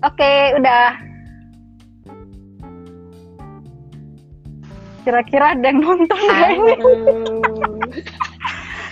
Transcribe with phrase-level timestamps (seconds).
[0.00, 0.96] Oke, udah.
[5.04, 6.74] Kira-kira ada yang nonton nggak ini?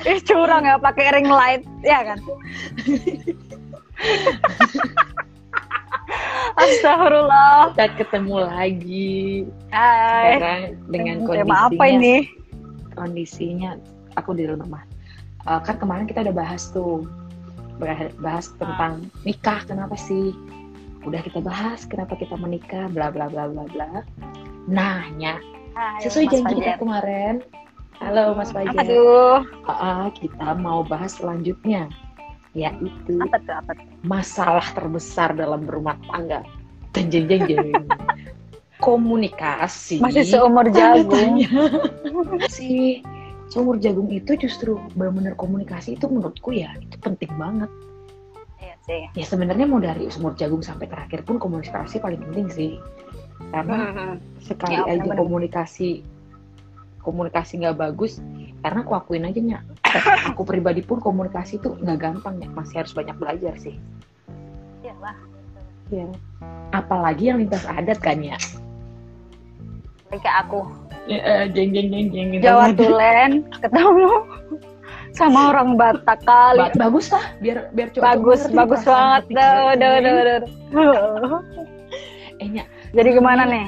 [0.08, 2.18] Ih, curang ya pakai ring light, ya kan?
[6.58, 7.72] Astagfirullah.
[7.76, 10.38] Kita ketemu lagi Hai.
[10.38, 11.68] sekarang dengan Tema kondisinya.
[11.70, 12.14] apa ini?
[12.94, 13.70] Kondisinya
[14.16, 14.82] aku di rumah.
[15.46, 17.06] Eh, kan kemarin kita udah bahas tuh
[18.18, 20.34] bahas tentang nikah kenapa sih?
[21.06, 24.02] Udah kita bahas kenapa kita menikah, bla bla bla bla bla.
[24.66, 25.38] Nah, Nya,
[26.02, 27.34] sesuai Mas janji kita kemarin.
[27.98, 28.78] Halo Mas Fajar.
[28.78, 31.90] Aduh, Ah, kita mau bahas selanjutnya
[32.56, 33.86] yaitu apa tuh, apa tuh?
[34.02, 36.42] masalah terbesar dalam berumah tangga.
[36.96, 37.84] Jeng jeng jeng jeng.
[38.82, 40.02] Komunikasi.
[40.02, 41.42] Masih seumur jagung.
[42.54, 43.02] si
[43.50, 47.70] seumur jagung itu justru benar-benar komunikasi itu menurutku ya itu penting banget.
[48.88, 49.20] Iya sih.
[49.20, 52.70] Ya sebenarnya mau dari seumur jagung sampai terakhir pun komunikasi paling penting sih.
[53.52, 54.16] Karena Hmm.
[54.40, 55.18] sekali Ya, aja benar-benar.
[55.20, 55.88] komunikasi
[56.98, 58.20] komunikasi nggak bagus
[58.60, 59.58] karena aku akuin aja nya
[60.28, 63.78] aku pribadi pun komunikasi itu nggak gampang ya masih harus banyak belajar sih
[64.84, 65.16] Iyalah.
[65.88, 66.04] ya
[66.68, 68.36] apalagi yang lintas adat kan ya
[70.10, 70.68] Kayak aku.
[71.54, 74.08] jeng jeng jeng jeng Jawa Tulen ketemu
[75.18, 76.62] sama orang Batak kali.
[76.62, 79.22] Ba- bagus lah biar biar cowok bagus, bagus banget.
[79.28, 81.42] duh, duh, duh, duh.
[82.38, 83.66] eh Nya, Jadi gimana nih?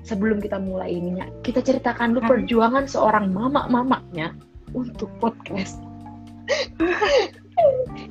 [0.00, 4.32] sebelum kita mulai ininya kita ceritakan dulu perjuangan seorang mama mamanya
[4.72, 5.76] untuk podcast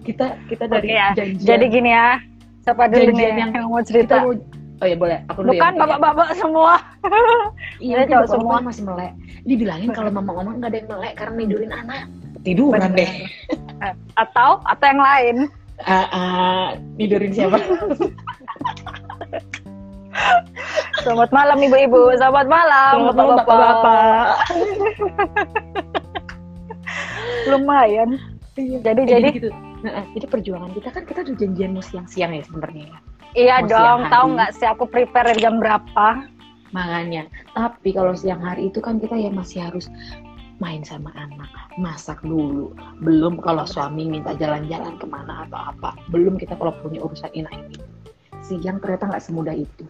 [0.06, 2.22] kita kita dari Oke ya, janjian Jadi gini ya.
[2.62, 4.16] Siapa dulu Janjian nih yang- yang mau kita cerita?
[4.22, 4.31] mau
[4.78, 5.81] oh ya boleh aku dulu Bukan ya, mungkin ya.
[5.89, 6.73] bapak-bapak semua.
[7.78, 8.56] Iya, cowok bapak-bapak semua.
[8.62, 9.12] masih melek.
[9.41, 12.03] Dibilangin kalau mama-mama nggak ada yang melek karena tidurin anak.
[12.45, 13.05] Tiduran Bener.
[13.05, 13.11] deh.
[14.23, 15.38] Atau atau yang lain.
[15.85, 17.61] Ah, ah, tidurin siapa?
[21.05, 22.17] Selamat malam ibu-ibu.
[22.17, 24.41] Selamat malam bapak-bapak.
[27.53, 28.17] Lumayan.
[28.57, 29.50] Jadi Eh, jadi gitu.
[29.85, 32.85] Nah, jadi perjuangan kita kan kita udah janjian mau siang-siang ya sebenarnya.
[32.89, 32.97] ya.
[33.38, 34.00] iya Mau dong.
[34.09, 36.25] Tahu nggak sih aku prepare jam berapa?
[36.73, 37.29] Makanya.
[37.53, 39.85] Tapi kalau siang hari itu kan kita ya masih harus
[40.57, 42.73] main sama anak, masak dulu.
[43.01, 45.94] Belum kalau suami minta jalan-jalan ke mana atau apa.
[46.09, 47.78] Belum kita kalau punya urusan ini ini.
[48.41, 49.85] Siang ternyata nggak semudah itu.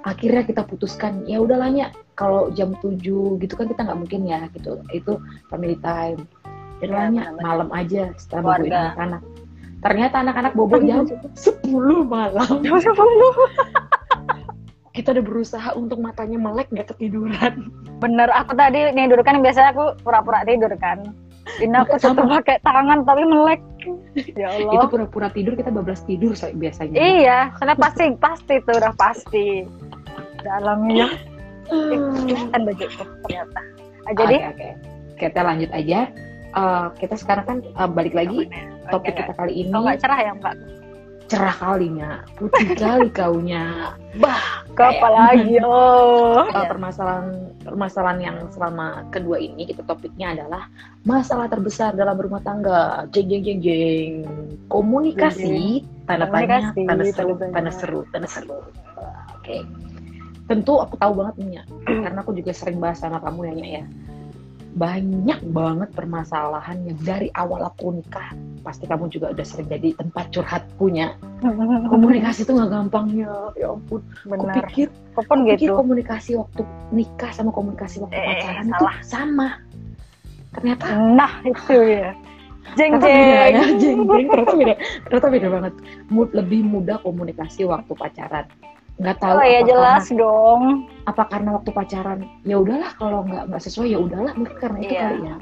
[0.00, 2.96] Akhirnya kita putuskan ya udahlah ya kalau jam 7
[3.40, 4.80] gitu kan kita nggak mungkin ya gitu.
[4.92, 6.24] Itu family time.
[6.80, 9.22] Ya udahlah, Ya, malam aja setelah boboin anak-anak.
[9.80, 11.64] Ternyata anak-anak bobo jam 10
[12.04, 12.60] malam.
[14.90, 17.70] Kita udah berusaha untuk matanya melek nggak ketiduran.
[18.02, 20.98] Bener, aku tadi tidur kan biasanya aku pura-pura tidur kan.
[21.62, 23.60] Ini aku tetap pakai tangan tapi melek.
[24.34, 24.90] Ya itu Allah.
[24.90, 29.64] pura-pura tidur kita bablas tidur so- biasanya Iya, karena pasti pasti tuh udah pasti.
[30.42, 31.06] Dalamnya
[32.50, 33.60] kan bajuku ternyata.
[34.08, 34.68] Ah, jadi oke oke
[35.20, 36.00] kita lanjut aja
[36.50, 38.50] Eh, kita sekarang kan eh, balik lagi
[38.90, 40.54] topik kita kali ini Oh, nggak cerah ya Mbak?
[41.30, 43.94] Cerah kalinya putih kali kaunya.
[44.18, 45.58] Bah Ke apa lagi?
[45.62, 46.46] Oh.
[46.46, 50.66] Eh, permasalahan permasalahan yang selama kedua ini kita topiknya adalah
[51.06, 53.06] masalah terbesar dalam rumah tangga.
[53.14, 54.12] Jeng jeng jeng jeng.
[54.66, 55.86] Komunikasi.
[56.10, 58.58] Tanda tanya tanda seru tanda seru tanda seru.
[59.38, 59.62] Oke.
[60.50, 61.62] Tentu aku tahu banget nih ya.
[62.06, 63.84] Karena aku juga sering bahas sama kamu ya ya
[64.70, 68.30] banyak banget permasalahan yang dari awal aku nikah
[68.62, 71.18] pasti kamu juga udah sering jadi tempat curhat punya
[71.90, 73.98] komunikasi itu nggak gampangnya ya ampun
[74.30, 74.54] aku Benar.
[74.70, 75.74] pikir Aku pun Aku pikir gitu.
[75.74, 76.62] komunikasi waktu
[76.94, 78.78] nikah sama komunikasi waktu Eh, pacaran salah.
[78.78, 79.48] itu sama.
[80.50, 82.10] Ternyata Nah, itu ya.
[82.78, 83.78] Jeng ya, jeng.
[83.82, 84.74] jeng jeng ternyata beda.
[85.02, 85.74] Ternyata beda banget.
[86.06, 88.46] Mud, lebih mudah komunikasi waktu pacaran.
[89.00, 90.62] Nggak tahu Oh ya apa jelas karena, dong.
[91.08, 94.92] apa karena waktu pacaran ya udahlah kalau nggak nggak sesuai ya udahlah mungkin karena itu
[94.92, 95.00] Iya.
[95.02, 95.36] kali ya.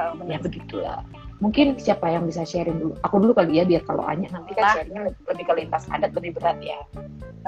[0.00, 0.98] Oh, Ya begitulah.
[1.40, 2.92] Mungkin siapa yang bisa sharing dulu?
[3.00, 6.36] Aku dulu kali ya biar kalau Anya nanti kan sharingnya lebih, ke lintas adat lebih
[6.36, 6.76] berat ya.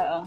[0.01, 0.23] Heeh.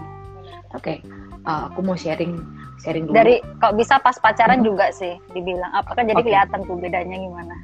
[0.78, 1.02] Oke,
[1.50, 2.38] uh, aku mau sharing
[2.78, 3.18] sharing dulu.
[3.18, 5.74] Dari kok bisa pas pacaran juga sih dibilang.
[5.74, 6.30] Apa kan jadi Oke.
[6.30, 7.56] kelihatan tuh bedanya gimana?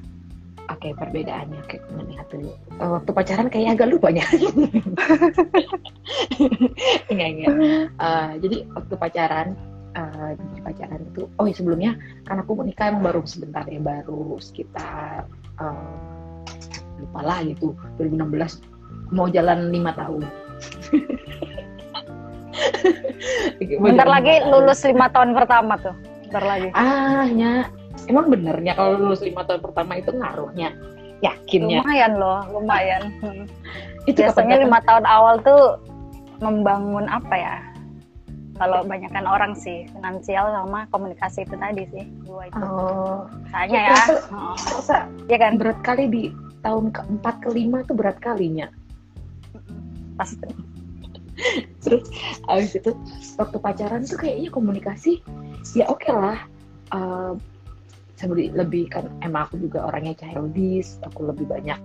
[0.70, 1.60] Oke, perbedaannya.
[1.66, 2.54] Oke, aku melihat dulu.
[2.54, 4.26] Eh, waktu pacaran kayak agak lupa ya.
[7.12, 7.56] enggak, enggak.
[7.98, 9.48] Eh, jadi waktu pacaran,
[9.98, 11.92] eh, di pacaran itu, oh ya sebelumnya,
[12.30, 15.26] kan aku menikah emang baru sebentar ya, baru sekitar,
[15.58, 16.38] eh,
[17.02, 18.62] lupa lah gitu, 2016,
[19.10, 20.22] mau jalan lima tahun.
[23.82, 25.96] Bentar lagi lulus lima tahun pertama tuh.
[26.28, 26.70] Bentar lagi.
[26.78, 27.68] Ah, nya.
[28.10, 30.74] Emang benernya kalau lulus lima tahun pertama itu ngaruhnya?
[31.22, 31.86] Yakinnya.
[31.86, 33.04] Lumayan loh, lumayan.
[34.10, 35.78] Itu Biasanya lima tahun awal tuh
[36.42, 37.56] membangun apa ya
[38.58, 43.98] kalau banyakkan orang sih finansial sama komunikasi itu tadi sih dua itu Oh, misalnya ya
[44.06, 44.56] Terasa- oh,
[45.30, 46.24] ya kan berat kali di
[46.62, 48.70] tahun keempat kelima tuh berat kalinya.
[50.14, 50.46] pasti
[51.82, 52.06] Terus
[52.46, 52.94] abis itu
[53.42, 55.26] waktu pacaran tuh kayaknya komunikasi
[55.74, 56.38] ya oke lah.
[56.94, 57.34] Eh,
[58.22, 61.80] sebeli- lebih kan emang aku juga orangnya childish, aku lebih banyak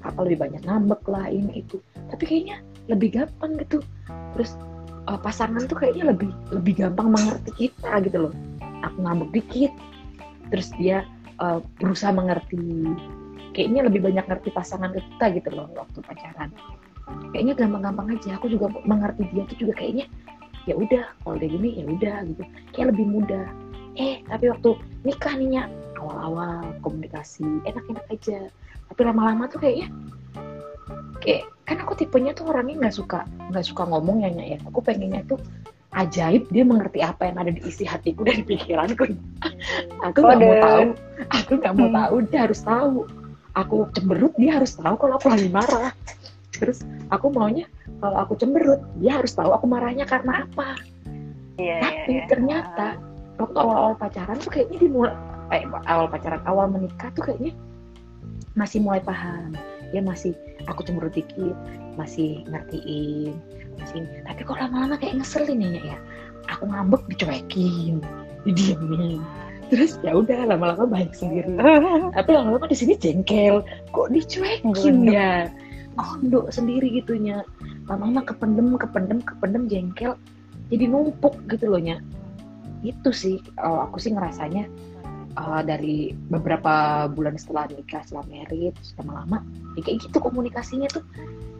[0.00, 1.76] apa lebih banyak ngambek lah ini itu.
[2.08, 2.56] Tapi kayaknya
[2.88, 3.84] lebih gampang gitu.
[4.36, 4.56] Terus
[5.04, 8.34] eh, pasangan tuh kayaknya lebih lebih gampang mengerti kita gitu loh.
[8.80, 9.72] Aku ngambek dikit,
[10.48, 11.04] terus dia
[11.36, 12.58] eh, berusaha mengerti.
[13.52, 16.48] Kayaknya lebih banyak ngerti pasangan kita gitu loh waktu pacaran
[17.34, 20.06] kayaknya gampang-gampang aja aku juga mengerti dia tuh juga kayaknya
[20.68, 22.42] ya udah kalau dia gini ya udah gitu
[22.76, 23.46] kayak lebih mudah
[23.98, 25.62] eh tapi waktu nikah nih Nya,
[25.98, 28.50] awal-awal komunikasi enak-enak aja.
[28.90, 29.88] Tapi lama-lama tuh kayaknya
[31.20, 33.22] kayak kan aku tipenya tuh orangnya nggak suka
[33.52, 34.58] nggak suka ngomong ya ya.
[34.66, 35.38] Aku pengennya tuh
[35.90, 39.10] ajaib dia mengerti apa yang ada di isi hatiku dan pikiranku.
[40.06, 40.86] Aku nggak mau tahu
[41.30, 41.96] aku nggak mau Hmm.
[41.98, 42.96] tahu dia harus tahu.
[43.58, 45.90] Aku cemberut dia harus tahu kalau aku lagi marah.
[46.54, 47.66] Terus aku maunya
[47.98, 50.78] kalau aku cemberut dia harus tahu aku marahnya karena apa.
[51.58, 52.24] Iya tapi iya.
[52.30, 52.86] ternyata
[53.40, 55.12] waktu awal-awal pacaran tuh kayaknya dimulai
[55.50, 57.56] eh, awal pacaran awal menikah tuh kayaknya
[58.54, 59.56] masih mulai paham.
[59.90, 60.36] Ya masih
[60.70, 61.56] aku cemberut dikit
[61.98, 63.34] masih ngertiin
[63.82, 65.98] masih tapi kok lama-lama kayak ngeselin ya ya?
[66.54, 67.98] Aku ngambek dicuekin
[68.46, 69.18] didiemin.
[69.70, 71.46] Terus ya udah lama-lama baik sendiri.
[72.16, 73.62] Tapi lama-lama di sini jengkel.
[73.94, 75.46] Kok dicuekin ya?
[75.94, 77.46] Kondok sendiri gitunya
[77.86, 80.18] lama-lama kependem kependem kependem jengkel.
[80.74, 82.02] Jadi numpuk gitu loh nya
[82.82, 84.64] itu sih eh, aku sih ngerasanya
[85.32, 89.44] eh, dari beberapa bulan setelah nikah setelah merit terus lama-lama
[89.76, 91.04] ya kayak gitu komunikasinya tuh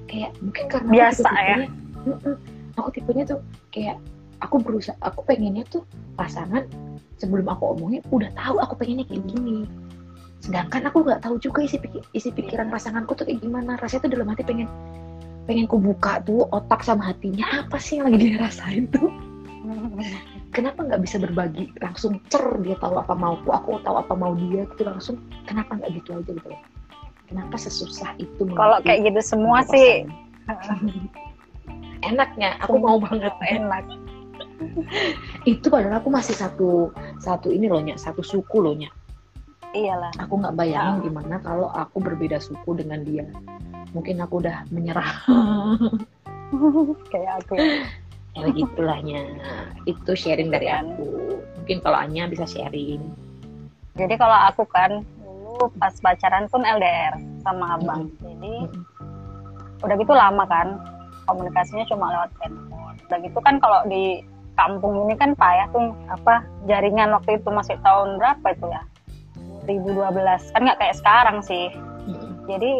[0.06, 1.56] kayak mungkin karena aku Biasa juga ya?
[1.56, 2.34] tipenya- Mm-mm.
[2.74, 3.40] aku tipenya tuh
[3.70, 3.96] kayak
[4.40, 5.84] aku berusaha aku pengennya tuh
[6.16, 6.64] pasangan
[7.20, 9.68] sebelum aku omongin udah tahu aku pengennya kayak gini
[10.40, 14.12] sedangkan aku nggak tahu juga isi pikir, isi pikiran pasanganku tuh kayak gimana rasanya tuh
[14.16, 14.68] dalam hati pengen
[15.44, 19.12] pengen ku buka tuh otak sama hatinya apa sih yang lagi dia rasain tuh
[20.50, 21.70] kenapa nggak bisa berbagi?
[21.78, 24.82] Langsung cer dia tahu apa mauku aku tahu apa mau dia gitu.
[24.86, 25.16] Langsung
[25.46, 26.60] kenapa nggak gitu aja gitu loh.
[27.30, 30.02] Kenapa sesusah itu kalau kayak gitu semua sih.
[32.08, 33.86] Enaknya aku mau banget enak.
[35.46, 36.90] Itu padahal aku masih satu
[37.22, 38.90] satu ini loh Nya, satu suku loh Nya.
[39.70, 40.10] iyalah.
[40.18, 43.22] Aku nggak bayangin gimana kalau aku berbeda suku dengan dia.
[43.94, 45.22] Mungkin aku udah menyerah.
[47.14, 47.54] Kayak aku
[48.36, 48.46] ya.
[48.46, 48.52] ya.
[48.54, 49.20] Gitulahnya
[49.86, 50.94] itu sharing dari Kan.
[50.94, 51.04] aku.
[51.62, 53.02] Mungkin kalau Anya bisa sharing.
[53.98, 58.08] Jadi kalau aku kan dulu pas pacaran pun LDR sama abang.
[58.22, 59.84] Jadi Mm-mm.
[59.84, 60.76] udah gitu lama kan
[61.24, 64.20] komunikasinya cuma lewat telepon udah gitu kan kalau di
[64.54, 68.82] kampung ini kan payah tuh apa jaringan waktu itu masih tahun berapa itu ya?
[69.64, 71.70] 2012 kan nggak kayak sekarang sih.
[72.08, 72.32] Mm-mm.
[72.48, 72.72] jadi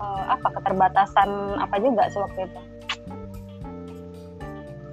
[0.00, 2.60] eh, apa keterbatasan apa juga sih waktu itu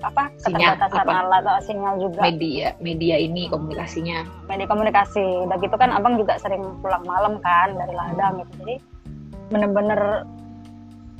[0.01, 1.13] apa Sinyal, keterbatasan apa?
[1.23, 2.19] alat atau sinyal juga.
[2.25, 4.25] Media media ini komunikasinya.
[4.49, 5.25] Media komunikasi.
[5.47, 8.51] Udah gitu kan abang juga sering pulang malam kan dari ladang gitu.
[8.65, 8.75] Jadi
[9.51, 10.25] bener-bener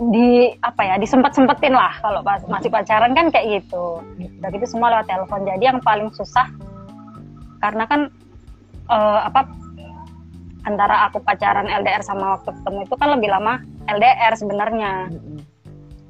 [0.01, 4.01] di apa ya disempet sempetin lah kalau pas masih pacaran kan kayak gitu.
[4.41, 5.46] Udah gitu semua lewat telepon.
[5.46, 6.50] Jadi yang paling susah
[7.62, 8.10] karena kan
[8.89, 9.46] eh, apa
[10.65, 15.10] antara aku pacaran LDR sama waktu ketemu itu kan lebih lama LDR sebenarnya.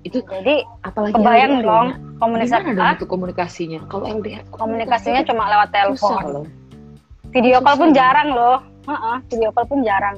[0.02, 2.18] Itu jadi apalagi kebayang LDR, dong Nya.
[2.18, 3.80] komunikasi dong itu komunikasinya?
[3.86, 6.22] Kalau LDR komunikasinya cuma lewat telepon.
[6.26, 6.46] loh.
[7.32, 8.60] Video call pun jarang loh.
[8.90, 10.18] Heeh, video call pun jarang.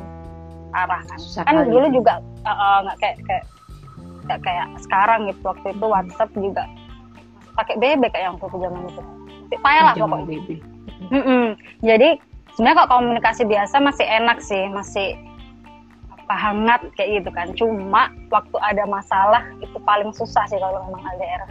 [0.71, 1.17] Parah kan?
[1.19, 1.69] Susah kan kali.
[1.69, 3.45] dulu juga uh, uh, nggak kayak kayak
[4.25, 5.41] nggak kayak sekarang gitu.
[5.43, 6.63] Waktu itu WhatsApp juga
[7.59, 9.01] pakai BB kayak yang waktu zaman itu.
[9.61, 10.25] Payah lah pokoknya.
[10.25, 10.57] Baby
[11.11, 11.59] Mm-mm.
[11.83, 12.17] jadi
[12.55, 15.17] sebenarnya kalau komunikasi biasa masih enak sih masih
[16.35, 17.47] hangat kayak gitu kan.
[17.53, 21.41] Cuma waktu ada masalah itu paling susah sih kalau memang LDR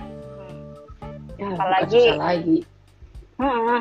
[1.39, 2.59] ya, bukan Apalagi- susah lagi.
[3.39, 3.81] Heeh.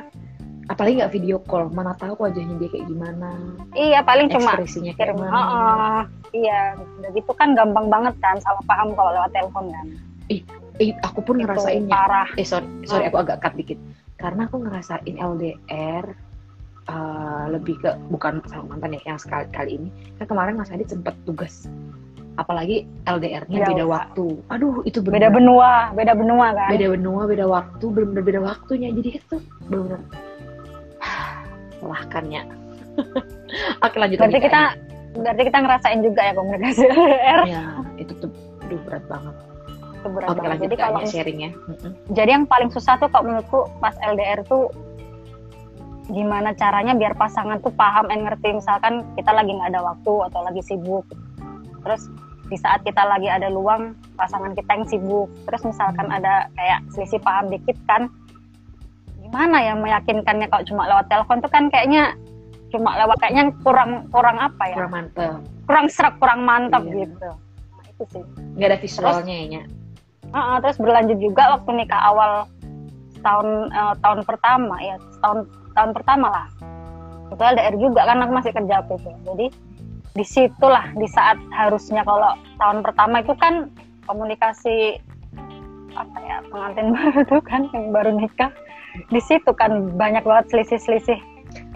[0.70, 3.30] apalagi nggak video call mana tahu wajahnya dia kayak gimana.
[3.76, 6.00] Iya paling cuma ekspresinya kayak kirim mana Heeh.
[6.32, 9.86] iya udah gitu kan gampang banget kan salah paham kalau lewat telepon kan.
[10.32, 10.40] Eh,
[11.04, 12.30] aku pun Itu ngerasainnya parah.
[12.40, 13.76] Eh sorry, sorry aku agak cut dikit.
[14.16, 16.06] Karena aku ngerasain LDR
[16.90, 19.90] eh, lebih ke bukan sama mantan ya yang sekali kali ini.
[20.18, 21.68] Kan kemarin Mas Adit sempat tugas.
[22.40, 24.26] Apalagi LDR-nya Jauh, beda waktu.
[24.50, 26.70] Aduh itu beda bener benua beda benua kan?
[26.72, 28.90] Beda benua beda waktu bener-bener beda waktunya.
[28.96, 29.36] Jadi itu
[29.68, 30.00] bener-bener
[31.82, 32.42] melahkannya.
[33.86, 34.62] Oke lanjut berarti lagi, kita
[35.12, 37.64] berarti kita ngerasain juga ya komunikasi LDR ya
[38.00, 38.32] itu tuh
[38.64, 39.36] aduh berat banget.
[39.92, 40.50] Itu berat Oke banget.
[40.56, 41.50] lanjut Jadi kalau ya, sharingnya.
[41.52, 41.92] Mm-mm.
[42.16, 44.72] jadi yang paling susah tuh kalau menurutku pas LDR tuh
[46.12, 50.40] gimana caranya biar pasangan tuh paham dan ngerti misalkan kita lagi nggak ada waktu atau
[50.44, 51.08] lagi sibuk
[51.82, 52.12] terus
[52.46, 57.24] di saat kita lagi ada luang pasangan kita yang sibuk terus misalkan ada kayak selisih
[57.24, 58.12] paham dikit kan
[59.18, 62.12] gimana ya meyakinkannya kalau cuma lewat telepon tuh kan kayaknya
[62.68, 65.32] cuma lewat kayaknya kurang kurang apa ya Kurang mantep.
[65.64, 67.08] kurang serak kurang mantap Iya.
[67.08, 67.30] gitu
[67.72, 68.24] nah, itu sih
[68.60, 69.62] Nggak ada visualnya ya, Nya?
[70.32, 72.32] Heeh, terus berlanjut juga waktu nikah awal
[73.22, 76.48] tahun eh, tahun pertama ya tahun tahun pertama lah.
[77.32, 79.12] Itu LDR juga kan aku masih kerja waktu itu.
[79.28, 79.46] Jadi
[80.12, 83.72] di situlah di saat harusnya kalau tahun pertama itu kan
[84.04, 85.00] komunikasi
[85.96, 88.52] apa ya pengantin baru tuh kan yang baru nikah.
[89.08, 91.20] Di situ kan banyak banget selisih-selisih.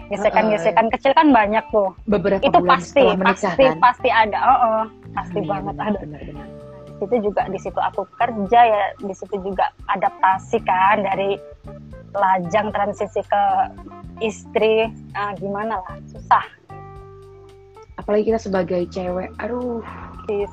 [0.06, 1.90] Gesekan-gesekan kecil kan banyak tuh.
[2.06, 3.76] Beberapa itu bulan pasti menikah pasti kan?
[3.82, 4.38] pasti ada.
[4.38, 4.84] Oh, oh,
[5.16, 6.00] pasti Iya, banget benar, ada.
[6.04, 6.48] Benar, benar.
[6.96, 11.36] itu juga di situ aku kerja ya di situ juga adaptasi kan dari
[12.16, 13.42] lajang transisi ke
[14.24, 16.44] istri ah, gimana lah susah
[17.96, 19.32] Apalagi kita sebagai cewek.
[19.40, 19.80] Aduh,
[20.28, 20.52] Sis.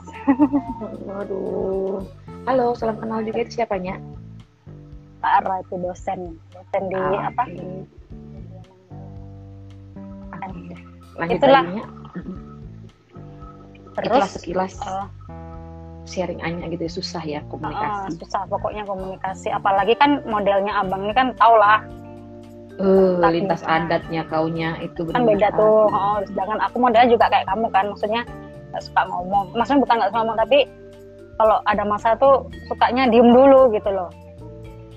[1.22, 2.02] aduh.
[2.48, 4.00] Halo, salam kenal juga itu siapanya?
[5.24, 7.68] Pak Ara itu dosen dosen di Ah, apa oke.
[10.34, 10.52] Kan.
[11.16, 11.64] Lanjut Itulah.
[11.64, 11.86] laginya.
[13.94, 15.06] terus Itulah sekilas eh,
[16.04, 18.20] sharing Anya gitu ya, susah ya komunikasi.
[18.20, 19.50] susah pokoknya komunikasi.
[19.52, 21.84] Apalagi kan modelnya abang ini kan tau lah.
[22.74, 25.88] Tapi- lintas adatnya kaunya itu kan beda tuh.
[25.94, 27.86] oh, sedangkan aku modelnya juga kayak kamu kan.
[27.94, 28.22] Maksudnya
[28.74, 29.46] nggak suka ngomong.
[29.54, 30.60] Maksudnya bukan nggak suka ngomong tapi
[31.38, 32.36] kalau ada masalah tuh
[32.70, 34.10] sukanya diem dulu gitu loh.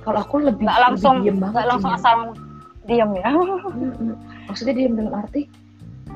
[0.03, 2.17] Kalau aku lebih nggak langsung lebih diem banget nggak langsung asal
[2.89, 3.31] diem ya.
[4.49, 5.43] Maksudnya diem dalam arti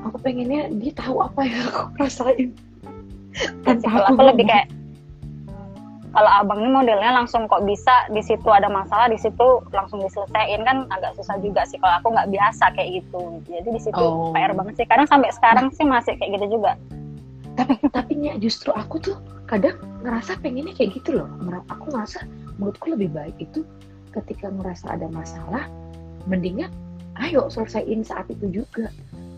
[0.01, 2.49] aku pengennya dia tahu apa yang aku rasain.
[3.63, 4.67] Tanpa kalau aku aku lebih kayak
[6.11, 10.61] kalau abang ini modelnya langsung kok bisa di situ ada masalah di situ langsung diselesaikan
[10.67, 11.79] kan agak susah juga sih.
[11.79, 13.39] Kalau aku nggak biasa kayak gitu.
[13.47, 14.35] Jadi di situ Oh.
[14.35, 14.85] PR banget sih.
[14.87, 16.75] Kadang sampai sekarang sih masih kayak gitu juga.
[17.55, 19.15] Tapi tapi Nya, justru aku tuh
[19.47, 21.27] kadang ngerasa pengennya kayak gitu loh.
[21.71, 22.27] Aku ngerasa
[22.59, 23.63] menurutku lebih baik itu
[24.11, 25.63] ketika ngerasa ada masalah
[26.27, 26.71] mendingan
[27.23, 28.91] ayo selesaiin saat itu juga.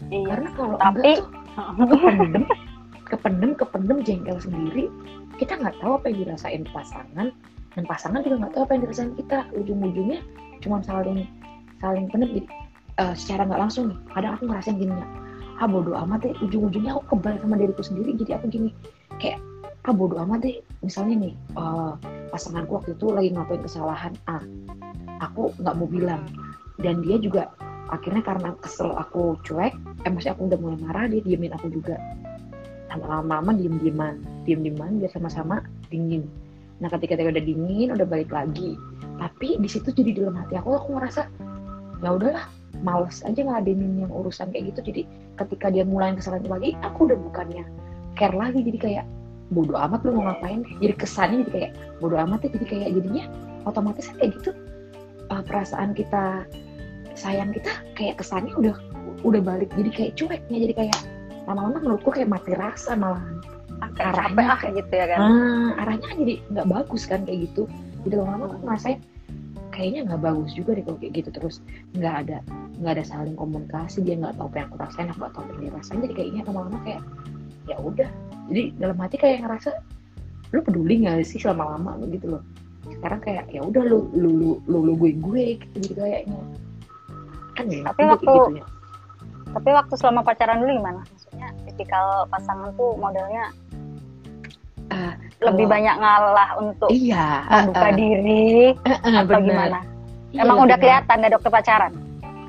[0.10, 0.25] Iya.
[0.25, 1.22] Karena kalau Tapi-
[1.53, 2.44] enggak tuh kependem
[3.06, 4.89] kependem kependem jengkel sendiri
[5.38, 7.28] kita nggak tahu apa yang dirasain pasangan
[7.74, 9.38] dan pasangan juga nggak tahu apa yang dirasain kita.
[9.58, 10.20] Ujung-ujungnya
[10.62, 11.28] cuma saling
[11.84, 12.40] saling jadi
[13.02, 15.08] eh, secara nggak langsung nih kadang aku ngerasain gini ya
[15.62, 18.18] ah bodo amat deh ujung-ujungnya aku kebal sama diriku sendiri.
[18.18, 18.70] Jadi aku gini
[19.22, 19.40] kayak
[19.84, 21.92] ah bodo amat deh misalnya nih eh,
[22.30, 24.42] pasanganku waktu itu lagi ngapain kesalahan A
[25.22, 26.24] aku nggak mau bilang.
[26.82, 27.54] Dan dia juga
[27.94, 32.02] akhirnya karena kesel aku cuek eh maksudnya aku udah mulai marah dia diemin aku juga
[33.02, 36.28] lama-lama diem dieman diem dieman biar sama-sama dingin.
[36.82, 38.78] Nah ketika dia udah dingin udah balik lagi
[39.18, 41.30] tapi di situ jadi dalam hati aku aku ngerasa
[42.04, 42.46] ya udahlah
[42.84, 44.92] males aja ngeladenin yang urusan kayak gitu.
[44.92, 45.02] Jadi
[45.40, 47.64] ketika dia mulai kesalahan lagi aku udah bukannya
[48.20, 48.60] care lagi.
[48.62, 49.06] Jadi kayak
[49.54, 50.66] bodoh amat lu mau ngapain?
[50.82, 51.72] Jadi kesannya jadi kayak
[52.04, 53.24] bodoh amat ya jadi kayak jadinya
[53.64, 54.52] otomatis kayak gitu
[55.32, 56.44] uh, perasaan kita
[57.14, 58.76] sayang kita kayak kesannya udah
[59.24, 60.58] udah balik jadi kayak cueknya.
[60.68, 60.98] Jadi kayak
[61.44, 63.40] lama-lama menurutku kayak mati rasa malahan
[63.94, 64.30] kayak Arahnya.
[64.32, 65.20] capek ah kayak- gitu ya kan?
[65.20, 67.64] Ah arahnya jadi nggak bagus kan kayak gitu.
[68.04, 69.00] Jadi lama-lama aku ngerasain
[69.70, 71.56] kayaknya nggak bagus juga deh kalau kayak gitu terus.
[71.94, 72.38] Nggak ada
[72.80, 75.50] nggak ada saling komunikasi dia nggak tahu apa yang aku rasain aku nggak tahu apa
[75.50, 75.98] yang dia rasain.
[76.00, 77.02] Jadi kayaknya lama-lama kayak
[77.64, 78.10] ya udah.
[78.48, 79.70] Jadi dalam hati kayak ngerasa
[80.50, 82.42] lu peduli nggak sih lama-lama gitu loh?
[82.90, 86.40] Sekarang kayak ya udah lu lu lu lu, lu gue gue gitu jadi kayaknya.
[87.54, 88.64] Kan ya Tapi waktu-
[89.54, 91.02] tapi waktu selama pacaran dulu gimana
[91.74, 93.50] tipikal pasangan tuh modelnya
[94.88, 99.48] Ah, lebih kalau- banyak ngalah untuk iya membuka ah, diri ah, ah, atau bener.
[99.50, 99.80] gimana?
[100.30, 101.92] Iya, emang lebih udah kelihatan dari waktu pacaran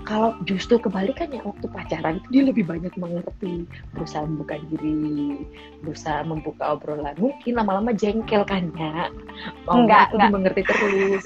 [0.04, 3.64] kalau justru kebalikannya waktu pacaran itu dia lebih banyak mengerti
[3.96, 5.40] berusaha membuka diri
[5.80, 7.16] berusaha membuka obrolan.
[7.16, 9.08] Mungkin lama-lama jengkel kan ya
[9.64, 10.12] mau Enggak, nggak?
[10.12, 10.30] Enggak.
[10.30, 11.24] mengerti terus.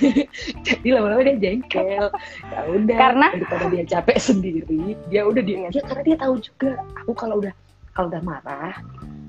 [0.68, 2.04] Jadi lama-lama dia jengkel.
[2.52, 5.68] Ya udah Karena- daripada dia capek sendiri dia udah dia, Iya.
[5.72, 7.52] dia karena dia tahu juga aku kalau udah
[7.96, 8.76] kalau udah marah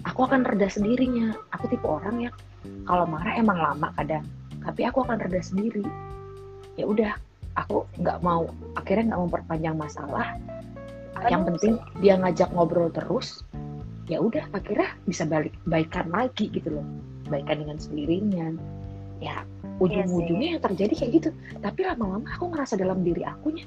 [0.03, 1.31] aku akan reda sendirinya.
[1.55, 2.35] Aku tipe orang yang
[2.83, 4.27] kalau marah emang lama kadang
[4.59, 5.83] tapi aku akan reda sendiri.
[6.75, 7.15] Ya udah
[7.57, 10.37] aku nggak mau akhirnya nggak memperpanjang masalah.
[11.29, 13.45] Yang Aduh, penting dia ngajak ngobrol terus
[14.11, 16.85] ya udah akhirnya bisa balik baikan lagi gitu loh.
[17.29, 18.51] Baikan dengan sendirinya.
[19.23, 19.47] Ya
[19.79, 21.29] ujung-ujungnya yang terjadi kayak gitu.
[21.63, 23.63] Tapi lama-lama aku ngerasa dalam diri akunya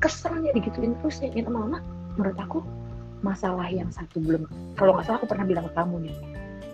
[0.00, 1.28] keselnya digituin terus ya.
[1.34, 1.78] Yang lama-lama
[2.16, 2.64] menurut aku
[3.20, 4.48] masalah yang satu belum
[4.80, 6.16] kalau nggak salah aku pernah bilang ke kamu nih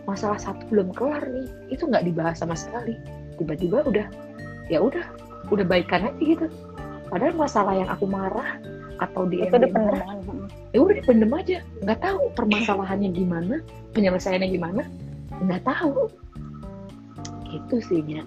[0.06, 2.94] masalah satu belum kelar nih itu nggak dibahas sama sekali.
[3.36, 4.06] Tiba-tiba udah
[4.70, 5.02] ya udah
[5.50, 6.46] udah baikan aja gitu.
[7.06, 8.58] Padahal masalah yang aku marah
[8.96, 10.00] atau di itu dipendam
[10.74, 11.56] ya udah dipendem aja.
[11.84, 13.54] Nggak tahu permasalahannya gimana
[13.94, 14.82] penyelesaiannya gimana.
[15.44, 16.10] Nggak tahu.
[17.52, 18.24] Itu sih ya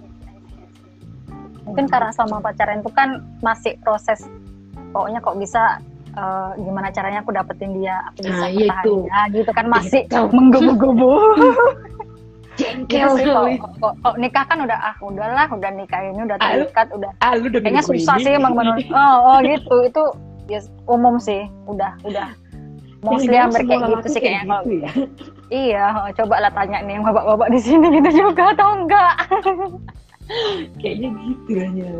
[1.70, 4.26] mungkin karena sama pacaran itu kan masih proses
[4.90, 5.78] pokoknya kok bisa
[6.18, 8.94] uh, gimana caranya aku dapetin dia aku bisa Nah, iya itu.
[9.06, 10.22] dia gitu kan masih Itu.
[10.34, 11.10] menggebu-gebu
[12.60, 16.36] jengkel gitu sih kok, kok, kok nikah kan udah ah udahlah udah nikah ini udah
[16.36, 17.10] Ah, terikat udah.
[17.24, 18.24] ah lu udah kayaknya susah ini.
[18.28, 19.74] sih emang bener oh, oh gitu.
[19.88, 20.02] Itu
[20.46, 21.48] ya umum sih.
[21.64, 22.28] Udah udah.
[23.00, 24.52] Mostly Jangan-jangan hampir kayak gitu sih kayak kayaknya.
[24.52, 24.90] kalau gitu ya.
[25.48, 29.14] iya oh, coba lah tanya nih yang bapak-bapak di sini gitu juga atau enggak?
[30.78, 31.90] Kayaknya gitu lah ya.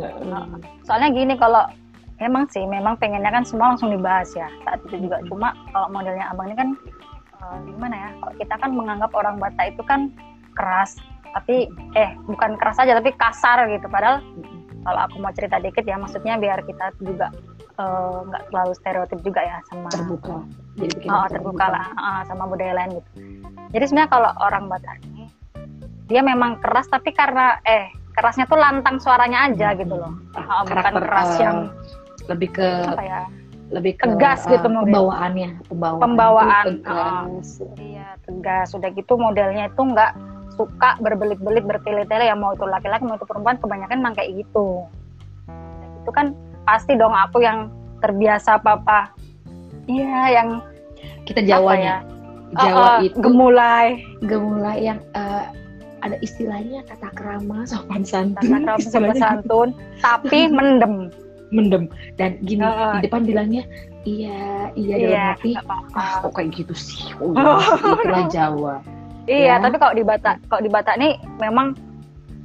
[0.85, 1.63] Soalnya gini kalau
[2.21, 4.45] emang sih memang pengennya kan semua langsung dibahas ya.
[4.63, 5.17] Saat itu juga.
[5.25, 6.69] Cuma kalau modelnya abang ini kan
[7.41, 10.13] eh, gimana ya kalau kita kan menganggap orang Batak itu kan
[10.53, 10.97] keras
[11.31, 13.87] tapi eh bukan keras aja tapi kasar gitu.
[13.87, 14.19] Padahal
[14.81, 17.31] kalau aku mau cerita dikit ya maksudnya biar kita juga
[17.79, 20.43] eh, nggak terlalu stereotip juga ya sama terbuka.
[20.79, 23.09] Jadi bikin oh, terbuka lah ah, sama budaya lain gitu.
[23.71, 25.25] Jadi sebenarnya kalau orang Batak ini
[26.11, 30.11] dia memang keras tapi karena eh kerasnya tuh lantang suaranya aja gitu loh.
[30.35, 31.57] Ah, bukan keras yang
[32.27, 33.21] lebih ke apa ya
[33.71, 34.91] lebih ke tegas gitu mungkin.
[34.91, 36.03] pembawaannya pembawaan.
[36.03, 37.47] Pembawaan, tegas.
[37.79, 38.75] iya tegas.
[38.75, 40.11] Sudah gitu modelnya itu nggak
[40.61, 44.85] suka berbelit-belit bertele-tele ya mau itu laki-laki mau itu perempuan kebanyakan emang kayak gitu.
[46.05, 46.37] Itu kan
[46.69, 47.73] pasti dong aku yang
[48.05, 49.09] terbiasa papa
[49.89, 50.61] iya yang
[51.25, 52.09] kita Jawanya ya?
[52.51, 53.87] Jawa Ah, ah, itu gemulai.
[54.27, 55.45] gemulai yang eh,
[56.03, 58.43] ada istilahnya kata kerama sopan santun.
[58.43, 59.69] Tata krama sopan Istilahnya santun
[60.03, 61.07] tapi mendem.
[61.55, 61.87] Mendem.
[62.19, 62.99] Dan gini ah.
[62.99, 63.63] di depan bilangnya
[64.03, 65.51] iya iya dalam iya hati
[65.95, 67.07] ah kok kayak gitu sih?
[67.23, 67.55] Oh, iya,
[68.03, 68.75] itulah Jawa
[69.25, 69.55] iya Ya.
[69.57, 71.73] tapi kalau di Batak kalau di Batak nih memang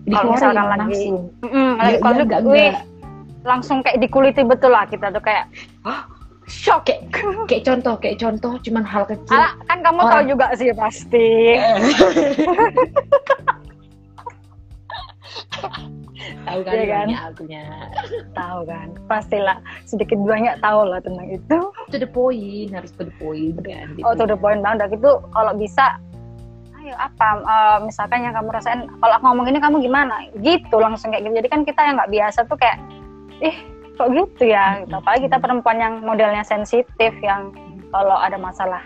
[0.07, 1.18] Kalau misalkan lagi- langsung.
[1.42, 2.72] Mm, Dia- lagi konflik, wih,
[3.42, 5.50] langsung kayak dikuliti betul lah kita tuh kayak
[5.83, 6.07] "Hah,
[6.46, 6.87] shock.
[6.87, 7.11] Kayak
[7.44, 9.35] kayak contoh kayak contoh cuman hal kecil.
[9.35, 11.29] Ala, kan kamu tahu Orang- juga sih pasti.
[16.46, 17.07] Tahu kan Iya kan?
[17.07, 17.62] bilangnya akunya.
[18.33, 18.87] Tahu kan?
[19.07, 21.59] Pastilah sedikit banyak tahu lah tentang itu.
[21.85, 24.03] To the point harus to the point kan gitu.
[24.03, 24.81] oh to the point banget.
[24.81, 25.98] Udah gitu kalau bisa
[26.87, 31.11] ayo apa eh, misalkan yang kamu rasain kalau aku ngomong ini kamu gimana gitu langsung
[31.11, 32.79] kayak gitu jadi kan kita yang nggak biasa tuh kayak
[33.42, 33.57] ih
[33.96, 34.94] kok gitu ya gitu.
[34.94, 37.51] apalagi kita perempuan yang modelnya sensitif yang
[37.90, 38.83] kalau ada masalah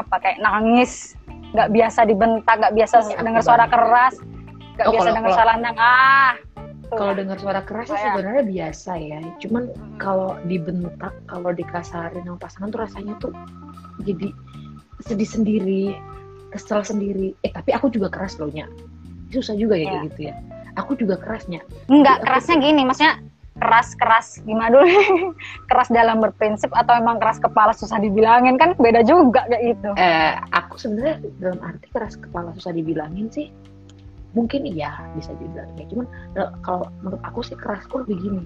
[0.00, 1.12] apa kayak nangis
[1.52, 3.74] nggak biasa dibentak nggak biasa Iya, aku dengar suara banget.
[3.76, 4.14] keras
[4.78, 6.32] nggak Oh, biasa dengar suara nang ah
[6.88, 6.96] tuh.
[6.96, 9.62] kalau dengar suara keras sih sebenarnya biasa ya cuman
[10.00, 13.32] kalau dibentak kalau dikasarin sama pasangan tuh rasanya tuh
[14.06, 14.32] jadi
[15.02, 15.84] sedih sendiri
[16.48, 17.34] kesel sendiri.
[17.42, 18.64] Eh tapi aku juga keras loh nya.
[19.28, 20.08] Susah juga ya kayak Iya.
[20.12, 20.34] gitu ya.
[20.78, 23.18] Aku juga kerasnya Enggak, Aku- kerasnya gini, maksudnya
[23.58, 24.86] keras-keras gimana dulu?
[25.68, 28.54] keras dalam berprinsip atau emang keras kepala susah dibilangin?
[28.54, 29.90] Kan beda juga kayak gitu.
[29.98, 33.50] eh aku sebenarnya dalam arti keras kepala susah dibilangin sih.
[34.32, 36.06] Mungkin iya bisa dibilang ya cuman
[36.36, 38.42] eh, kalau menurut aku sih kerasku lebih gini.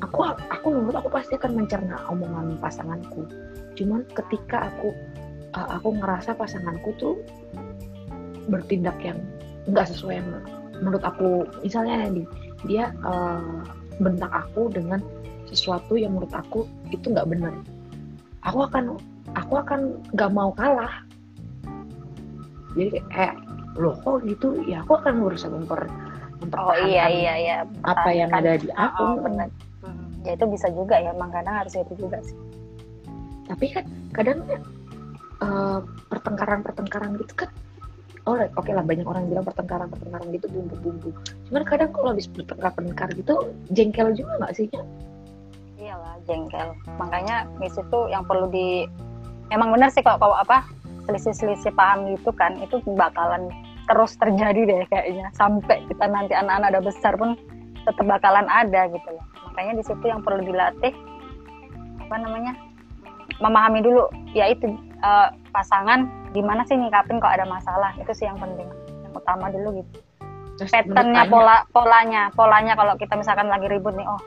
[0.00, 3.28] Aku aku menurut aku pasti akan mencerna omongan pasanganku.
[3.76, 4.96] Cuman ketika aku
[5.54, 7.14] eh, aku ngerasa pasanganku tuh
[8.48, 9.20] bertindak yang
[9.68, 10.28] nggak sesuai yang
[10.80, 11.44] menurut aku.
[11.62, 12.26] Misalnya nih
[12.66, 13.54] dia eh,
[14.00, 15.00] bentak aku dengan
[15.48, 17.54] sesuatu yang menurut aku itu nggak benar.
[18.46, 18.96] Aku akan
[19.36, 21.02] aku akan nggak mau kalah.
[22.76, 23.34] Jadi kayak
[23.74, 24.60] loh kok gitu?
[24.68, 25.88] Ya aku akan berusaha memper
[26.54, 27.56] Oh iya iya iya.
[27.82, 29.02] apa yang ada di aku.
[29.02, 29.50] Oh, benar.
[29.82, 32.38] Hmm, Ya itu bisa juga ya, emang kadang harus itu juga sih.
[33.48, 34.44] tapi kan kadang
[35.42, 37.50] eh, pertengkaran-pertengkaran gitu kan
[38.28, 41.10] oh oke lah banyak orang bilang pertengkaran-pertengkaran gitu bumbu-bumbu
[41.48, 43.34] cuman kadang kalau habis bertengkar-tengkar gitu
[43.72, 44.82] jengkel juga nggak sih Nya?
[45.78, 46.74] Iyalah jengkel.
[46.98, 48.84] Makanya di situ yang perlu di
[49.54, 50.66] emang benar sih kalau kalau apa
[51.06, 53.48] selisih-selisih paham gitu kan itu bakalan
[53.88, 57.38] terus terjadi deh kayaknya sampai kita nanti anak-anak udah besar pun
[57.86, 59.24] tetap bakalan ada gitu loh.
[59.48, 60.92] Makanya di situ yang perlu dilatih
[62.04, 62.52] apa namanya
[63.38, 64.66] memahami dulu ya itu
[64.98, 67.90] eh, pasangan gimana sih nyikapin kalau ada masalah?
[67.98, 68.68] Itu sih yang penting
[69.04, 70.02] yang utama dulu gitu.
[70.58, 72.34] Terus patternnya pola polanya.
[72.34, 74.18] Polanya kalau kita misalkan lagi ribut nih oh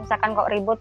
[0.00, 0.80] misalkan kok ribut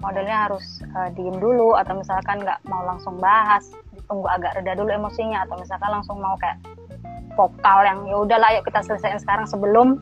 [0.00, 4.92] modelnya harus eh, diem dulu atau misalkan nggak mau langsung bahas ditunggu agak reda dulu
[4.92, 6.60] emosinya atau misalkan langsung mau kayak
[7.34, 10.00] vokal yang ya udahlah yuk kita selesaiin sekarang sebelum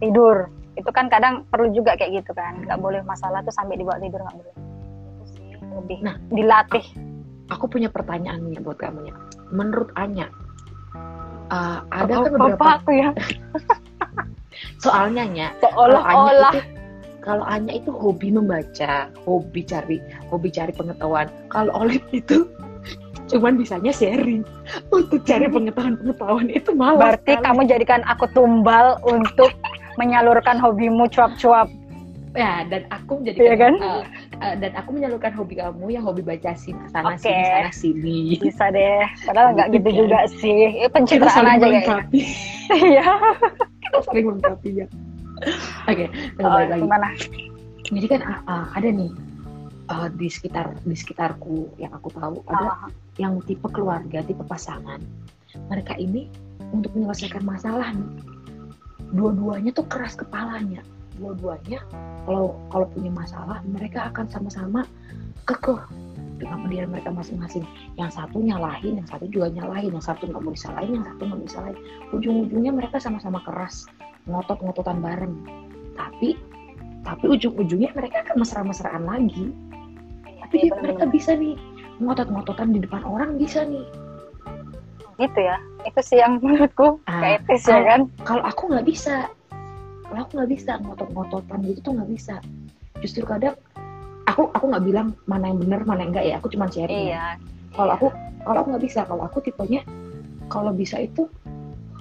[0.00, 0.48] tidur.
[0.74, 2.64] Itu kan kadang perlu juga kayak gitu kan.
[2.64, 4.54] Nggak boleh masalah tuh sampai dibawa tidur nggak boleh.
[5.20, 6.16] Itu sih lebih Nah.
[6.32, 6.84] dilatih
[7.50, 9.14] aku punya pertanyaan nih buat kamu ya
[9.50, 10.30] menurut Anya
[11.50, 13.10] uh, ada Bapak- kan beberapa bapakku ya
[14.84, 16.78] soalnya Anya seolah-olah itu
[17.20, 20.00] kalau Anya itu hobi membaca, hobi cari,
[20.32, 21.28] hobi cari pengetahuan.
[21.52, 22.48] Kalau Olive itu
[23.30, 24.40] cuman bisanya sharing
[24.88, 27.20] untuk cari pengetahuan-pengetahuan itu malas.
[27.20, 27.44] berarti sekali.
[27.44, 29.52] kamu jadikan aku tumbal untuk
[30.00, 31.68] menyalurkan hobimu cuap-cuap
[32.32, 33.74] ya dan aku menjadi Iya kan?
[33.78, 34.02] uh,
[34.40, 37.28] uh, dan aku menyalurkan hobi kamu yang hobi baca sini sana Oke.
[37.28, 38.16] sini sana sini.
[38.40, 39.98] bisa deh padahal nggak gitu kan.
[40.00, 42.20] juga sih Eh, Kita pencitraan aja melengkapi,
[42.90, 43.06] iya
[43.80, 44.86] kita saling melengkapi ya.
[45.88, 46.80] Oke, kita Oh, lagi.
[46.84, 47.08] gimana
[47.90, 49.10] Jadi kan uh, uh, ada nih
[49.88, 55.00] uh, di sekitar di sekitarku yang aku tahu ada Ah, yang tipe keluarga, tipe pasangan,
[55.66, 56.30] mereka ini
[56.70, 58.08] untuk menyelesaikan masalah nih,
[59.10, 60.84] dua-duanya tuh keras kepalanya.
[61.20, 61.84] Dua-duanya
[62.24, 64.88] kalau kalau punya masalah, mereka akan sama-sama
[65.44, 65.76] kekeh
[66.40, 67.64] dengan pendirian mereka masing-masing.
[67.94, 71.36] Yang satu nyalahin, yang satu juga nyalahin, yang satu nggak mau disalahin, yang satu nggak
[71.36, 71.78] mau disalahin.
[72.10, 73.84] Ujung-ujungnya mereka sama-sama keras,
[74.24, 75.34] ngotot-ngototan bareng.
[75.94, 76.40] Tapi
[77.00, 79.52] tapi ujung-ujungnya mereka akan mesra-mesraan lagi.
[80.40, 81.12] Tapi iya, dia- mereka bener-bener.
[81.12, 81.54] bisa nih
[82.00, 83.84] ngotot-ngototan di depan orang bisa nih.
[85.20, 89.28] gitu ya itu sih yang menurutku Ah, gak etis ya kan kalau aku nggak bisa
[90.10, 92.34] kalau aku nggak bisa ngotot-ngototan gitu tuh nggak bisa.
[92.98, 93.54] Justru kadang
[94.26, 96.34] aku aku nggak bilang mana yang benar mana yang enggak ya.
[96.42, 97.14] Aku cuma sharing.
[97.14, 97.14] Ya.
[97.14, 97.24] iya.
[97.78, 98.06] Kalau aku
[98.42, 99.00] kalau aku nggak bisa.
[99.06, 99.86] Kalau aku tipenya
[100.50, 101.30] kalau bisa itu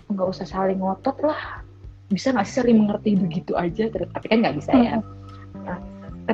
[0.09, 1.61] nggak usah saling ngotot lah.
[2.09, 3.85] Bisa nggak sih saling mengerti begitu aja?
[3.93, 4.97] Tapi kan nggak bisa ya.
[5.61, 5.77] Nah,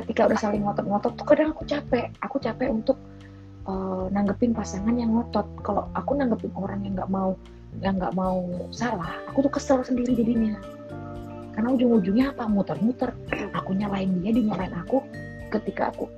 [0.00, 2.08] ketika udah saling ngotot-ngotot tuh kadang aku capek.
[2.24, 2.96] Aku capek untuk
[3.68, 5.44] eh, nanggepin pasangan yang ngotot.
[5.60, 7.36] Kalau aku nanggepin orang yang nggak mau
[7.84, 8.40] yang nggak mau
[8.72, 10.56] salah aku tuh kesel sendiri jadinya
[11.56, 12.44] karena ujung-ujungnya apa?
[12.44, 13.16] Muter-muter.
[13.56, 15.00] Aku nyalain dia dia nyalain aku.
[15.48, 16.12] Ketika aku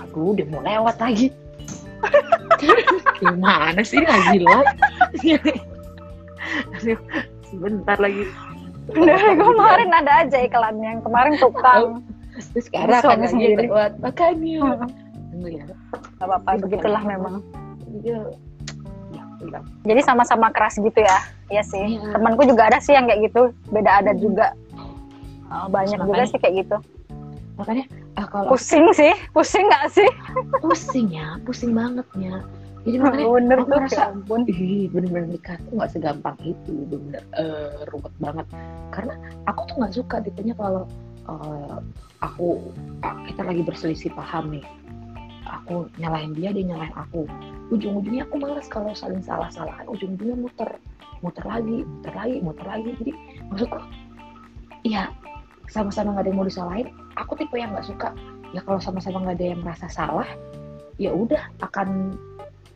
[0.00, 1.28] aduh dia mau lewat lagi.
[3.20, 4.64] Gimana sih Aduh,
[7.52, 8.24] sebentar lagi.
[8.96, 12.00] Dari kemarin ada aja iklan yang kemarin tukang.
[12.56, 13.68] Terus sekarang kan sendiri.
[13.68, 14.00] lewat.
[14.00, 14.88] Makanya.
[15.32, 15.64] Tunggu ya
[16.16, 17.44] nggak apa-apa begitulah memang
[19.46, 21.18] ya udah jadi sama-sama keras gitu ya.
[21.46, 21.94] Iya sih.
[21.94, 22.18] Iya.
[22.18, 23.54] temanku juga ada sih yang kayak gitu.
[23.70, 24.50] Beda adat juga.
[25.46, 26.76] Oh, banyak juga sih kayak gitu.
[27.54, 27.84] Makanya
[28.18, 29.14] ah, kalau pusing sih.
[29.30, 30.10] Pusing nggak sih?
[30.58, 31.38] Pusing ya.
[31.46, 32.42] Pusing banget ya.
[32.82, 34.40] Jadi makanya bener aku tuh rasa- ya ampun.
[34.50, 36.74] Ih bener-bener nikah tuh nggak segampang itu.
[36.90, 38.46] Bener eh, ruwet banget.
[38.90, 39.14] Karena
[39.46, 40.82] aku tuh nggak suka tipenya kalau
[41.30, 41.78] eh,
[42.18, 42.58] aku
[43.30, 44.66] kita lagi berselisih paham nih
[45.46, 47.24] aku nyalahin dia dia nyalahin aku.
[47.70, 49.86] Ujung-ujungnya aku males kalau saling salah-salahan.
[49.90, 50.70] Ujung-ujungnya muter
[51.24, 52.90] muter lagi muter lagi muter lagi.
[53.00, 53.12] Jadi
[53.48, 53.78] maksudku
[54.86, 55.10] iya
[55.66, 56.88] sama-sama nggak ada yang mau disalahin.
[57.18, 58.10] Aku tipe yang nggak suka.
[58.54, 60.28] Ya kalau sama-sama nggak ada yang merasa salah
[60.96, 62.14] ya udah akan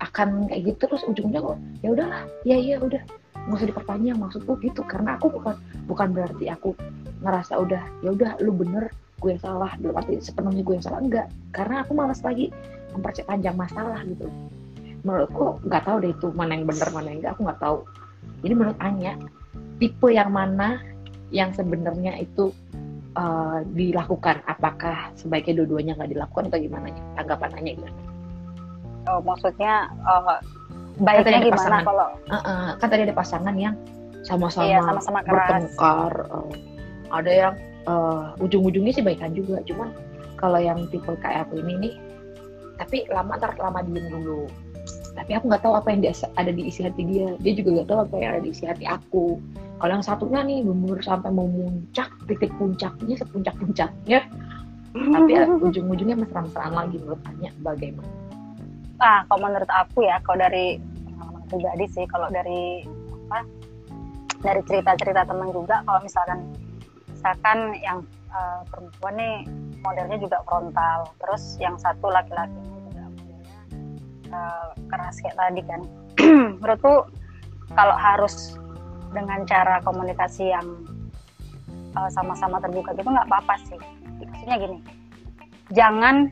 [0.00, 1.02] akan kayak gitu terus.
[1.06, 3.02] Ujungnya kok ya udahlah ya iya udah.
[3.46, 4.83] Nggak usah diperpanjang maksudku gitu.
[4.87, 5.54] Karena aku bukan
[5.87, 6.74] bukan berarti aku
[7.20, 8.88] ngerasa udah ya udah lu bener
[9.20, 11.26] gue yang salah belum arti sepenuhnya gue yang salah enggak.
[11.52, 12.48] Karena aku malas lagi
[12.96, 14.26] memperpanjang masalah gitu.
[15.04, 17.78] Menurutku nggak tahu deh itu mana yang bener mana yang enggak aku nggak tahu.
[18.40, 19.12] Jadi menurut Anya
[19.76, 20.80] tipe yang mana
[21.30, 22.50] yang sebenarnya itu
[23.14, 24.40] eh, dilakukan?
[24.48, 26.87] Apakah sebaiknya dua-duanya nggak dilakukan atau gimana?
[27.20, 27.98] Tanggapan Anya gimana?
[29.09, 30.40] Oh, maksudnya eh,
[31.00, 31.83] baiknya gimana pasangan.
[31.88, 33.74] kalau Heeh, kan tadi ada pasangan yang
[34.20, 36.52] sama-sama Iya, sama-sama bertengkar eh,
[37.09, 37.54] ada yang
[37.87, 39.62] eh, ujung-ujungnya sih baikan juga.
[39.64, 39.95] Cuman
[40.37, 41.95] kalau yang tipe kayak aku ini nih
[42.81, 44.49] tapi lama ntar lama diem dulu.
[45.12, 46.01] Tapi aku nggak tahu apa yang
[46.38, 47.37] ada di isi hati dia.
[47.45, 49.37] Dia juga nggak tahu apa yang ada di isi hati aku.
[49.81, 54.25] Kalau yang satunya nih bener sampai mau muncak titik puncaknya sepuncak puncaknya
[54.90, 58.11] tapi ya, ujung-ujungnya mesra-mesraan lagi menurut Anya bagaimana?
[58.99, 62.85] Ah kalau menurut aku ya kalau dari pengalaman pribadi sih kalau dari
[63.31, 63.47] apa
[64.43, 66.43] dari cerita-cerita teman juga kalau misalkan
[67.20, 68.00] misalkan yang
[68.33, 69.37] eh, perempuan nih
[69.85, 73.56] modelnya juga frontal terus yang satu laki-lakinya juga modelnya
[74.33, 75.80] eh, keras kayak tadi kan.
[76.64, 77.12] Menurutku
[77.76, 78.56] kalau harus
[79.12, 80.64] dengan cara komunikasi yang
[81.92, 83.76] eh, sama-sama terbuka gitu nggak apa-apa sih.
[84.24, 85.00] Maksudnya gini
[85.70, 86.30] jangan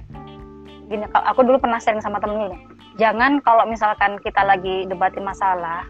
[0.91, 2.59] gini aku dulu pernah sharing sama temen gini
[2.99, 5.87] jangan kalau misalkan kita lagi debatin masalah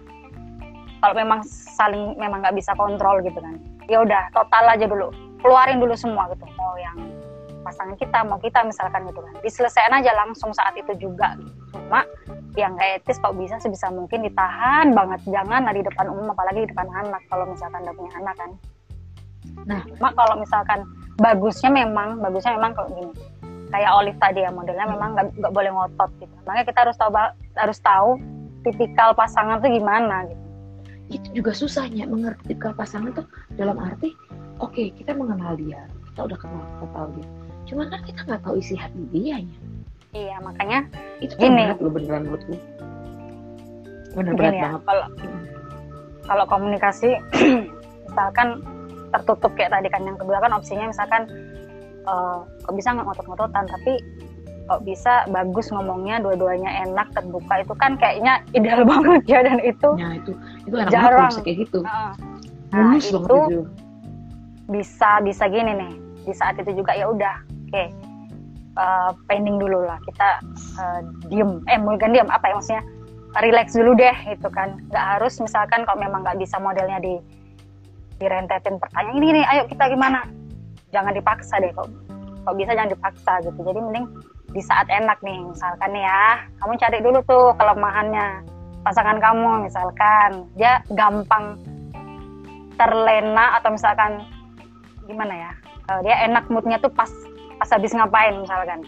[1.00, 3.56] kalau memang saling memang nggak bisa kontrol gitu kan
[3.88, 5.08] ya udah total aja dulu.
[5.40, 6.44] Keluarin dulu semua gitu.
[6.54, 6.96] Mau yang
[7.64, 9.34] pasangan kita mau kita misalkan gitu kan.
[9.40, 11.34] Diselesaikan aja langsung saat itu juga.
[11.40, 11.56] Gitu.
[11.68, 12.04] cuma
[12.56, 15.20] yang nggak etis kok bisa sebisa mungkin ditahan banget.
[15.28, 18.50] Jangan lah di depan umum apalagi di depan anak kalau misalkan udah punya anak kan.
[19.64, 19.80] Nah.
[19.96, 20.84] cuma kalau misalkan
[21.16, 23.12] bagusnya memang bagusnya memang kalau gini.
[23.68, 26.34] Kayak Olive tadi ya modelnya memang nggak boleh ngotot gitu.
[26.44, 27.12] Makanya kita harus tahu
[27.56, 28.10] harus tahu
[28.64, 30.47] tipikal pasangan tuh gimana gitu
[31.08, 34.12] itu juga susahnya mengerti ke pasangan tuh dalam arti
[34.60, 37.28] oke okay, kita mengenal dia kita udah kenal kita tahu dia.
[37.68, 39.56] Cuma kan kita nggak tahu isi hati dia nya
[40.16, 40.88] iya makanya
[41.20, 41.68] itu Gini.
[41.68, 42.54] berat loh beneran menurutku
[44.16, 44.82] bener Gini berat ya, banget.
[44.84, 45.06] kalau
[46.28, 47.10] kalau komunikasi
[48.08, 48.48] misalkan
[49.08, 51.22] tertutup kayak tadi kan yang kedua kan opsinya misalkan
[52.08, 53.92] eh, kok bisa nggak ngotot-ngototan tapi
[54.68, 59.88] kok bisa bagus ngomongnya dua-duanya enak terbuka itu kan kayaknya ideal banget ya dan itu
[59.96, 60.32] ya itu
[60.68, 61.16] itu enak banget Jarang.
[61.16, 61.78] kalau bisa kayak gitu.
[61.80, 62.12] Nah,
[62.76, 63.60] mulus banget itu itu.
[64.68, 65.92] bisa bisa gini nih
[66.28, 67.36] di saat itu juga ya udah
[67.72, 67.84] oke
[68.76, 70.28] eh, pending dulu lah kita
[70.76, 71.00] eh,
[71.32, 71.64] diem.
[71.72, 72.84] Eh bukan diem apa ya maksudnya?
[73.40, 74.76] Relax dulu deh itu kan.
[74.92, 77.16] Nggak harus misalkan kalau memang nggak bisa modelnya di
[78.20, 80.28] direntetin pertanyaan ini nih ayo kita gimana?
[80.92, 81.88] Jangan dipaksa deh kok
[82.44, 83.60] kok bisa jangan dipaksa gitu.
[83.64, 84.06] Jadi mending
[84.58, 86.42] di saat enak nih misalkan ya.
[86.58, 88.42] Kamu cari dulu tuh kelemahannya
[88.82, 90.50] pasangan kamu misalkan.
[90.58, 91.54] Dia gampang
[92.74, 94.26] terlena atau misalkan
[95.06, 95.52] gimana ya?
[95.94, 97.06] Eh, dia enak moodnya tuh pas
[97.62, 98.82] pas habis ngapain misalkan.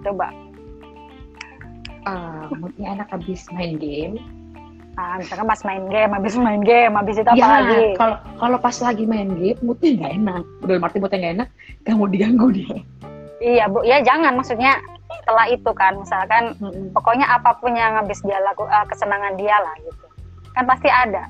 [0.00, 0.32] Coba.
[2.08, 4.16] Ah, moodnya enak habis main game.
[4.96, 7.96] Ah, misalkan pas main game habis main game habis itu apa ya lagi?
[7.96, 10.42] kalau kalau pas lagi main game moodnya nggak enak.
[10.64, 11.48] Udah arti moodnya nggak enak
[11.92, 12.80] mau diganggu dia
[13.42, 13.82] iya bu.
[13.82, 14.38] Ya jangan.
[14.38, 14.78] Maksudnya
[15.20, 15.98] setelah itu kan.
[15.98, 16.54] Misalkan
[16.94, 20.06] pokoknya apa pun yang habis dia laku eh, kesenangan dia lah gitu.
[20.54, 21.26] Kan pasti ada.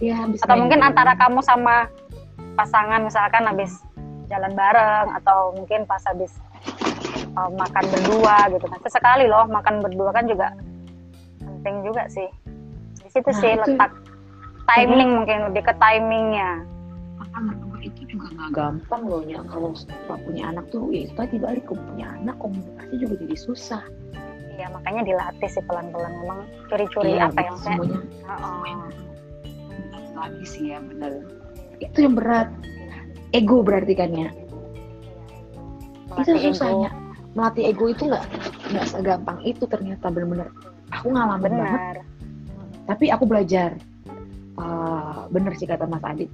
[0.00, 0.88] Ya habis atau mungkin game.
[0.88, 1.90] antara kamu sama
[2.56, 3.82] pasangan misalkan habis
[4.32, 6.32] jalan bareng atau mungkin pas habis
[7.36, 8.78] uh, makan berdua gitu kan.
[8.80, 10.54] Sesekali loh makan berdua kan juga
[11.42, 12.30] penting juga sih.
[13.04, 13.92] Di situ Nah, sih itu- letak
[14.70, 16.62] timing mungkin lebih ke timingnya
[18.50, 19.40] gampang loh ya.
[19.46, 23.36] Kalau setelah punya anak tuh ya itu tadi balik kalau punya anak komunikasi juga jadi
[23.38, 23.82] susah.
[24.58, 26.12] Iya makanya dilatih sih pelan-pelan.
[26.20, 28.00] Memang curi-curi Iya, apa yang gitu, saya semuanya.
[28.28, 31.12] Oh, lagi sih ya benar
[31.80, 32.48] itu yang berat.
[33.30, 34.28] Ego berarti kan ya?
[36.18, 36.46] Itu melatih ego.
[36.52, 36.90] susahnya.
[37.32, 38.24] Melatih ego itu nggak
[38.74, 40.48] nggak segampang itu ternyata bener-bener.
[40.92, 41.80] Aku ngalamin banget.
[41.80, 41.96] Benar
[42.90, 43.78] tapi aku belajar.
[44.58, 46.28] Ah, bener sih kata Mas Adit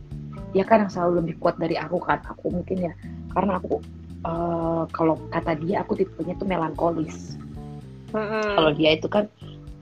[0.57, 2.25] dia kan yang selalu lebih kuat dari aku kan.
[2.33, 2.93] Aku mungkin ya
[3.37, 3.85] karena aku
[4.25, 7.37] eh, kalau kata dia aku tipenya tuh melankolis.
[8.17, 8.55] Mm-mm.
[8.55, 9.29] kalau dia itu kan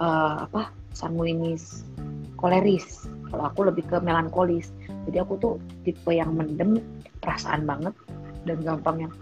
[0.02, 1.86] eh, apa sanguinis
[2.34, 3.06] koleris.
[3.30, 4.74] Kalau aku lebih ke melankolis.
[5.06, 5.54] Jadi aku tuh
[5.86, 6.82] tipe yang mendem
[7.22, 7.94] perasaan banget
[8.42, 9.12] dan gampang yang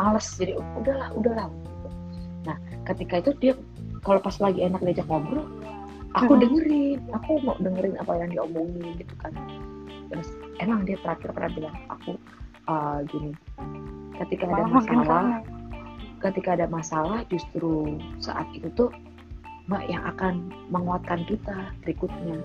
[0.00, 0.24] males.
[0.40, 1.46] Jadi udahlah udahlah.
[1.52, 1.88] Gitu.
[2.42, 2.56] nah
[2.88, 3.54] ketika itu dia
[4.00, 5.44] kalau pas lagi enak diajak ngobrol
[6.16, 7.04] aku dengerin.
[7.12, 9.36] Aku mau dengerin apa yang diomongin gitu kan
[10.12, 10.28] terus
[10.60, 12.12] emang dia terakhir pernah bilang aku
[12.68, 13.32] eh, gini
[14.20, 15.24] ketika ada Malah masalah
[16.22, 18.92] ketika ada masalah justru saat itu tuh
[19.66, 22.38] mbak yang akan menguatkan kita berikutnya.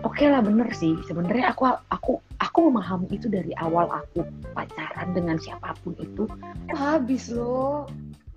[0.00, 0.96] Oke lah bener sih.
[1.04, 4.24] Sebenarnya aku aku aku memahami itu dari awal aku
[4.56, 6.24] pacaran dengan siapa pun itu.
[6.72, 7.84] Habis loh.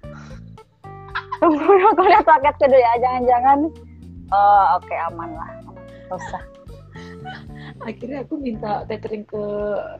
[1.39, 2.93] Tunggu aku lihat paket kedua ya.
[2.99, 3.59] Jangan-jangan
[4.35, 5.49] oh oke aman lah.
[6.11, 6.43] Nggak usah
[7.83, 9.43] akhirnya aku minta tethering ke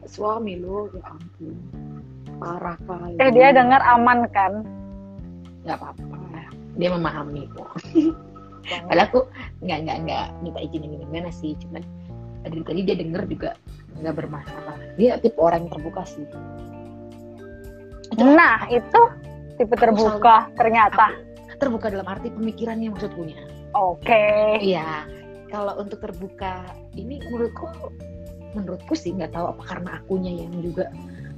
[0.08, 1.54] suami loh ya ampun
[2.40, 3.16] parah kali.
[3.22, 4.66] Eh dia dengar aman kan?
[5.62, 6.24] Nggak apa-apa
[6.78, 7.70] dia memahami kok.
[8.64, 9.20] Padahal aku
[9.60, 11.84] nggak nggak nggak minta izin yang gimana sih cuman
[12.44, 13.50] dari tadi dia denger juga
[14.00, 14.76] nggak bermasalah.
[14.96, 16.24] Dia tipe orang yang terbuka sih.
[18.18, 19.00] Nah itu
[19.60, 21.12] tipe terbuka ternyata.
[21.54, 23.38] Terbuka dalam arti pemikirannya maksudnya
[23.76, 24.26] oke.
[24.58, 25.06] Iya
[25.50, 26.64] kalau untuk terbuka
[26.96, 27.66] ini menurutku
[28.54, 30.86] menurutku sih nggak tahu apa karena akunya yang juga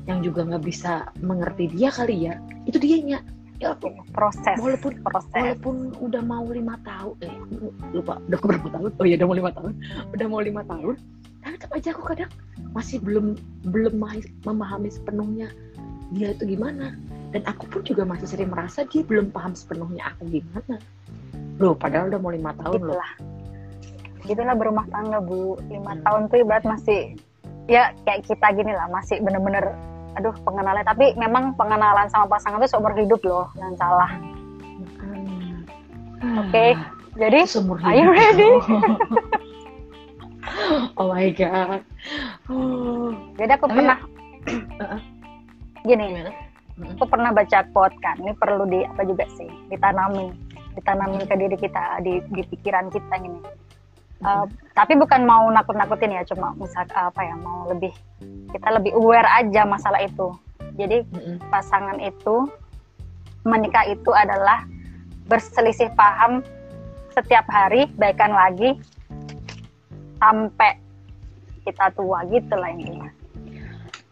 [0.07, 2.39] yang juga nggak bisa mengerti dia kali ya.
[2.69, 3.21] Itu dianya.
[3.57, 4.57] Ya aku proses.
[4.61, 5.33] walaupun proses.
[5.33, 7.33] walaupun udah mau lima tahun eh
[7.97, 8.91] lupa udah berapa tahun?
[9.01, 9.73] Oh iya udah mau lima tahun.
[10.13, 10.95] Udah mau lima tahun.
[11.41, 12.31] Tapi tetap aja aku kadang
[12.77, 13.33] masih belum
[13.73, 15.49] belum ma- memahami sepenuhnya
[16.13, 16.93] dia itu gimana.
[17.33, 20.77] Dan aku pun juga masih sering merasa dia belum paham sepenuhnya aku gimana.
[21.57, 23.01] Loh padahal udah mau lima tahun loh
[24.27, 26.01] gitulah berumah tangga bu lima Hmm.
[26.03, 27.15] tahun tuh ibarat masih
[27.67, 29.73] ya kayak kita gini lah masih bener-bener
[30.15, 34.11] aduh pengenalan tapi memang pengenalan sama pasangan tuh seumur hidup loh jangan salah
[34.77, 35.57] Makanya.
[36.41, 36.65] Oke.
[36.73, 36.77] Ah,
[37.15, 38.17] jadi itu seumur Are you hidup.
[38.17, 38.51] ready?
[40.97, 41.81] oh my god
[42.49, 43.99] oh jadi aku Tapi- pernah
[44.77, 45.01] Uh-uh.
[45.83, 46.31] gini gimana
[46.93, 50.31] aku pernah baca quote kan ini perlu di apa juga sih ditanamin
[50.75, 53.39] ditanamin ke diri kita di, di pikiran kita ini
[54.25, 57.93] Uh, tapi bukan mau nakut-nakutin ya cuma misal apa ya mau lebih
[58.49, 60.33] kita lebih aware aja masalah itu
[60.81, 61.37] jadi Mm-mm.
[61.53, 62.49] pasangan itu
[63.45, 64.65] menikah itu adalah
[65.29, 66.41] berselisih paham
[67.13, 68.77] setiap hari baikan lagi
[70.17, 70.81] sampai
[71.65, 73.11] kita tua gitu lah intinya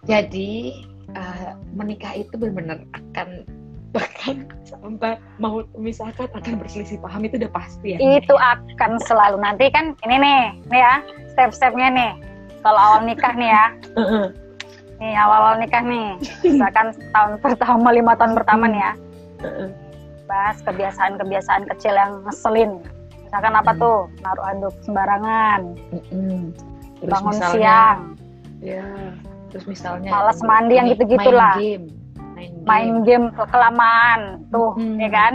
[0.04, 0.84] Jadi
[1.16, 3.48] eh, menikah itu benar-benar akan
[3.94, 7.98] bahkan sampai mau misalkan akan berselisih paham itu udah pasti ya.
[8.02, 10.94] itu akan selalu nanti kan ini nih nih ya
[11.30, 12.12] step-stepnya nih
[12.66, 13.66] kalau awal nikah nih ya
[14.98, 18.92] nih awal-awal nikah nih misalkan tahun pertama lima tahun pertama nih ya
[20.26, 22.82] bahas kebiasaan-kebiasaan kecil yang ngeselin
[23.22, 23.82] misalkan apa Hmm.
[23.82, 25.60] tuh naruh anduk sembarangan.
[27.02, 27.98] Terus bangun misalnya, siang
[28.62, 28.86] Ya.
[29.50, 31.58] Terus misalnya Malas mandi yang gitu-gitulah.
[31.58, 31.86] Main game.
[32.44, 32.64] Main game.
[32.64, 33.26] main game.
[33.30, 34.96] ke- kelamaan tuh Hmm.
[34.96, 35.34] ya kan?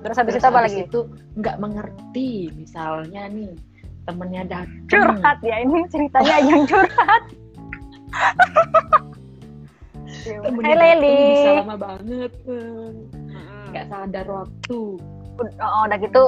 [0.00, 0.82] Terus habis Terus itu apa habis lagi?
[0.84, 1.00] itu
[1.34, 3.52] nggak mengerti misalnya nih
[4.02, 7.22] temennya datang curhat ya ini ceritanya yang curhat.
[10.22, 11.18] Temennya Hai datang Leli.
[11.32, 12.32] bisa lama banget.
[13.68, 14.80] Nggak sadar waktu.
[15.38, 16.22] Oh, udah gitu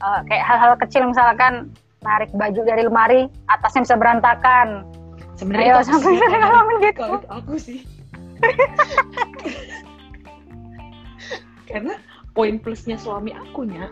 [0.00, 4.88] eh, kayak hal-hal kecil misalkan narik baju dari lemari atasnya bisa berantakan.
[5.34, 7.04] Sebenarnya Ayo, sampai kalau- ngalamin gitu.
[7.30, 7.78] aku sih
[11.70, 11.94] karena
[12.34, 13.88] poin plusnya suami akunya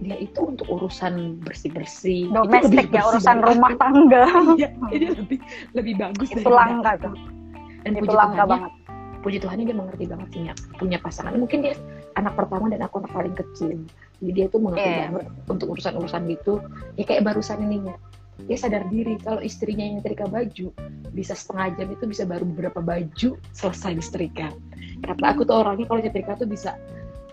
[0.00, 4.24] dia itu untuk urusan bersih bersih domestik ya urusan rumah tangga.
[4.56, 5.38] Iya dia lebih
[5.76, 7.12] lebih bagus itu langka aku.
[7.12, 7.14] tuh
[7.84, 8.72] dan itu langka banget.
[9.20, 11.36] puji Tuhannya dia mengerti banget punya punya pasangan.
[11.36, 11.76] Mungkin dia
[12.16, 13.76] anak pertama dan aku anak paling kecil.
[14.24, 15.12] Jadi dia tuh mengerti Iya.
[15.12, 16.64] banget untuk urusan-urusan gitu.
[16.96, 17.96] Ya kayak barusan ini ya
[18.46, 20.70] dia sadar diri kalau istrinya yang nyetrika baju
[21.10, 24.48] bisa setengah jam itu bisa baru beberapa baju selesai disetrika
[25.00, 26.76] karena aku tuh orangnya kalau nyetrika tuh bisa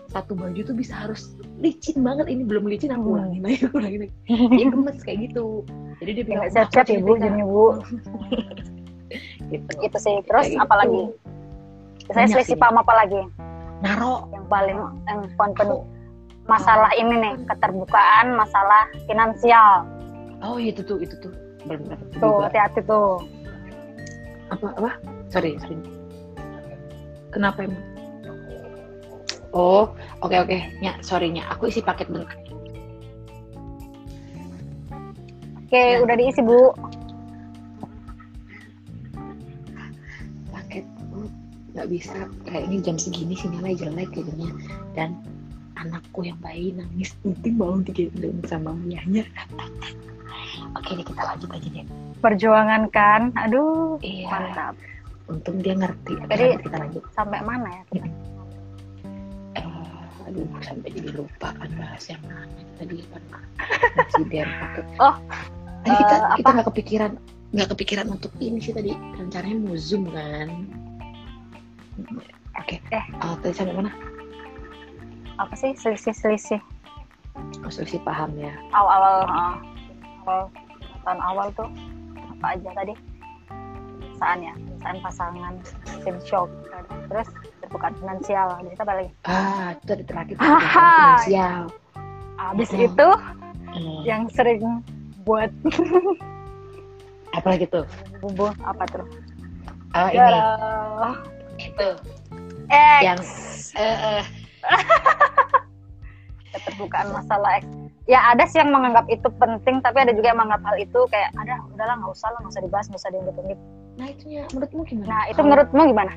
[0.08, 2.32] satu baju tuh bisa harus licin banget.
[2.32, 3.16] Ini belum licin aku Hmm.
[3.20, 4.14] ulangin lagi aku ulangin lagi.
[4.56, 5.46] Dia gemes kayak gitu.
[6.00, 7.66] Jadi dia bilang siap-siap bu "Aku jadi bu.
[9.52, 9.70] Gitu.
[9.80, 10.16] Itu sih.
[10.24, 10.76] Terus Kayak gitu.
[10.80, 11.02] lagi
[12.08, 12.60] saya selisih sih.
[12.60, 13.20] paham apa lagi?
[13.84, 14.28] Naro.
[14.32, 15.84] Yang paling yang paling pen-
[16.48, 19.84] masalah ini nih keterbukaan masalah finansial
[20.42, 21.32] oh iya itu tuh itu tuh.
[21.66, 23.22] Itu tuh hati-hati tuh.
[24.54, 24.90] Apa apa?
[25.28, 25.76] Sorry sorry.
[27.34, 27.82] Kenapa emang?
[29.52, 29.92] Oh
[30.24, 30.58] oke oke.
[30.80, 31.44] Nya sorry nya.
[31.52, 32.32] Aku isi paket bentar.
[35.68, 36.00] Oke Ya.
[36.00, 36.72] udah diisi bu.
[40.48, 41.28] Paket oh,
[41.76, 42.28] nggak bisa.
[42.48, 44.48] Kayaknya jam segini sinyalnya jelek jadinya.
[44.96, 45.20] Dan
[45.78, 49.22] anakku yang bayi nangis nanti mau digendong sama ayahnya
[50.76, 51.86] oke deh kita lanjut aja deh.
[52.18, 53.30] Perjuangan kan?
[53.38, 54.26] Aduh iya.
[54.28, 54.74] mantap.
[55.28, 56.18] Untung dia ngerti.
[56.28, 57.02] Jadi- kita lanjut.
[57.12, 57.82] sampai mana ya?
[57.92, 58.08] Kita?
[59.56, 63.22] Eh, aduh sampai jadi lupa kan bahas yang mana tadi kan
[63.94, 64.82] presiden pakai.
[65.04, 65.14] Oh,
[65.86, 67.12] tadi kita eh, kita nggak kepikiran
[67.48, 68.92] nggak kepikiran untuk ini sih tadi.
[68.92, 70.48] Rencananya mau zoom kan?
[72.58, 72.82] Oke.
[72.90, 73.04] Eh.
[73.04, 73.92] Eh, tadi sampai mana?
[75.38, 75.70] Apa sih?
[75.78, 76.60] Selisih selisih
[77.64, 78.52] oh, selisih paham ya.
[78.74, 79.54] Awal awal uh,
[80.28, 80.52] awal
[81.08, 81.68] tahun awal tuh
[82.36, 82.94] apa aja tadi?
[84.18, 85.54] Perasaan ya perasaan pasangan
[86.04, 86.48] sin shock
[87.08, 87.28] terus
[87.64, 91.62] terbukaan finansial jadi apa lagi ah itu tadi terakhir finansial.
[92.38, 92.84] Habis Hmm.
[92.84, 93.08] itu
[93.68, 94.80] Hmm, yang sering
[95.28, 95.52] buat
[97.36, 97.84] apalagi tuh?
[98.24, 99.04] Bubuh apa tuh?
[99.92, 100.40] Oh ini.
[101.60, 101.88] Itu.
[102.68, 103.00] X.
[103.04, 103.20] yang
[103.76, 104.24] eh, eh,
[106.52, 107.64] keterbukaan masalah X.
[108.08, 111.28] Ya ada sih yang menganggap itu penting, tapi ada juga yang menganggap hal itu kayak
[111.36, 113.58] ada udahlah nggak usah lah nggak usah dibahas nggak usah diungkit-ungkit.
[113.94, 116.12] nah itunya menurutmu gimana Nah itu menurutmu gimana?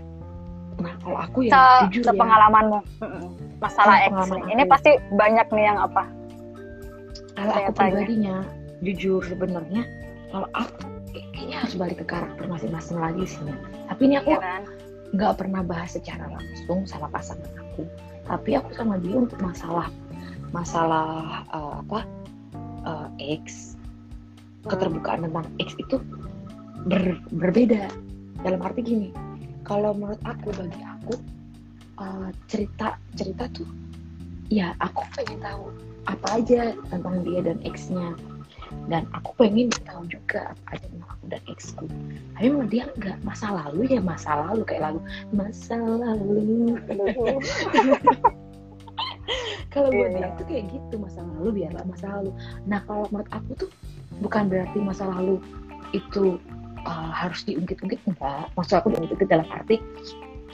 [0.77, 3.23] nah kalau aku ya Se jujur ya sepengalamanmu Mm-mm.
[3.59, 4.43] masalah Kalau X nih.
[4.49, 6.03] Ini pasti banyak nih yang apa?
[7.33, 8.35] kalau aku pribadinya
[8.79, 9.83] jujur sebenarnya
[10.29, 10.79] kalau aku
[11.11, 13.55] kayak- kayaknya harus balik ke karakter masing-masing lagi sih ya.
[13.87, 14.61] tapi ini aku Ya kan?
[15.11, 17.83] nggak pernah bahas secara langsung sama pasangan aku
[18.23, 19.91] tapi aku sama dia untuk masalah
[20.51, 21.99] masalah eh, apa
[22.85, 23.75] eh, X
[24.67, 25.97] keterbukaan tentang X itu
[26.85, 27.89] ber- berbeda.
[28.41, 29.09] Dalam arti gini
[29.61, 31.15] kalau menurut aku bagi aku
[31.99, 33.67] eh, cerita cerita tuh
[34.51, 35.71] ya aku pengen tahu
[36.09, 38.13] apa aja tentang dia dan X-nya.
[38.87, 41.85] Dan aku pengen tahu juga apa aja tentang aku dan X-ku.
[42.39, 44.99] Tapi memang dia nggak masa lalu ya masa lalu kayak lagu
[45.35, 46.79] masa lalu
[49.73, 50.17] kalau buat Iya.
[50.19, 52.31] dia itu kayak gitu masa lalu biarlah masa lalu.
[52.67, 53.69] Nah kalau menurut aku tuh
[54.19, 55.39] bukan berarti masa lalu
[55.91, 56.37] itu
[56.87, 58.47] uh, harus diungkit-ungkit enggak.
[58.55, 59.79] Maksud aku diungkit-ungkit dalam arti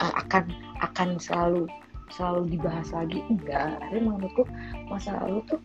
[0.02, 0.50] uh, akan
[0.82, 1.66] akan selalu
[2.08, 3.78] selalu dibahas lagi enggak.
[3.82, 4.42] Tapi menurutku
[4.88, 5.60] masa lalu tuh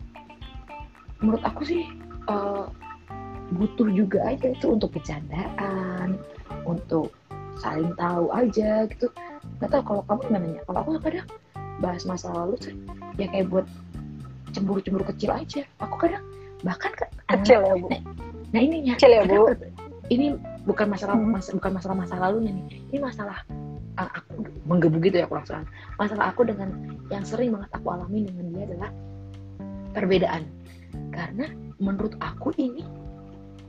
[1.22, 1.82] menurut aku sih
[2.28, 2.68] uh,
[3.54, 6.18] butuh juga aja itu untuk bercandaan
[6.64, 7.12] untuk
[7.60, 9.06] saling tahu aja gitu.
[9.60, 10.60] Nggak tahu kalau kamu gimana ya?
[10.66, 11.28] Kalau aku kadang
[11.82, 12.74] bahas masa lalu tuh
[13.18, 13.66] ya kayak buat
[14.54, 16.22] cemburu-cemburu kecil aja aku kadang
[16.62, 17.08] bahkan kan
[17.40, 17.88] Kecil ya bu.
[18.54, 19.50] nah ininya Kecil ya, Bu.
[20.12, 21.34] ini bukan masalah Hmm.
[21.34, 23.42] mas- bukan masalah masa lalunya nih ini masalah
[23.98, 25.64] uh, aku menggebu gitu ya kurang soal
[25.98, 26.70] masalah aku dengan
[27.10, 28.90] yang sering banget aku alami dengan dia adalah
[29.92, 30.42] perbedaan
[31.10, 31.46] karena
[31.82, 32.86] menurut aku ini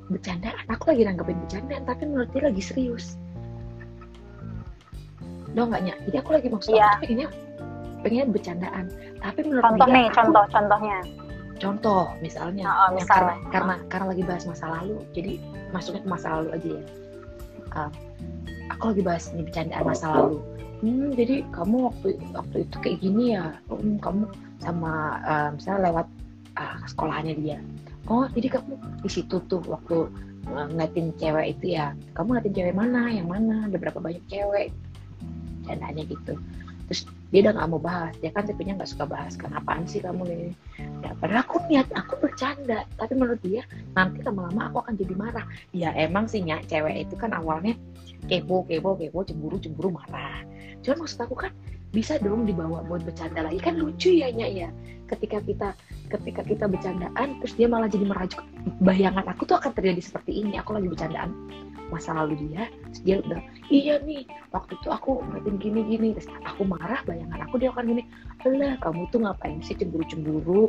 [0.06, 3.18] bercandaan aku lagi nanggepin bercandaan tapi menurut dia lagi serius
[5.56, 5.98] Tau nggak Nyak?
[6.04, 6.84] Jadi aku lagi maksud Iya.
[6.84, 7.28] aku pengennya
[8.06, 8.86] pengennya bercandaan.
[9.18, 10.98] Tapi menurut contoh dia nih aku- contoh contohnya.
[11.56, 13.16] Contoh misalnya Oh, oh, yang misal.
[13.18, 15.34] karena, karena karena lagi bahas masa lalu jadi
[15.74, 16.84] masuknya ke masa lalu aja ya.
[17.74, 17.90] Uh,
[18.70, 20.38] aku lagi bahas nih bercandaan masa lalu.
[20.86, 23.58] Hmm, jadi kamu waktu waktu itu kayak gini ya?
[23.72, 24.30] Hmm, kamu
[24.62, 26.08] sama uh, misalnya lewat
[26.62, 27.58] uh, sekolahannya dia.
[28.06, 30.06] Oh jadi kamu di situ tuh waktu
[30.52, 31.96] uh, ngeliatin cewek itu ya.
[32.14, 34.70] Kamu ngeliatin cewek mana yang mana ada berapa banyak cewek?
[35.66, 36.36] Candaannya gitu
[36.88, 38.14] terus dia udah nggak mau bahas.
[38.22, 40.38] Dia kan tipenya nggak suka bahas kan apaan sih kamu nih
[41.04, 42.86] ya padahal aku niat aku bercanda.
[42.96, 43.66] Tapi menurut dia
[43.98, 45.46] nanti lama-lama aku akan jadi marah.
[45.74, 47.76] Ya emang sih Nyak, cewek itu kan awalnya
[48.30, 50.46] kepo kepo kepo cemburu cemburu marah.
[50.86, 51.52] Cuman maksud aku kan
[51.96, 53.60] bisa dong dibawa buat bercanda lagi.
[53.60, 54.70] Kan lucu ya Nyak ya.
[55.06, 55.70] Ketika kita
[56.06, 58.46] ketika kita bercandaan terus dia malah jadi merajuk
[58.86, 60.62] bayangan aku tuh akan terjadi seperti ini.
[60.62, 61.34] Aku lagi bercandaan
[61.94, 66.08] masa lalu dia terus dia udah iya nih waktu itu aku ngeliatin gini gini.
[66.18, 68.04] Terus aku marah bayangan aku dia akan gini
[68.46, 70.64] alah kamu tuh ngapain sih cemburu cemburu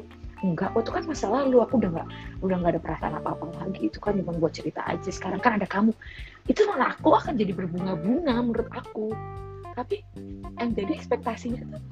[0.45, 2.09] enggak waktu kan masa lalu aku udah nggak
[2.45, 5.57] udah nggak ada perasaan apa apa lagi itu kan cuma buat cerita aja sekarang kan
[5.57, 5.93] ada kamu.
[6.47, 9.17] Itu malah aku akan jadi berbunga-bunga menurut aku.
[9.73, 10.05] Tapi
[10.61, 11.83] yang jadi ekspektasinya tuh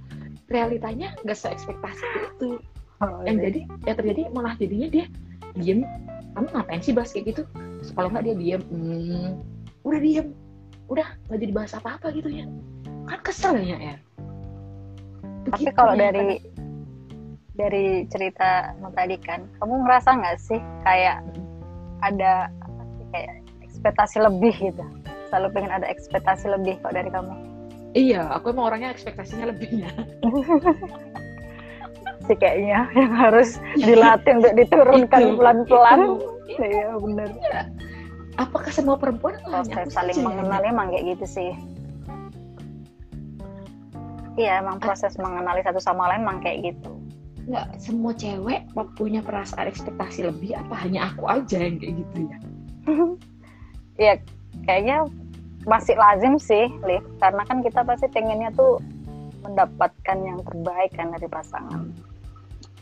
[0.53, 2.05] realitanya nggak seekspektasi
[2.37, 2.61] itu.
[3.03, 3.51] Oh, yang iya.
[3.51, 3.61] jadi
[3.91, 5.05] yang terjadi malah jadinya dia
[5.59, 5.83] diem
[6.35, 7.43] kamu ngapain sih bahas kayak gitu?
[7.55, 8.63] Terus kalau nggak dia diem.
[8.69, 9.31] Hmm,
[9.87, 10.29] udah diem.
[10.91, 12.45] Udah nggak jadi bahas apa apa gitu ya.
[13.09, 13.97] Kan kesel ya ya
[15.45, 16.41] tapi Begitu kalau ya, dari
[17.55, 21.23] dari cerita tadi kan kamu ngerasa nggak sih kayak
[22.03, 24.85] ada apa sih, kayak ekspektasi lebih gitu?
[25.31, 27.33] Selalu pengen ada ekspektasi lebih kok dari kamu?
[27.95, 29.87] Iya aku emang orangnya ekspektasinya lebihnya
[32.27, 36.01] sih kayaknya yang harus dilatih untuk diturunkan Itu, pelan-pelan.
[36.01, 36.63] Itu.
[36.63, 37.29] iya bener.
[38.35, 40.27] Apakah semua perempuan proses saling saja ya?
[40.27, 41.51] mengenal emang kayak gitu sih.
[44.35, 46.91] Iya emang proses mengenali satu sama lain emang kayak gitu.
[47.47, 48.67] Nggak semua cewek
[48.99, 52.39] punya perasaan ekspektasi lebih apa hanya aku aja yang kayak gitu ya?
[53.95, 54.19] Ya
[54.67, 55.07] kayaknya
[55.71, 58.83] masih lazim sih Liv karena kan kita pasti pengennya tuh
[59.47, 61.95] mendapatkan yang terbaik kan dari pasangan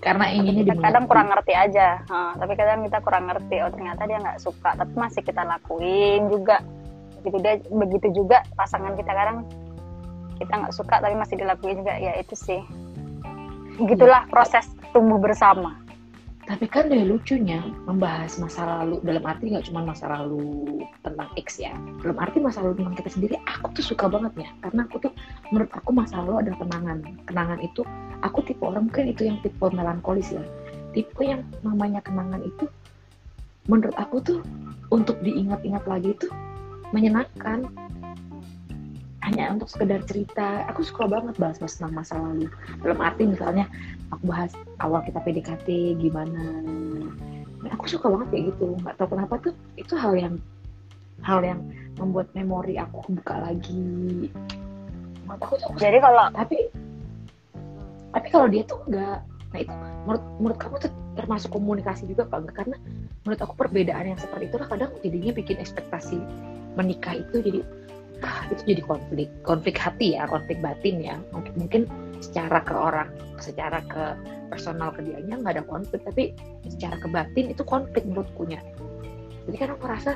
[0.02, 0.86] karena inginnya kita dimengerti.
[0.90, 1.88] kadang kurang ngerti aja.
[2.10, 3.56] Nah, tapi kadang kita kurang ngerti.
[3.62, 4.70] Oh ternyata dia nggak suka.
[4.74, 6.58] Tapi masih kita lakuin juga.
[7.22, 9.46] Begitu dia begitu juga pasangan kita kadang
[10.42, 11.94] kita nggak suka tapi masih dilakuin juga.
[12.02, 12.60] Ya itu sih.
[13.78, 15.81] Begitulah proses tumbuh bersama
[16.42, 21.62] Tapi kan dari lucunya membahas masa lalu dalam arti nggak cuma masa lalu tentang X
[21.62, 21.70] ya.
[22.02, 24.48] Dalam arti masa lalu tentang kita sendiri, aku tuh suka banget ya.
[24.58, 25.12] Karena aku tuh
[25.54, 26.98] menurut aku masa lalu adalah kenangan.
[27.30, 27.86] Kenangan itu
[28.26, 30.42] aku tipe orang mungkin itu yang tipe melankolis ya.
[30.90, 32.66] Tipe yang namanya kenangan itu
[33.70, 34.38] menurut aku tuh
[34.90, 36.26] untuk diingat-ingat lagi itu
[36.90, 37.70] menyenangkan.
[39.22, 42.50] Hanya untuk sekedar cerita, aku suka banget bahas-bahas tentang masa lalu.
[42.82, 43.70] Dalam arti misalnya
[44.10, 44.50] aku bahas
[44.82, 45.68] awal kita PDKT
[46.02, 46.42] gimana.
[47.62, 48.74] Nah, aku suka banget kayak gitu.
[48.82, 50.34] Nggak tahu kenapa tuh itu hal yang
[51.22, 51.62] hal yang
[52.02, 54.26] membuat memori aku buka lagi.
[55.30, 56.68] Aku aku jadi kalau tapi
[58.12, 59.18] tapi kalau dia tuh enggak
[59.52, 59.74] nah itu
[60.08, 62.76] menurut menurut kamu tuh termasuk komunikasi juga apa enggak karena
[63.24, 66.16] menurut aku perbedaan yang seperti itu lah kadang jadinya bikin ekspektasi
[66.76, 67.60] menikah itu jadi
[68.50, 71.16] itu jadi konflik konflik hati ya konflik batin ya.
[71.34, 71.82] Mungkin mungkin
[72.22, 73.10] secara ke orang
[73.42, 74.14] secara ke
[74.48, 76.36] personal ke dianya nggak ada konflik tapi
[76.70, 78.62] secara ke batin itu konflik menurutku nya
[79.46, 80.12] jadi kan aku rasa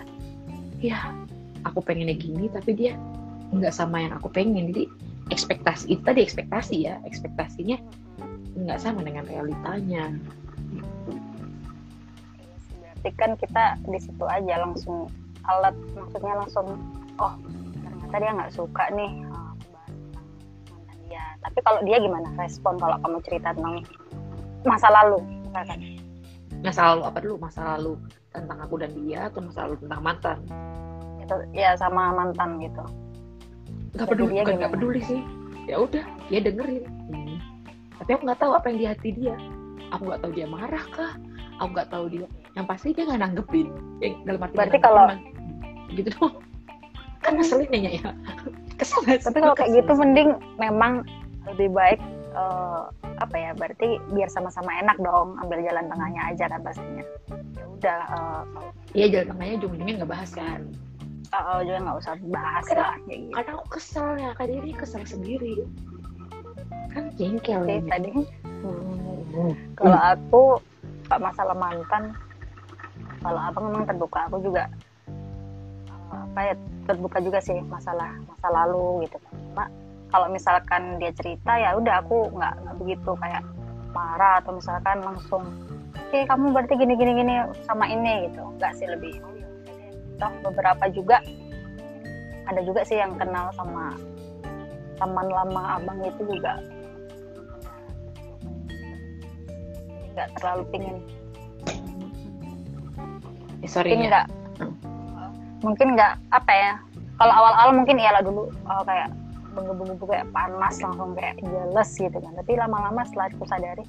[0.78, 1.10] ya
[1.66, 2.94] aku pengennya gini tapi dia
[3.50, 4.70] nggak sama yang aku pengen.
[4.70, 4.86] Jadi
[5.34, 7.78] ekspektasi itu tadi ekspektasi ya ekspektasinya
[8.56, 10.14] nggak sama dengan realitanya.
[12.78, 15.10] Berarti kan kita di situ aja langsung
[15.46, 16.78] alat maksudnya langsung
[17.22, 17.34] oh
[18.06, 19.10] ternyata dia nggak suka nih.
[20.70, 22.28] Mantan dia tapi kalau dia gimana?
[22.38, 23.82] Respon kalau kamu cerita tentang
[24.62, 25.78] masa lalu misalkan.
[26.62, 27.34] Masa lalu apa dulu?
[27.42, 27.92] Masa lalu
[28.30, 30.38] tentang aku dan dia atau masa lalu tentang mantan?
[31.22, 32.84] Itu ya sama mantan gitu.
[33.96, 35.20] Nggak peduli dia bukan nggak peduli sih.
[35.66, 36.84] Ya udah dia dengerin.
[37.10, 37.38] Hmm.
[37.96, 39.34] tapi aku nggak tahu apa yang di hati dia.
[39.90, 41.18] Aku nggak tahu dia marah kah?
[41.58, 42.26] Aku nggak tahu dia.
[42.54, 43.68] Yang pasti dia nggak nanggepin.
[43.98, 45.10] Yang dalam arti Berarti kalau-
[45.96, 46.34] gitu dong
[47.26, 48.10] kan ngeselin nanya ya?
[48.78, 49.02] Kesel.
[49.04, 51.02] Tapi kalau kayak gitu mending memang
[51.50, 52.00] lebih baik
[52.36, 52.82] eh,
[53.16, 57.04] apa ya berarti biar sama-sama enak dong ambil jalan tengahnya aja kan pastinya.
[57.56, 58.42] Ya udah uh,
[58.92, 60.60] iya jalan tengahnya ujung-ujungnya nggak bahas kan?
[61.34, 63.32] Uh, juga nggak usah bahas Karena- lah kayak gitu.
[63.34, 65.54] karena aku kesel ya kak diri kesel sendiri.
[66.92, 68.12] Kan jengkel Jadi ya tadi.
[69.36, 69.52] Hmm.
[69.76, 70.42] kalau aku
[71.12, 72.16] masalah mantan
[73.20, 74.85] kalau abang memang terbuka aku juga uh,
[76.16, 76.54] apa ya
[76.88, 79.18] terbuka juga sih masalah masa lalu gitu.
[79.52, 79.68] Cuma
[80.08, 83.42] kalau misalkan dia cerita ya udah aku nggak begitu kayak
[83.92, 85.42] marah atau misalkan langsung
[85.92, 87.34] oke kamu berarti gini gini gini
[87.66, 88.42] sama ini gitu.
[88.56, 89.92] Nggak sih lebih oh, ya deh.
[90.16, 91.20] toh beberapa juga
[92.46, 93.98] ada juga sih yang kenal sama
[94.96, 96.56] teman lama abang itu juga.
[100.16, 100.96] Nggak terlalu pingin.
[103.66, 104.26] Eh, sorry ya nggak
[105.66, 106.72] mungkin nggak apa ya
[107.18, 109.10] kalau awal-awal mungkin iyalah dulu oh, kayak
[109.56, 112.32] benggu-benggu kayak panas langsung kayak jealous gitu kan.
[112.36, 113.84] Tapi lama-lama setelah aku sadari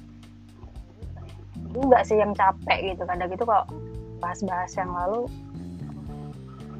[1.76, 3.04] juga sih yang capek gitu.
[3.04, 3.68] Kadang gitu kok
[4.18, 5.28] bahas-bahas yang lalu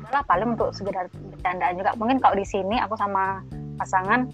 [0.00, 1.92] udahlah paling untuk sekedar bercandaan juga.
[2.00, 3.44] Mungkin kalau di sini aku sama
[3.76, 4.32] pasangan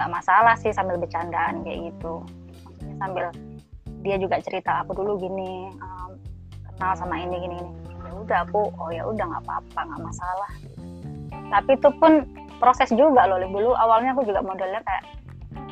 [0.00, 2.24] nggak masalah sih sambil bercandaan kayak gitu.
[2.64, 3.26] Maksudnya sambil
[4.02, 6.16] dia juga cerita aku dulu gini um,
[6.74, 7.70] kenal sama ini gini gini
[8.02, 10.50] ya udah aku oh ya udah nggak apa-apa nggak masalah.
[11.52, 12.12] Tapi itu pun
[12.58, 15.04] proses juga loh dulu awalnya aku juga modelnya kayak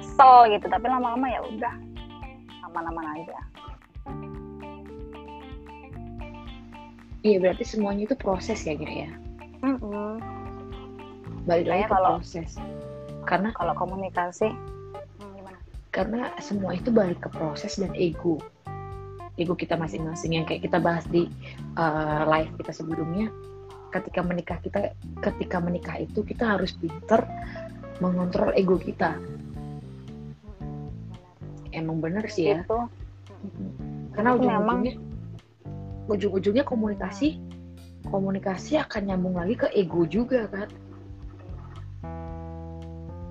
[0.00, 1.74] kesel gitu tapi lama-lama ya udah
[2.66, 3.38] aman-aman aja.
[7.20, 9.10] Iya berarti semuanya itu proses ya Nya, ya?
[9.60, 10.16] Mm-mm.
[11.44, 12.56] balik lagi ke kalau- proses.
[13.28, 15.58] Karena kalau komunikasi hmm, gimana?
[15.92, 18.40] Karena semua itu balik ke proses dan ego
[19.40, 21.26] ego kita masing-masing yang kayak kita bahas di
[21.80, 23.32] uh, live kita sebelumnya.
[23.90, 27.24] Ketika menikah kita ketika menikah itu kita harus pinter
[27.98, 29.16] mengontrol ego kita.
[31.72, 32.62] Emang bener sih ya.
[32.62, 32.86] Itu.
[34.14, 34.94] Karena Itu memang- ujung-ujungnya
[36.10, 37.38] ujung-ujungnya komunikasi
[38.10, 40.68] komunikasi akan nyambung lagi ke ego juga kan?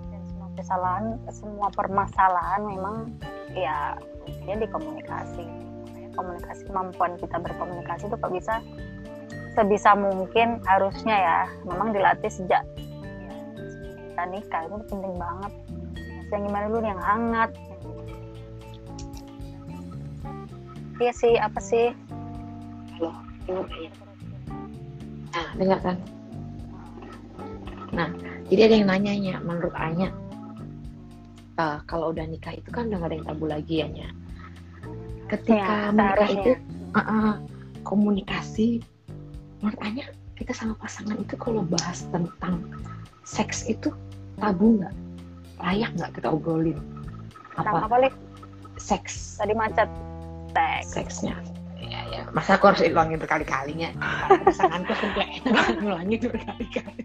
[0.09, 2.95] Dan semua kesalahan semua permasalahan memang
[3.57, 3.97] ya
[4.45, 5.45] dia di komunikasi.
[5.45, 5.68] Makanya
[6.19, 8.55] komunikasi kemampuan kita berkomunikasi itu kok bisa
[9.55, 11.39] sebisa mungkin harusnya ya.
[11.63, 12.67] Memang dilatih sejak
[13.23, 13.33] ya,
[14.11, 15.53] kita nikah itu penting banget.
[16.29, 17.51] Yang gimana dulu yang hangat?
[20.99, 21.95] Iya sih apa sih?
[25.29, 25.97] Nah dengar kan
[27.89, 28.09] nah
[28.45, 30.13] jadi ada yang nanyanya menurut Anya
[31.57, 34.09] eh, kalau udah nikah itu kan udah gak ada yang tabu lagi ya Nya
[35.29, 36.51] ketika Ya, menikah itu
[36.93, 37.31] uh, uh,
[37.85, 38.81] komunikasi.
[39.61, 40.05] Menurut Anya
[40.35, 42.63] kita sama pasangan itu kalau bahas tentang
[43.27, 43.93] seks itu
[44.41, 44.95] tabu nggak?
[45.59, 46.79] Layak nggak kita obrolin?
[47.59, 47.85] Apa?
[47.85, 48.09] apa
[48.79, 49.37] seks.
[49.37, 49.89] Tadi macet.
[50.49, 51.37] Teks seksnya.
[51.79, 53.89] Ya ya masa aku harus ulangin berkali-kalinya?
[54.45, 55.41] Pasanganku sampai
[55.81, 57.03] ngulangin berkali-kali.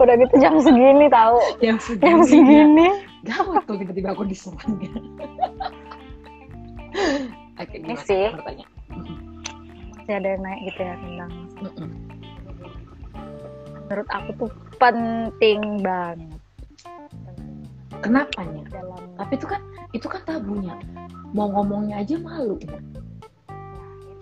[0.00, 1.38] Udah gitu jam segini tahu?
[1.62, 2.28] Yang jam segini.
[2.28, 2.88] segini.
[3.24, 4.76] Gawat tuh tiba-tiba aku diserang
[7.60, 8.26] Oke, Ini gimana sih.
[8.30, 8.66] bertanya?
[9.94, 11.88] masih ada yang naik gitu ya tentang Mm-mm.
[13.84, 16.36] menurut aku tuh penting banget
[17.98, 18.60] Kenapanya?
[18.68, 20.76] dalam Tapi itu kan itu kan tabunya.
[21.32, 22.60] Mau ngomongnya aja malu.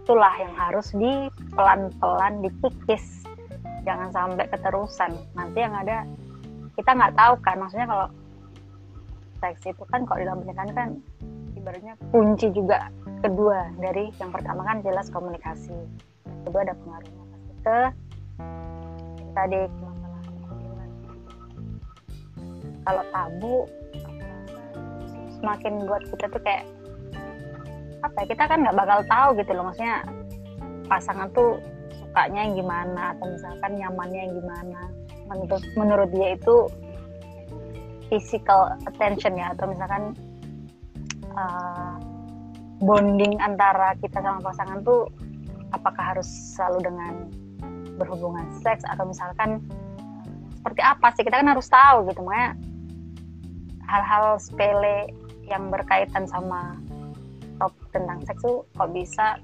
[0.03, 3.23] itulah yang harus di pelan-pelan dikikis
[3.83, 6.03] jangan sampai keterusan nanti yang ada
[6.75, 8.07] kita nggak tahu kan maksudnya kalau
[9.39, 10.89] seks itu kan kalau dalam pernikahan kan
[11.63, 12.91] ibaratnya kunci juga
[13.23, 15.79] kedua dari yang pertama kan jelas komunikasi.
[16.43, 17.79] Kedua ada pengaruhnya pasti ke
[19.33, 19.61] tadi
[22.83, 23.57] kalau tabu
[25.39, 26.67] semakin buat kita tuh kayak
[28.03, 29.65] apa ya, kita kan nggak bakal tahu gitu loh.
[29.71, 30.03] Maksudnya
[30.91, 31.63] pasangan tuh
[31.95, 34.81] sukanya yang gimana atau misalkan nyamannya yang gimana.
[35.31, 36.57] Menurut menurut dia itu
[38.11, 40.19] physical attention ya atau misalkan
[41.37, 41.97] uh,
[42.83, 45.09] bonding antara kita sama pasangan tuh
[45.73, 47.15] apakah harus selalu dengan
[47.97, 49.63] berhubungan seks atau misalkan
[50.59, 51.23] seperti apa sih?
[51.27, 52.55] Kita kan harus tahu gitu makanya
[53.87, 55.13] hal-hal sepele
[55.47, 56.79] yang berkaitan sama
[57.61, 59.37] topik tentang seks tuh kok bisa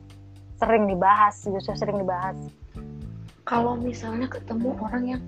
[0.59, 2.37] sering dibahas justru sering dibahas.
[3.47, 5.23] Kalau misalnya ketemu orang yang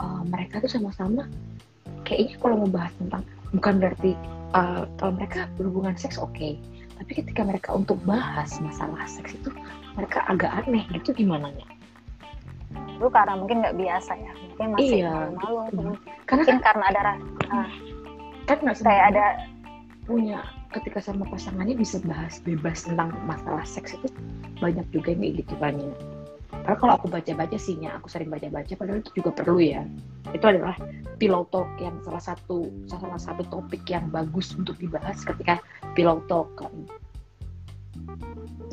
[0.00, 1.28] uh, mereka tuh sama-sama
[2.04, 3.22] kayaknya kalau mau bahas tentang
[3.54, 4.12] bukan berarti
[4.54, 6.56] uh, kalau mereka berhubungan seks oke,
[6.96, 9.50] tapi ketika mereka untuk bahas masalah seks itu
[9.98, 10.86] mereka agak aneh.
[10.94, 11.66] Gitu gimana ya?
[13.04, 14.32] dulu karena mungkin nggak biasa ya.
[14.32, 15.92] Mungkin masih Iya, malu-malu.
[16.24, 17.22] Karena mungkin kan, karena ada ra-
[18.48, 19.24] kan nggak kayak ada
[20.04, 20.38] punya
[20.72, 24.08] ketika sama pasangannya bisa bahas bebas tentang masalah seks itu
[24.60, 25.92] banyak juga yang kayak gitu ya.
[26.64, 29.84] Karena kalau aku baca-baca sih ya, aku sering baca-baca padahal itu juga perlu ya.
[30.32, 30.80] Itu adalah
[31.20, 35.60] pillow talk yang salah satu salah satu topik yang bagus untuk dibahas ketika
[35.92, 36.72] pillow talk kan.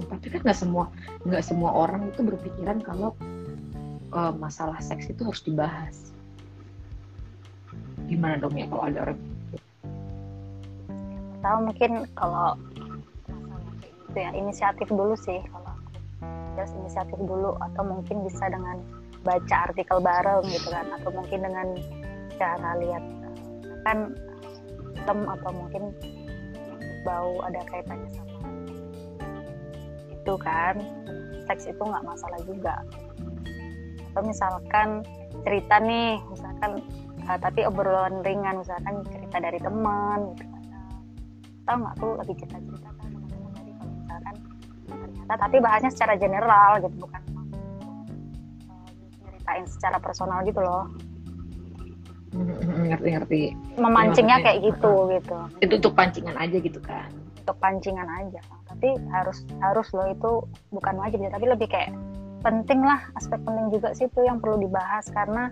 [0.08, 0.88] Tapi kan nggak semua
[1.28, 3.12] nggak semua orang itu berpikiran kalau
[4.16, 6.16] uh, masalah seks itu harus dibahas.
[8.08, 9.20] Gimana dong ya kalau ada orang
[11.42, 12.56] tahu mungkin kalau
[14.12, 15.42] itu ya inisiatif dulu sih
[16.56, 18.82] terus inisiatif dulu atau mungkin bisa dengan
[19.22, 21.68] baca artikel bareng gitu kan atau mungkin dengan
[22.36, 23.04] cara lihat
[23.86, 23.98] kan
[25.06, 25.84] tem atau mungkin
[27.02, 28.32] bau ada kaitannya sama
[30.22, 30.78] itu kan
[31.50, 32.86] seks itu nggak masalah juga.
[34.14, 35.02] Atau misalkan
[35.42, 36.86] cerita nih misalkan
[37.26, 40.52] uh, tapi obrolan ringan misalkan cerita dari teman gitu
[41.66, 42.58] tahu nggak tuh lagi cerita
[45.32, 47.22] ternyata tapi bahasnya secara general gitu bukan
[49.24, 50.92] ceritain secara personal gitu loh.
[52.84, 53.42] Ngerti ngerti.
[53.80, 55.38] Memancingnya kayak gitu gitu.
[55.64, 57.08] Itu untuk pancingan aja gitu kan?
[57.40, 58.44] Untuk pancingan aja.
[58.44, 60.32] Tapi harus harus loh itu
[60.76, 61.96] bukan wajib ya tapi lebih kayak
[62.44, 65.48] penting lah aspek penting juga sih itu yang perlu dibahas karena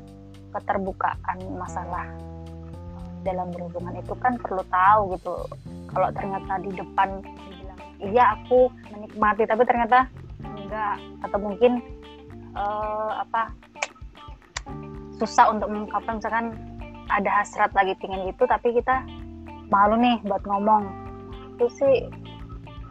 [0.51, 2.03] keterbukaan masalah
[3.23, 5.35] dalam berhubungan itu kan perlu tahu gitu.
[5.87, 7.23] Kalau ternyata di depan
[7.99, 10.07] iya aku menikmati tapi ternyata
[10.43, 10.97] enggak.
[11.23, 11.83] Atau mungkin
[12.55, 13.51] uh, apa
[15.19, 16.55] susah untuk mengungkapkan misalkan
[17.11, 19.03] ada hasrat lagi pingin itu tapi kita
[19.67, 20.87] malu nih buat ngomong.
[21.57, 22.07] Itu sih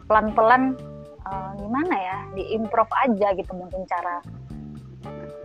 [0.05, 0.77] pelan-pelan
[1.25, 4.21] uh, gimana ya diimprov aja gitu mungkin cara.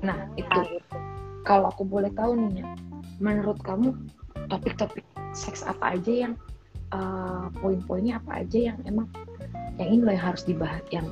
[0.05, 0.61] Nah itu.
[0.69, 0.97] gitu.
[1.45, 2.69] kalau aku boleh tahu nih ya
[3.21, 3.93] menurut kamu
[4.49, 5.05] topik-topik
[5.37, 6.35] seks apa aja yang
[6.95, 9.07] uh, poin-poinnya apa aja yang emang
[9.79, 11.07] yang ini loh yang harus dibahas yang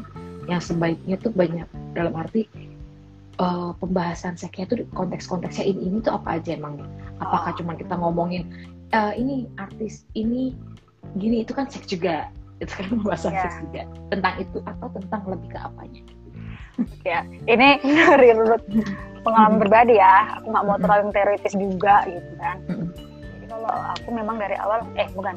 [0.47, 1.67] yang sebaiknya tuh banyak.
[1.93, 2.47] Dalam arti
[3.43, 6.83] uh, pembahasan seksnya tuh konteks-konteksnya ini ini tuh apa aja emang
[7.23, 8.49] apakah cuma kita ngomongin
[8.95, 10.55] uh, ini artis ini
[11.19, 12.31] gini itu kan seks juga.
[12.63, 13.43] Itu kan pembahasan yeah.
[13.47, 13.83] seks juga.
[14.15, 16.03] Tentang itu atau tentang lebih ke apanya?
[17.03, 18.63] Ya ini dari menurut
[19.23, 22.57] pengalaman pribadi ya aku nggak mau terlalu teoritis juga gitu kan.
[23.39, 25.35] Jadi kalau aku memang dari awal eh bukan.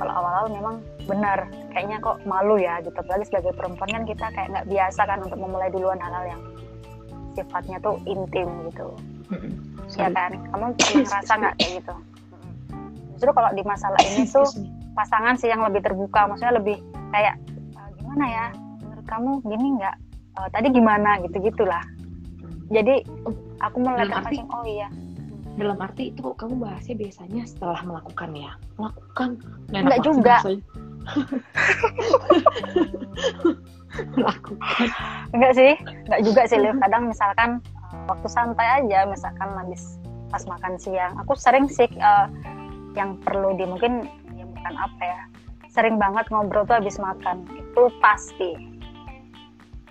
[0.00, 0.74] Kalau awal-awal memang
[1.06, 2.94] benar kayaknya kok malu ya gitu.
[2.96, 6.42] Apalagi sebagai perempuan kan kita kayak nggak biasa kan untuk memulai duluan hal-hal yang
[7.34, 8.88] sifatnya tuh intim gitu.
[9.30, 9.52] Mm-hmm.
[9.94, 10.30] ya kan?
[10.50, 11.94] Kamu pernah ngerasa nggak kayak gitu?
[13.16, 14.48] Justru kalau di masalah ini tuh
[14.94, 16.26] pasangan sih yang lebih terbuka.
[16.26, 16.76] Maksudnya lebih
[17.14, 17.38] kayak
[17.78, 18.46] uh, gimana ya?
[18.82, 19.96] Menurut kamu gini nggak?
[20.38, 21.10] Uh, tadi gimana?
[21.22, 21.82] Gitu gitulah.
[22.70, 23.02] Jadi
[23.58, 24.90] aku mulai terpancing oh iya.
[25.58, 28.52] Dalam arti itu kamu bahasnya biasanya setelah melakukan ya?
[28.78, 29.28] Melakukan.
[29.74, 30.36] Enggak juga
[34.14, 34.86] melakukan
[35.34, 35.72] enggak sih
[36.06, 36.76] enggak juga sih Liv.
[36.78, 37.50] kadang misalkan
[38.06, 39.98] waktu santai aja misalkan habis
[40.30, 41.12] pas makan siang.
[41.26, 42.30] Aku sering sih uh,
[42.94, 44.06] yang perlu di mungkin
[44.38, 45.20] ya bukan apa ya
[45.70, 47.44] sering banget ngobrol tuh habis makan.
[47.50, 48.70] Itu pasti.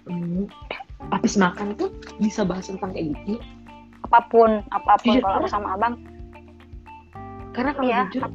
[0.10, 0.49] Hmm.
[1.16, 3.39] habis makan tuh bisa bahas tentang kayak gitu?
[4.10, 5.16] Apa pun apa pun.
[5.16, 5.93] Iya, kalau aku sama abang.
[7.55, 8.26] Karena kalau ya, jujur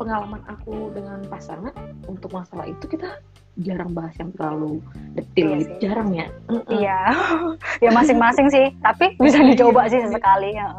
[0.00, 1.76] pengalaman aku dengan pasangan
[2.08, 3.20] untuk masalah itu kita
[3.60, 4.80] jarang bahas yang terlalu
[5.12, 5.74] detail iya gitu.
[5.84, 6.26] jarang ya?
[6.72, 7.00] Iya.
[7.84, 8.66] Ya masing-masing sih.
[8.80, 10.72] Tapi bisa iya, dicoba sih sesekali ya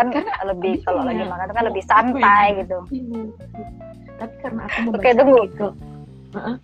[0.00, 2.78] kan karena lebih kalau lagi makan kan lebih santai gitu.
[4.20, 5.36] tapi karena aku mau oke tunggu.
[5.44, 5.70] artikel.
[6.30, 6.56] Uh-uh.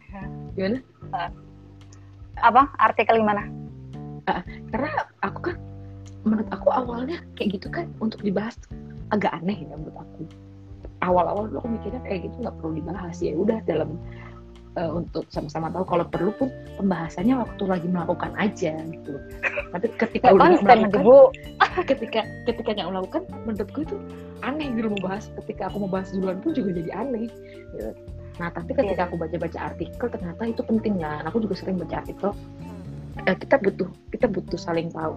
[0.54, 0.78] gimana?
[2.40, 2.62] Apa?
[2.80, 3.42] Artikel gimana?
[4.26, 4.42] Uh,
[4.72, 4.90] karena
[5.24, 5.56] aku kan
[6.26, 8.56] menurut aku awalnya kayak gitu kan untuk dibahas
[9.14, 10.26] agak aneh ya menurut aku
[11.06, 13.16] awal-awal aku mikirnya kayak gitu nggak perlu dibahas.
[13.22, 13.94] Ya udah dalam
[14.76, 19.14] uh, untuk sama-sama tahu kalau perlu pun pembahasannya waktu lagi melakukan aja gitu.
[19.72, 21.12] Tapi ketika udah melakukan
[21.90, 23.96] ketika ketika nggak melakukan menurutku itu
[24.44, 27.28] aneh gitu mau bahas ketika aku mau bahas duluan pun juga jadi aneh
[27.72, 27.90] gitu.
[28.36, 29.08] nah tapi ketika iya.
[29.08, 32.30] aku baca-baca artikel ternyata itu penting kan aku juga sering baca artikel.
[33.24, 35.16] Uh, kita butuh kita butuh saling tahu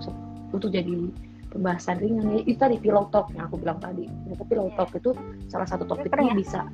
[0.55, 1.11] untuk jadi
[1.49, 4.05] pembahasan ringan ya itu tadi pillow talk yang aku bilang tadi.
[4.05, 5.11] Ternyata pillow talk itu
[5.49, 6.65] salah satu topiknya bisa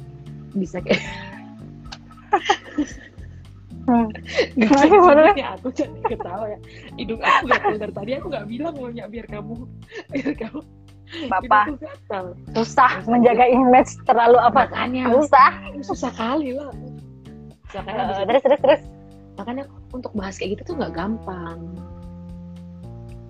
[0.55, 1.03] bisa kayak
[3.85, 4.09] Hmm.
[5.37, 6.59] ya aku jadi ketawa ya.
[6.97, 9.55] Hidung aku gak dari tadi aku gak bilang mau biar kamu
[10.09, 10.59] biar kamu
[11.29, 11.77] Bapak
[12.57, 14.65] susah menjaga image terlalu apa?
[14.67, 15.05] Makanya.
[15.13, 15.51] Susah.
[15.85, 16.73] Susah kali lah.
[17.77, 18.81] Uh, terus terus terus.
[19.37, 21.59] Makanya untuk bahas kayak gitu tuh nggak gampang.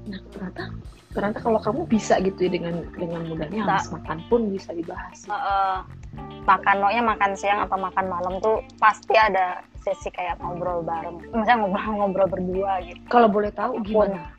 [0.08, 0.72] Nah ternyata
[1.16, 5.24] ternyata kalau kamu bisa gitu ya dengan dengan mudahnya habis makan pun bisa dibahas.
[5.26, 5.76] Uh, uh,
[6.44, 11.24] makan pokoknya makan siang atau makan malam tuh pasti ada sesi kayak ngobrol bareng.
[11.32, 13.00] Misalnya ngobrol-ngobrol berdua gitu.
[13.08, 14.36] Kalau boleh tahu gimana?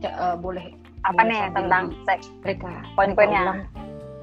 [0.00, 0.72] Ca- eh, boleh
[1.04, 2.26] apa Boleh nih tentang seks?
[2.42, 3.68] Reka Poin-poinnya.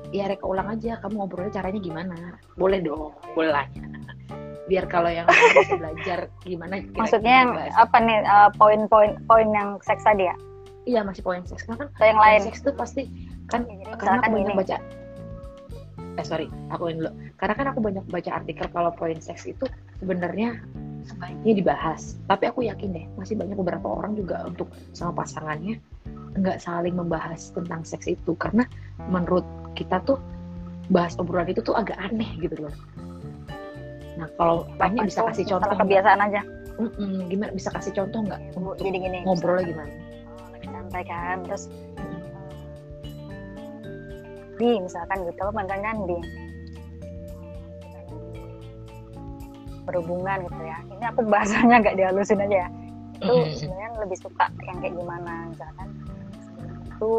[0.10, 0.98] ya reka ulang aja.
[1.04, 2.16] Kamu ngobrolnya caranya gimana?
[2.58, 3.66] Boleh dong boleh lah.
[4.72, 5.30] Biar kalau yang
[5.80, 10.36] belajar gimana kira-kira maksudnya yang apa nih eh, poin-poin poin yang seks tadi ya
[10.88, 12.42] iya masih poin seks karena kan yang poin lain.
[12.48, 13.12] seks tuh pasti
[13.52, 14.78] kan Ya, jadi karena aku banyak baca
[16.18, 17.12] eh sorry aku ini dulu.
[17.38, 19.70] Karena kan aku banyak baca artikel kalau poin seks itu
[20.02, 20.58] sebenarnya
[21.06, 22.18] sebaiknya dibahas.
[22.26, 24.66] Tapi aku yakin deh masih banyak beberapa orang juga untuk
[24.98, 25.78] sama pasangannya
[26.38, 28.34] nggak saling membahas tentang seks itu.
[28.34, 28.66] Karena
[29.06, 29.46] menurut
[29.78, 30.18] kita tuh
[30.90, 32.74] bahas obrolan itu tuh agak aneh gitu loh.
[34.18, 36.42] Nah kalau tanya bisa kasih contoh kebiasaan aja.
[36.82, 37.54] Mm-mm, gimana?
[37.54, 38.42] Bisa kasih contoh nggak
[38.78, 39.20] jadi gini.
[39.26, 40.07] ngobrolnya gimana
[40.88, 41.68] santai kan terus
[44.56, 46.18] di misalkan gitu mantan kan di
[49.84, 50.78] berhubungan gitu ya.
[50.88, 52.70] Ini aku bahasanya nggak dihalusin aja ya.
[53.20, 53.56] Itu Mm-mm.
[53.56, 55.88] sebenarnya lebih suka yang kayak gimana misalkan
[56.88, 57.12] itu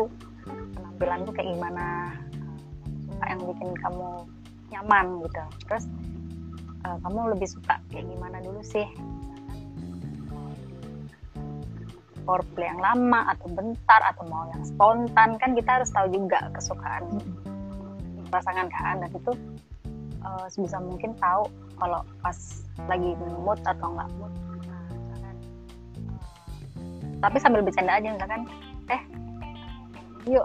[0.74, 1.86] penampilan tuh kayak gimana
[3.08, 4.08] suka yang bikin kamu
[4.72, 5.42] nyaman gitu.
[5.68, 5.84] Terus
[6.88, 8.88] eh, kamu lebih suka kayak gimana dulu sih
[12.28, 17.08] foreplay yang lama atau bentar atau mau yang spontan kan kita harus tahu juga kesukaan
[18.28, 19.00] pasangan kan?
[19.00, 19.32] Dan itu
[20.20, 21.48] eh, sebisa mungkin tahu
[21.80, 22.36] kalau pas
[22.84, 24.32] lagi mood atau enggak mood.
[24.68, 25.36] Nah, misalkan,
[27.24, 28.42] tapi sambil bercanda aja misalkan
[28.92, 29.02] eh
[30.28, 30.44] yuk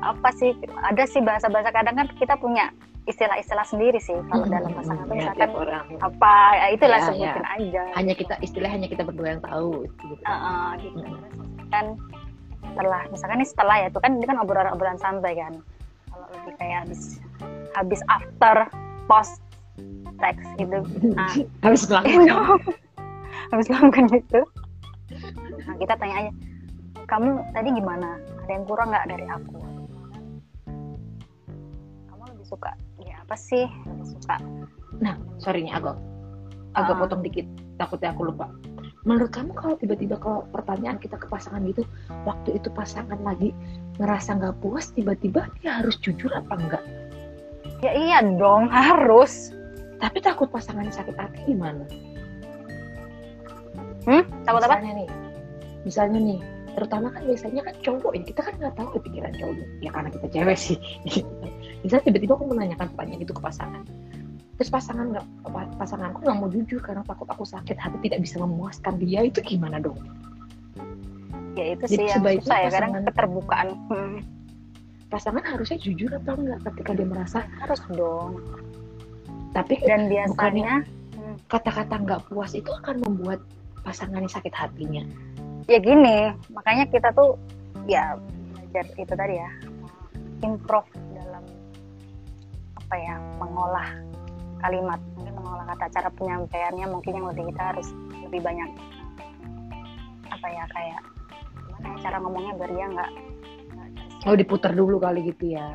[0.00, 0.56] apa sih?
[0.80, 2.72] Ada sih bahasa-bahasa kadang kan kita punya
[3.04, 5.84] istilah-istilah sendiri sih kalau dalam pasangan tuh Ya, misalkan orang.
[6.00, 7.82] apa ya itulah Ya, sebutin aja.
[8.00, 10.24] Hanya kita istilah hanya kita berdua yang tahu gitu.
[10.24, 10.96] Heeh, gitu.
[11.04, 11.20] Mm.
[11.36, 11.86] Terus kan
[12.64, 15.54] setelah misalkan ini setelah ya itu kan ini kan obrolan-obrolan santai kan.
[16.08, 17.20] Kalau lebih kayak habis
[17.76, 18.56] habis after
[19.04, 19.44] post
[20.16, 20.78] sex gitu.
[21.12, 21.28] Nah.
[21.66, 22.24] Habis melakukan.
[23.52, 24.40] Habis melakukan itu.
[25.68, 26.30] Nah kita tanya aja
[27.04, 28.16] kamu tadi gimana?
[28.48, 29.60] Ada yang kurang nggak dari aku?
[32.08, 32.83] Kamu lebih suka ya
[33.24, 33.64] apa sih
[34.04, 34.36] suka
[34.94, 35.96] Nah, sorry nih agak
[36.74, 37.00] agak Ah.
[37.00, 37.46] potong dikit,
[37.76, 38.46] takutnya aku lupa.
[39.02, 41.82] Menurut kamu kalau tiba-tiba kalau pertanyaan kita ke pasangan gitu,
[42.22, 43.50] waktu itu pasangan lagi
[43.96, 46.84] ngerasa nggak puas, tiba-tiba dia harus jujur apa enggak?
[47.82, 49.52] ya iya dong harus
[49.98, 51.84] Tapi takut pasangannya sakit hati gimana?
[54.04, 55.08] hmm takut apa Misalnya nih,
[55.84, 56.38] misalnya nih,
[56.74, 60.26] terutama kan biasanya kan cowok ya, kita kan nggak tahu kepikiran cowok, ya karena kita
[60.30, 60.78] cewek sih.
[61.84, 63.84] Misalnya tiba-tiba aku menanyakan pertanyaan itu ke pasangan,
[64.56, 65.24] terus pasangan nggak
[65.76, 69.76] pasanganku nggak mau jujur karena takut aku sakit hati tidak bisa memuaskan dia itu gimana
[69.78, 70.00] dong?
[71.54, 74.18] ya itu Jadi sih yang sebaiknya susah ya kadang keterbukaan hmm.
[75.10, 78.42] pasangan harusnya jujur atau enggak ketika dia merasa harus dong
[79.54, 80.82] tapi dan biasanya
[81.46, 83.38] kata-kata nggak puas itu akan membuat
[83.86, 85.06] pasangannya sakit hatinya
[85.70, 87.38] ya gini makanya kita tuh
[87.86, 88.18] ya
[88.58, 89.50] belajar itu tadi ya
[90.42, 90.90] improve
[92.84, 93.88] apa ya mengolah
[94.60, 97.88] kalimat mungkin mengolah kata cara penyampaiannya mungkin yang lebih kita harus
[98.28, 98.70] lebih banyak
[100.28, 101.00] apa ya kayak
[101.64, 103.10] gimana ya cara ngomongnya biar dia nggak
[104.24, 105.68] oh diputar dulu kali gitu ya.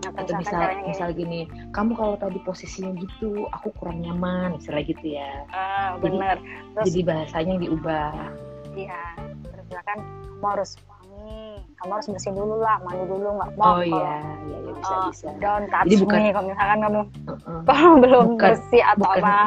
[0.00, 1.40] Atau atau misalkan misal gini, misal gini
[1.72, 5.44] kamu kalau tadi posisinya gitu aku kurang nyaman misalnya gitu ya.
[5.52, 6.36] Ah, jadi- bener.
[6.76, 8.12] Terus jadi bahasanya yang diubah.
[8.76, 9.02] Iya
[9.48, 9.98] terus misalkan
[10.40, 10.70] kamu harus
[11.80, 14.14] kamu harus bersih dulu lah mandi dulu nggak mau oh iya
[14.44, 15.28] iya ya, bisa Oh, bisa.
[15.40, 17.00] don't touch Jadi bukan- me kalau misalkan kamu
[17.64, 19.22] kalau belum Bukan- bersih atau bukan.
[19.22, 19.38] apa.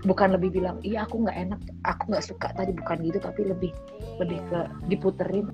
[0.00, 2.46] Bukan lebih bilang iya aku nggak enak aku nggak suka.
[2.50, 3.70] Tadi bukan gitu tapi lebih
[4.16, 5.46] lebih ke diputerin.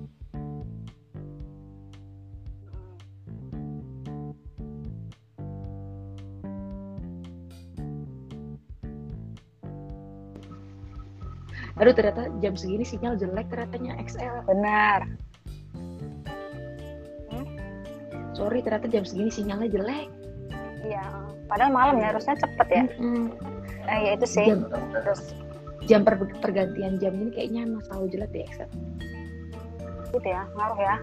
[11.77, 15.05] Aduh ternyata jam segini sinyal jelek ternyatanya XL benar
[18.37, 20.07] sorry ternyata jam segini sinyalnya jelek.
[20.85, 21.05] Iya
[21.49, 22.83] padahal malam ya harusnya cepet ya.
[23.01, 23.33] Mm-mm.
[23.89, 24.45] eh, ya itu sih.
[24.45, 25.21] Jam terus
[25.87, 28.69] jam per- pergantian jam ini kayaknya emang selalu jelek di XL
[30.13, 30.95] gitu ya ngaruh ya.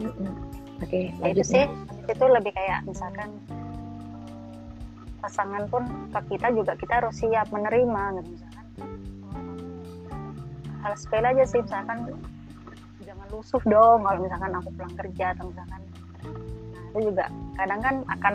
[0.00, 0.32] Mm-mm.
[0.82, 1.64] oke ya itu lanjut sih
[2.10, 3.30] itu lebih kayak misalkan
[5.22, 8.66] pasangan pun ke kita juga kita harus siap menerima gitu misalkan.
[10.82, 12.10] Hal sepele aja sih misalkan
[13.06, 15.81] jangan lusuh dong kalau misalkan aku pulang kerja atau misalkan
[16.92, 17.24] itu juga
[17.56, 18.34] kadang kan akan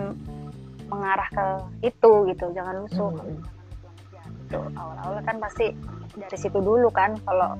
[0.89, 1.45] mengarah ke
[1.93, 4.59] itu gitu jangan lusuh pulang kerja gitu.
[4.73, 5.77] Awal-awal kan pasti
[6.17, 7.53] dari situ dulu kan kalau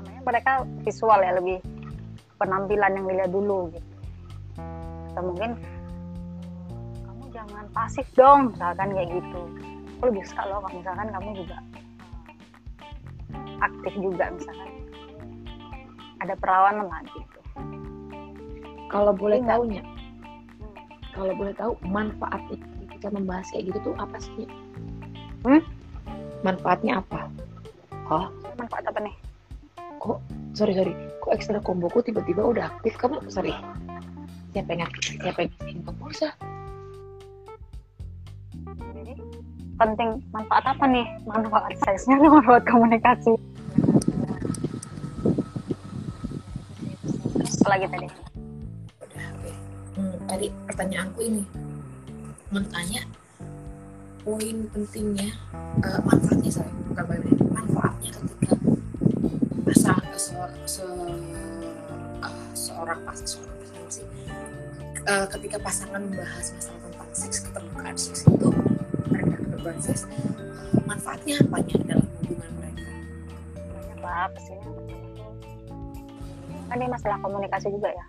[0.00, 1.60] namanya mereka visual ya lebih
[2.40, 3.90] penampilan yang dilihat dulu gitu.
[5.12, 5.50] Atau mungkin
[7.04, 9.40] kamu jangan pasif dong misalkan kayak gitu.
[10.00, 11.56] Aku lebih suka loh kalau misalkan kamu juga
[13.60, 14.70] aktif juga misalkan
[16.24, 17.38] ada perawanan lah gitu.
[18.90, 19.82] Kalau boleh tahunya,
[21.20, 22.56] kalau boleh tahu manfaatnya
[22.88, 24.48] ketika membahas kayak gitu tuh apa sih?
[25.44, 25.60] Hmm?
[26.40, 27.28] Manfaatnya apa?
[28.08, 29.14] Oh, manfaat apa nih
[30.60, 30.92] sorry sorry,
[31.22, 33.22] kok ekstra komboku tiba-tiba udah aktif kamu?
[33.32, 33.54] Sorry.
[34.50, 35.16] Siapa yang aktif?
[35.20, 36.28] Siapa yang ngisiin pulsa?
[38.90, 39.16] jadi
[39.80, 43.32] penting manfaat apa nih manfaat seksnya atau manfaat komunikasi
[47.32, 48.08] terus apa lagi tadi
[50.30, 51.42] tadi pertanyaanku ini.
[52.54, 53.02] Mentanya
[54.22, 55.34] poin pentingnya
[55.82, 58.54] eh, manfaatnya saya bukan penting, manfaatnya ketika
[59.66, 60.34] pasang se,
[60.68, 60.86] se,
[62.22, 64.06] ah, seorang pas seorang pasangan sih
[65.08, 68.48] Eh, ketika pasangan membahas masalah tentang seks keterbukaan seks itu
[69.08, 72.86] mereka keterbukaan seks eh, manfaatnya apanya dalam hubungan mereka?
[73.56, 74.68] Banyak lah pastinya
[76.70, 78.04] kan ini masalah komunikasi juga ya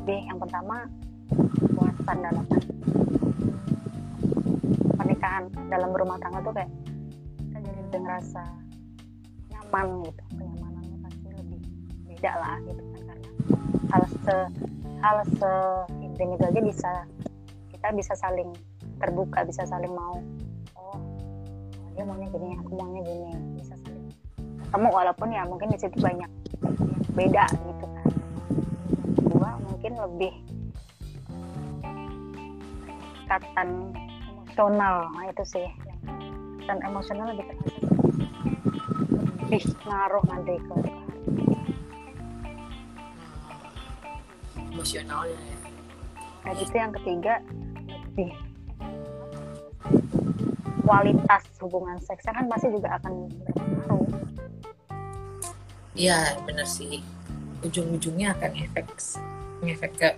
[0.00, 0.88] lebih yang pertama
[1.76, 2.44] puasan dalam
[4.96, 6.72] pernikahan dalam berumah tangga tuh kayak
[7.36, 8.42] kita jadi lebih ngerasa
[9.52, 11.60] nyaman gitu kenyamanannya pasti lebih
[12.08, 13.30] beda lah gitu kan karena
[13.92, 14.36] hal se
[15.04, 15.52] hal se
[16.00, 16.92] intim itu aja bisa
[17.68, 18.48] kita bisa saling
[18.96, 20.16] terbuka bisa saling mau
[20.80, 20.96] oh
[21.92, 24.08] dia maunya gini aku maunya gini bisa saling
[24.64, 26.30] ketemu walaupun ya mungkin di situ banyak
[27.12, 28.08] beda gitu kan
[29.80, 30.32] mungkin lebih
[33.24, 33.68] ikatan
[34.44, 35.08] emosional.
[35.08, 35.68] Nah itu sih.
[36.68, 37.80] Dan emosional lebih terasa
[39.40, 40.76] lebih ngaruh nanti ke
[44.68, 45.58] emosionalnya ya.
[46.44, 47.34] Dan itu yang ketiga
[47.88, 48.36] lebih
[50.84, 54.04] kualitas hubungan seksnya kan pasti juga akan berpengaruh.
[55.96, 57.00] Iya bener sih.
[57.64, 58.92] Ujung-ujungnya akan efek
[59.68, 60.10] efek ke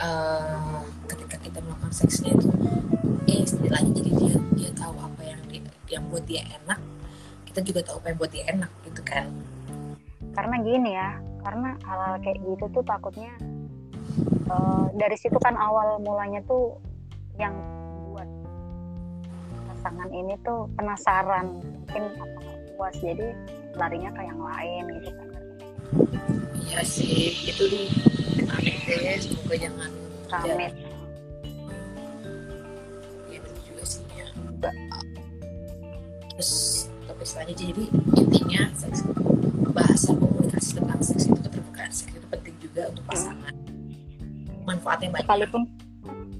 [0.00, 0.80] eh,
[1.12, 2.48] ketika kita melakukan seksnya itu
[3.28, 6.80] eh istilahnya jadi dia dia tahu apa yang dia, yang buat dia enak
[7.52, 9.28] kita juga tahu apa yang buat dia enak gitu kan.
[10.32, 13.32] Karena gini ya karena hal-hal kayak gitu tuh takutnya
[14.48, 16.80] eh, dari situ kan awal mulanya tuh
[17.36, 17.52] yang
[18.08, 18.28] buat
[19.68, 22.02] pasangan ini tuh penasaran mungkin
[22.80, 23.36] puas jadi
[23.76, 25.28] larinya ke yang lain gitu kan.
[26.56, 27.88] Iya sih itu nih
[28.52, 29.90] aneh deh semoga jangan
[30.28, 30.66] rame.
[33.32, 34.26] Ya bener juga sih ya.
[36.32, 36.50] Terus
[37.08, 37.84] tapi selanjutnya jadi
[38.20, 39.00] intinya seks
[39.64, 41.90] pembahasan komunikasi tentang seks itu keterbukaan.
[41.92, 43.54] Seks itu penting juga untuk pasangan.
[44.68, 45.24] Manfaatnya banyak.
[45.26, 45.62] Sekalipun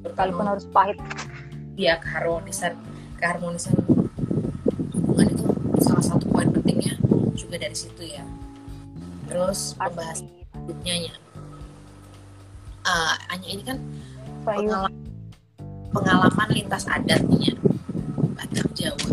[0.05, 0.99] sekalipun harus pahit.
[1.81, 2.77] Ya keharmonisan
[3.17, 3.73] keharmonisan
[4.93, 5.47] hubungan itu
[5.81, 7.01] salah satu poin pentingnya
[7.33, 8.25] juga dari situ ya.
[9.29, 11.15] Terus pembahasan berikutnya ya
[12.83, 13.79] Ah, hanya ini kan
[14.43, 14.91] pengalaman,
[15.95, 17.55] pengalaman lintas adatnya
[18.35, 19.09] Batak Jawa.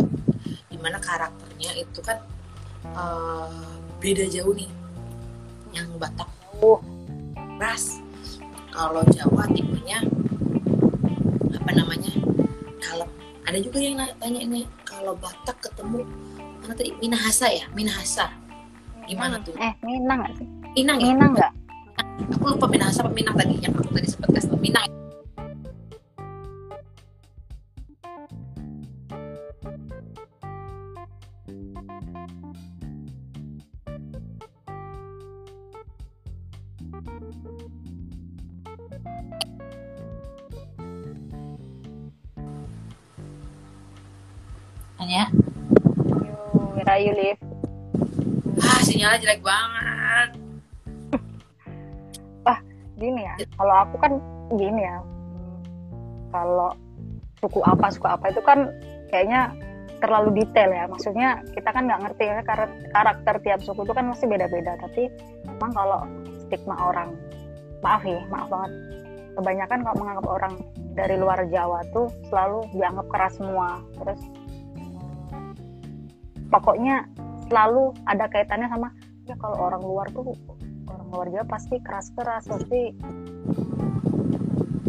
[0.69, 2.17] Di mana karakternya itu kan
[2.83, 3.69] eh,
[4.01, 4.69] beda jauh nih
[5.71, 6.27] yang Batak
[6.59, 6.81] Oh.
[7.55, 8.01] ras.
[8.69, 10.01] Kalau Jawa tipenya
[11.51, 12.11] apa namanya
[12.79, 13.07] kalau
[13.43, 16.03] ada juga yang tanya ini kalau Batak ketemu
[16.59, 16.91] mana tadi?
[16.97, 17.65] Minahasa ya?
[17.71, 18.33] Minahasa.
[19.05, 19.53] Gimana tuh?
[19.57, 20.47] eh Minang sih?
[20.75, 21.07] Minang ya?
[21.11, 21.51] Minang nggak
[22.33, 24.55] aku lupa Minahasa apa Minang tadi yang aku tadi sempat kasih.
[24.59, 24.87] Minang
[44.99, 45.31] Hanya
[46.27, 47.41] Yuk, Rayu live
[48.59, 49.88] ah sinyalnya jelek banget
[52.99, 54.13] gini ya kalau aku kan
[54.57, 54.97] gini ya.
[56.29, 56.73] Kalau
[57.41, 58.69] suku apa suku apa itu kan
[59.09, 59.53] kayaknya
[59.99, 60.85] terlalu detail ya.
[60.89, 64.77] Maksudnya kita kan nggak ngerti ya karakter, karakter tiap suku itu kan masih beda-beda.
[64.81, 65.09] Tapi
[65.45, 65.99] memang kalau
[66.47, 67.13] stigma orang
[67.85, 68.71] maaf ya maaf banget.
[69.37, 70.53] Kebanyakan kalau menganggap orang
[70.97, 73.79] dari luar Jawa tuh selalu dianggap keras semua.
[73.97, 74.19] Terus
[76.49, 77.05] pokoknya
[77.49, 78.89] selalu ada kaitannya sama
[79.25, 80.33] ya kalau orang luar tuh
[81.09, 82.93] Jawa pasti keras-keras pasti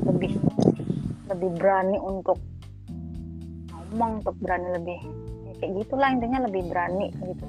[0.04, 0.32] lebih
[1.30, 2.36] lebih berani untuk
[3.72, 5.00] ngomong untuk berani lebih
[5.48, 7.44] ya kayak gitulah intinya lebih berani gitu.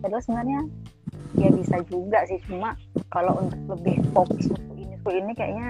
[0.00, 0.60] Padahal sebenarnya
[1.36, 2.78] ya bisa juga sih cuma
[3.12, 5.68] kalau untuk lebih fokus suku ini suku ini kayaknya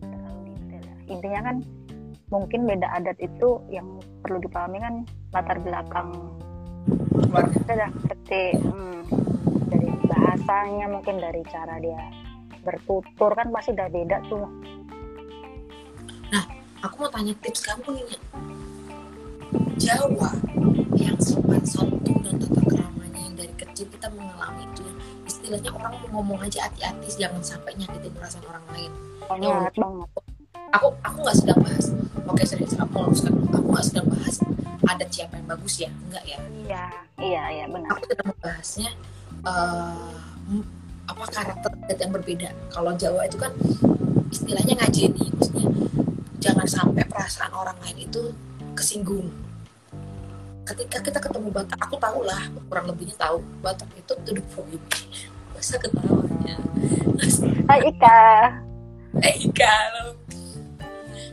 [0.00, 0.94] terlalu detail ya.
[1.12, 1.56] intinya kan
[2.26, 3.86] mungkin beda adat itu yang
[4.24, 4.94] perlu dipahami kan
[5.30, 6.10] latar belakang
[7.12, 7.58] keluarga.
[7.66, 9.25] Sudah seperti hmm,
[10.46, 11.98] bahasanya mungkin dari cara dia
[12.62, 14.46] bertutur kan pasti udah beda tuh.
[16.84, 18.18] Aku mau tanya tips kamu nih Nya.
[19.74, 20.30] Jawa
[20.94, 25.98] yang sopan santun dan tata keramanya yang dari kecil kita mengalami itu yang istilahnya orang
[25.98, 28.92] mau ngomong aja hati-hati jangan sampai nyakitin perasaan orang lain.
[29.26, 30.10] Banget banget.
[30.78, 31.86] Aku aku nggak sedang bahas.
[32.22, 34.36] Oke serius aku meluruskan aku nggak sedang bahas
[34.86, 35.90] adat siapa yang bagus ya?
[35.90, 36.38] Enggak ya?
[36.38, 36.84] Iya
[37.18, 37.98] iya iya benar.
[37.98, 38.90] Aku sedang membahasnya
[39.42, 40.35] eh, m-
[41.06, 42.48] apa karakter adat yang berbeda.
[42.70, 43.52] Kalau Jawa itu kan
[44.30, 45.66] istilahnya ngajeni maksudnya
[46.42, 48.34] jangan sampai perasaan orang lain itu
[48.74, 49.30] kesinggung.
[50.66, 54.82] Ketika kita ketemu Batak aku tahu lah kurang lebihnya tahu Batak itu to the point.
[55.54, 56.58] Masa ketawanya
[57.70, 58.22] Hai Ika.
[59.22, 60.12] Eh kalau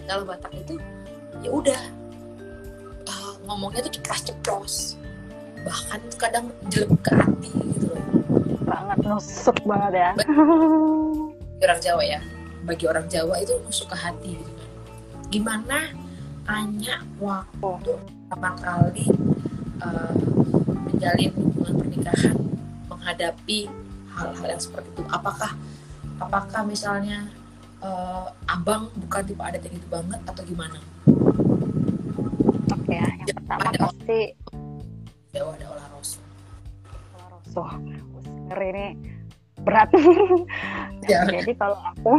[0.07, 0.78] kalau Batak itu
[1.43, 1.82] ya udah
[3.09, 4.76] uh, ngomongnya tuh ceplos ceplos
[5.64, 8.12] bahkan kadang jelek ke hati gitu loh
[8.74, 10.11] banget nusuk banget ya.
[11.61, 12.19] Orang Jawa ya.
[12.65, 14.51] Bagi orang Jawa itu nusuk ke hati gitu.
[14.57, 14.69] Kan
[15.30, 15.80] gimana
[16.49, 17.93] hanya waktu
[18.30, 19.05] pertama kali
[19.82, 20.13] uh,
[20.89, 22.36] menjalin hubungan pernikahan
[22.89, 23.69] menghadapi
[24.09, 25.03] hal-hal yang seperti itu?
[25.09, 25.53] Apakah
[26.17, 27.30] apakah misalnya
[27.82, 30.80] uh, abang bukan tipe adat yang itu banget atau gimana?
[32.74, 34.19] Oke ya yang pertama pasti
[35.34, 36.21] Jawa ada olah rasul
[37.32, 37.69] Rosoh
[38.51, 38.87] ngeri ini.
[39.63, 39.89] Berat.
[41.03, 41.27] Ya.
[41.27, 42.15] jadi kalau aku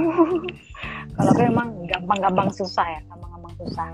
[1.16, 3.86] kalau aku emang gampang-gampang susah ya gampang-gampang susah.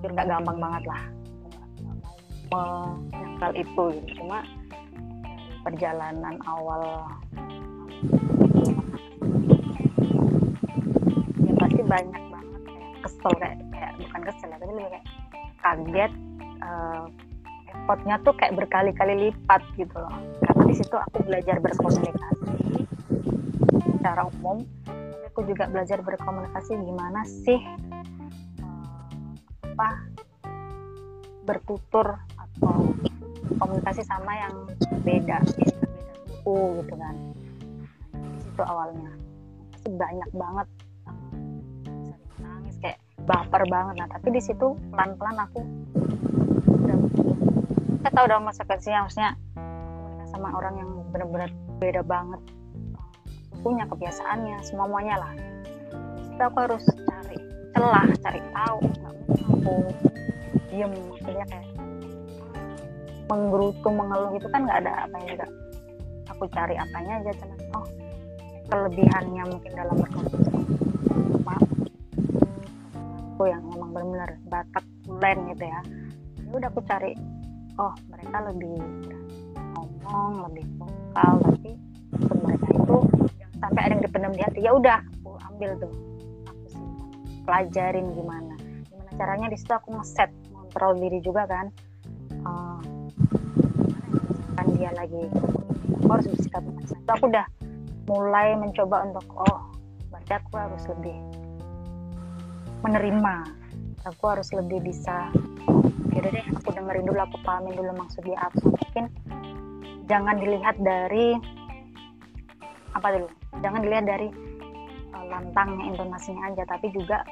[0.00, 1.02] Jujur nggak gampang banget lah.
[2.48, 4.24] Menyangkal itu gitu.
[4.24, 4.40] Cuma
[5.68, 6.80] perjalanan awal.
[11.44, 12.60] Ya pasti banyak banget.
[12.64, 15.06] Kayak kesel kayak, kayak bukan kesel ya tapi lebih kayak
[15.60, 16.12] kaget
[16.64, 17.04] eh,
[17.68, 20.16] effortnya tuh kayak berkali-kali lipat gitu loh
[20.68, 22.84] di situ aku belajar berkomunikasi
[23.96, 24.60] secara umum.
[25.32, 27.80] Aku juga belajar berkomunikasi gimana sih eh,
[29.64, 29.88] apa
[31.48, 32.92] bertutur atau
[33.56, 34.54] komunikasi sama yang
[35.00, 35.72] beda beda
[36.28, 37.14] suku gitu kan.
[38.12, 39.08] Di situ awalnya.
[39.72, 40.68] Pasti banyak banget.
[41.88, 43.94] Sering nangis kayak baper banget.
[44.04, 45.64] Nah tapi di situ pelan-pelan aku
[46.84, 46.98] udah
[48.04, 49.47] saya tahu dong konsekuensinya maksudnya komunikasi
[50.38, 51.50] sama orang yang benar-benar
[51.82, 52.38] beda banget.
[53.58, 55.34] Punya kebiasaannya semuanya lah.
[56.30, 57.38] Itu aku harus cari
[57.74, 59.74] celah cari tahu nggak aku
[60.70, 60.94] diem.
[60.94, 61.66] Maksudnya kayak
[63.26, 65.46] menggerutu mengeluh itu kan nggak ada apa juga.
[66.30, 67.86] Aku cari apanya aja cuman oh
[68.70, 70.62] kelebihannya mungkin dalam berkomunikasi
[71.10, 71.54] sama
[73.34, 75.80] aku yang emang benar-benar batak tulen gitu ya.
[76.46, 77.18] Ya udah aku cari
[77.74, 78.78] oh mereka lebih
[79.78, 81.72] ngomong lebih vokal tapi
[82.14, 82.96] untuk mereka itu
[83.38, 85.94] jangan sampai ada yang dipendam di hati ya udah aku ambil tuh.
[86.50, 86.86] Aku sih
[87.46, 88.54] pelajarin gimana.
[88.88, 91.66] Gimana caranya di situ aku ngeset kontrol diri juga kan.
[94.58, 95.30] Kan dia lagi
[96.02, 97.46] aku harus bersikap itu aku udah
[98.08, 99.70] mulai mencoba untuk oh
[100.10, 101.16] berarti aku harus lebih
[102.82, 103.34] menerima.
[104.06, 105.28] Aku harus lebih bisa
[106.18, 109.06] yaudah deh aku dengerin dulu aku pahamin dulu maksud dia mungkin
[110.08, 111.36] jangan dilihat dari
[112.96, 113.28] apa dulu?
[113.60, 114.28] Jangan dilihat dari
[115.12, 117.22] uh, lantangnya intonasinya aja tapi juga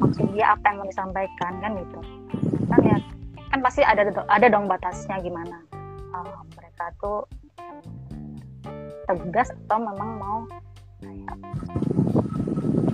[0.00, 1.98] maksud dia apa yang mau disampaikan kan gitu.
[2.66, 2.96] Kan ya
[3.52, 5.60] kan pasti ada ada dong batasnya gimana.
[6.16, 7.28] Uh, mereka tuh
[9.06, 10.38] tegas atau memang mau
[11.04, 11.36] kayak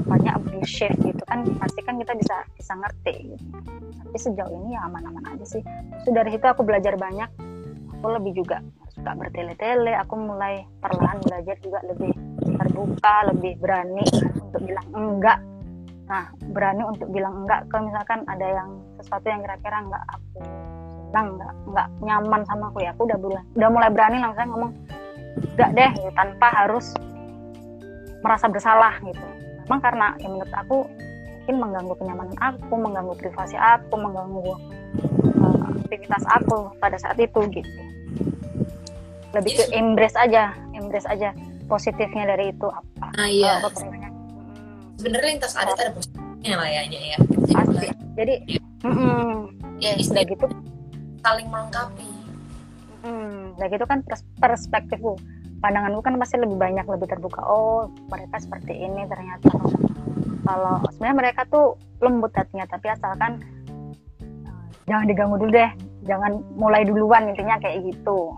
[0.08, 1.22] banyak abusive gitu.
[1.30, 3.44] Kan pasti kan kita bisa bisa ngerti gitu.
[4.02, 5.62] Tapi sejauh ini ya aman-aman aja sih.
[6.02, 7.28] So dari situ aku belajar banyak.
[7.98, 8.62] Aku lebih juga
[8.98, 12.10] suka bertele-tele aku mulai perlahan belajar juga lebih
[12.42, 14.04] terbuka lebih berani
[14.42, 15.38] untuk bilang enggak.
[16.10, 20.38] Nah berani untuk bilang enggak ke misalkan ada yang sesuatu yang kira-kira enggak aku
[21.08, 24.72] senang enggak enggak nyaman sama aku ya aku udah bilang udah mulai berani langsung ngomong
[25.54, 26.86] enggak deh gitu, tanpa harus
[28.26, 29.26] merasa bersalah gitu.
[29.70, 30.76] Memang karena ya menurut aku
[31.48, 34.52] mungkin mengganggu kenyamanan aku mengganggu privasi aku mengganggu
[35.40, 37.80] uh, aktivitas aku pada saat itu gitu
[39.36, 41.36] lebih ke embrace aja embrace aja
[41.68, 43.12] positifnya dari itu apa.
[43.20, 43.60] Ah iya.
[43.60, 44.10] Kepentingannya,
[44.96, 47.18] sebenarnya lintas adat ada positifnya lah ya ya.
[47.52, 47.86] Pasti.
[48.16, 48.34] jadi
[49.78, 50.46] ya istilah gitu.
[51.18, 52.08] saling melengkapi.
[53.04, 55.18] Hmm, udah gitu kan pers- perspektifku,
[55.60, 57.42] pandanganku kan pasti lebih banyak, lebih terbuka.
[57.44, 59.50] Oh, mereka seperti ini ternyata.
[60.48, 63.44] kalau sebenarnya mereka tuh lembut hatinya tapi asalkan
[64.48, 65.70] uh, jangan diganggu dulu deh.
[66.08, 68.32] Jangan mulai duluan intinya kayak gitu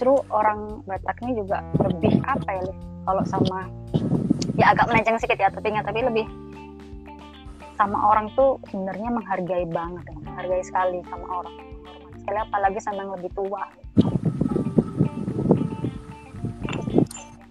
[0.00, 2.72] justru orang Batak ini juga lebih apa ya
[3.04, 3.68] kalau sama
[4.56, 6.24] ya agak melenceng sedikit ya tapi tapi lebih
[7.76, 10.16] sama orang tuh sebenarnya menghargai banget ya.
[10.24, 11.52] menghargai sekali sama orang
[12.16, 13.62] sekali apalagi sama yang lebih tua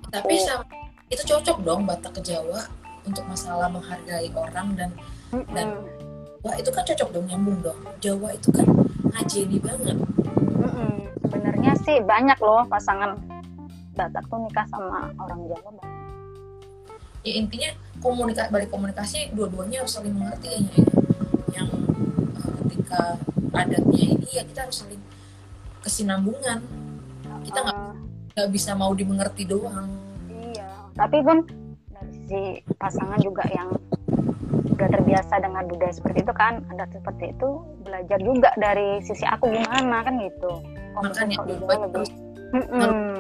[0.10, 0.66] tapi sama,
[1.14, 2.66] itu cocok dong Batak ke Jawa
[3.06, 4.90] untuk masalah menghargai orang dan
[5.30, 5.54] mm -hmm.
[5.54, 5.68] dan
[6.42, 8.66] wah itu kan cocok dong nyambung dong Jawa itu kan
[9.14, 9.98] ngajeni banget.
[11.30, 13.14] Sebenarnya sih banyak loh pasangan
[13.94, 15.88] Batak tuh nikah sama orang Jawa banget
[17.28, 17.70] ya intinya
[18.00, 20.84] komunikasi balik komunikasi dua-duanya harus saling mengerti ya, ya.
[21.62, 21.70] yang
[22.40, 23.20] uh, ketika
[23.52, 25.04] adatnya ini ya kita harus saling
[25.84, 26.64] kesinambungan.
[27.44, 27.94] Kita nggak uh,
[28.40, 29.92] nggak bisa mau dimengerti doang.
[30.32, 30.70] Iya
[31.00, 31.44] tapi pun
[31.92, 32.40] dari si
[32.76, 33.72] pasangan juga yang
[34.80, 37.50] udah terbiasa dengan budaya seperti itu kan ada seperti itu
[37.84, 40.64] belajar juga dari sisi aku gimana kan gitu
[40.96, 42.10] oh, makanya lebih
[42.54, 43.18] mm -mm.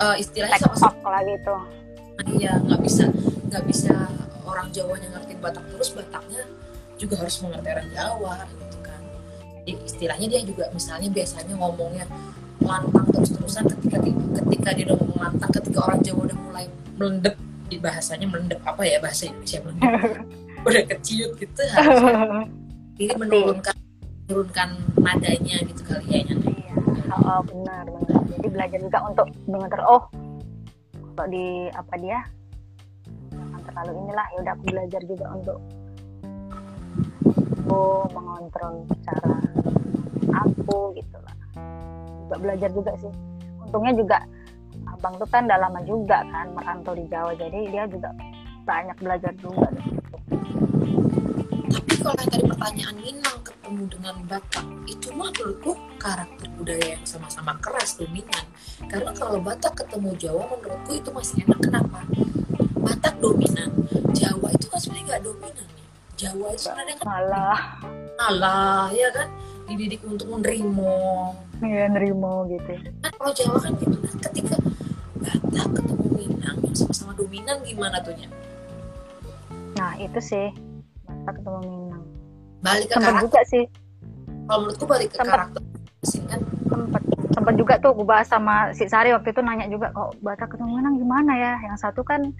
[0.00, 1.54] uh, istilahnya sama lah gitu.
[2.38, 3.04] Iya nggak bisa
[3.48, 3.94] nggak bisa
[4.44, 6.42] orang Jawanya ngerti Batak terus Bataknya
[7.00, 9.02] juga harus mengerti orang Jawa gitu kan.
[9.62, 12.04] Jadi, istilahnya dia juga misalnya biasanya ngomongnya
[12.62, 13.98] lantang terus-terusan ketika
[14.42, 17.34] ketika dia udah ngomong lantang ketika orang Jawa udah mulai melendep
[17.66, 19.92] di bahasanya melendep apa ya bahasa Indonesia melendep
[20.68, 21.98] udah kecil gitu harus
[23.02, 23.74] ini menurunkan
[24.26, 24.68] menurunkan
[25.00, 26.62] nadanya gitu kali ya iya
[27.20, 28.20] oh, benar benar.
[28.38, 30.02] Jadi belajar juga untuk mengenal oh
[31.12, 32.20] kalau di apa dia?
[33.32, 35.58] Jangan terlalu inilah ya udah aku belajar juga untuk
[37.62, 37.80] aku
[38.16, 39.34] mengontrol cara
[40.32, 41.36] aku gitu lah.
[42.24, 43.12] Juga belajar juga sih.
[43.60, 44.18] Untungnya juga
[44.88, 48.10] abang tuh kan udah lama juga kan merantau di Jawa jadi dia juga
[48.64, 49.68] banyak belajar juga.
[51.72, 57.06] Tapi kalau yang tadi pertanyaan Minang ketemu dengan Batak itu mah menurutku karakter budaya yang
[57.08, 58.44] sama-sama keras dominan.
[58.84, 61.56] Karena kalau Batak ketemu Jawa menurutku itu masih enak.
[61.64, 62.04] Kenapa?
[62.84, 63.72] Batak dominan.
[64.12, 65.86] Jawa itu kan sebenarnya nggak dominan nih
[66.20, 67.60] Jawa itu sebenarnya kan malah
[68.20, 69.32] malah ya kan?
[69.64, 70.92] Dididik untuk menerima.
[71.64, 72.76] Iya nerimo gitu.
[72.76, 74.56] Kan kalau Jawa kan gimana ketika
[75.16, 78.28] Batak ketemu Minang yang sama-sama dominan gimana tuhnya
[79.72, 80.52] nah itu sih.
[81.08, 81.81] Batak ketemu Minang
[82.62, 83.64] balik ke sempat juga sih.
[84.46, 85.62] Kalau menurutku balik ke sempet, karakter
[86.30, 86.40] kan?
[86.70, 87.02] Sempat.
[87.32, 90.94] Sempat juga tuh gue bahas sama si Sari waktu itu nanya juga kok ketemu Minang
[90.98, 91.52] gimana ya?
[91.66, 92.30] Yang satu kan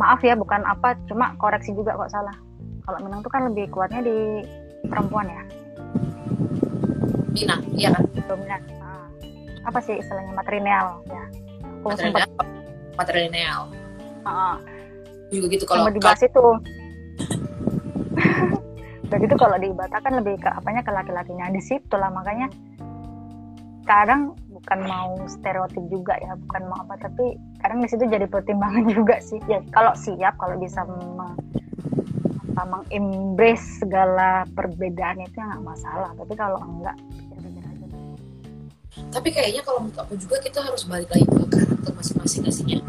[0.00, 2.34] maaf ya bukan apa cuma koreksi juga kok salah.
[2.88, 4.40] Kalau Minang tuh kan lebih kuatnya di
[4.88, 5.42] perempuan ya?
[7.32, 8.04] Minang iya kan?
[8.24, 9.06] Dominan ah.
[9.68, 10.32] apa sih istilahnya?
[10.32, 11.24] Matrilineal ya?
[11.82, 12.24] Aku sempat
[12.96, 13.68] matrilineal?
[14.22, 14.54] Uh,
[15.34, 16.44] juga gitu kalau dibahas itu
[19.12, 22.08] udah gitu kalau di Batak kan lebih ke apanya ke laki-lakinya di situ lah.
[22.08, 22.48] Makanya
[23.84, 28.88] kadang bukan mau stereotip juga ya bukan mau apa tapi kadang di situ jadi pertimbangan
[28.96, 29.36] juga sih.
[29.52, 31.36] Ya kalau siap kalau bisa meng,
[32.56, 36.16] apa mengembrace segala perbedaan itu ya nggak masalah.
[36.16, 36.96] Tapi kalau enggak
[39.12, 42.80] tapi kayaknya kalau menurut aku juga kita harus balik lagi ke karakter masing-masing aslinya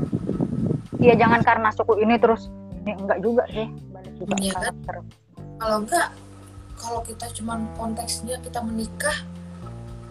[1.03, 2.47] iya jangan karena suku ini terus
[2.83, 3.67] ini enggak juga sih.
[3.95, 5.22] Balik juga iya, karakter kan?
[5.63, 6.11] Kalau enggak
[6.75, 9.23] kalau kita cuman konteksnya kita menikah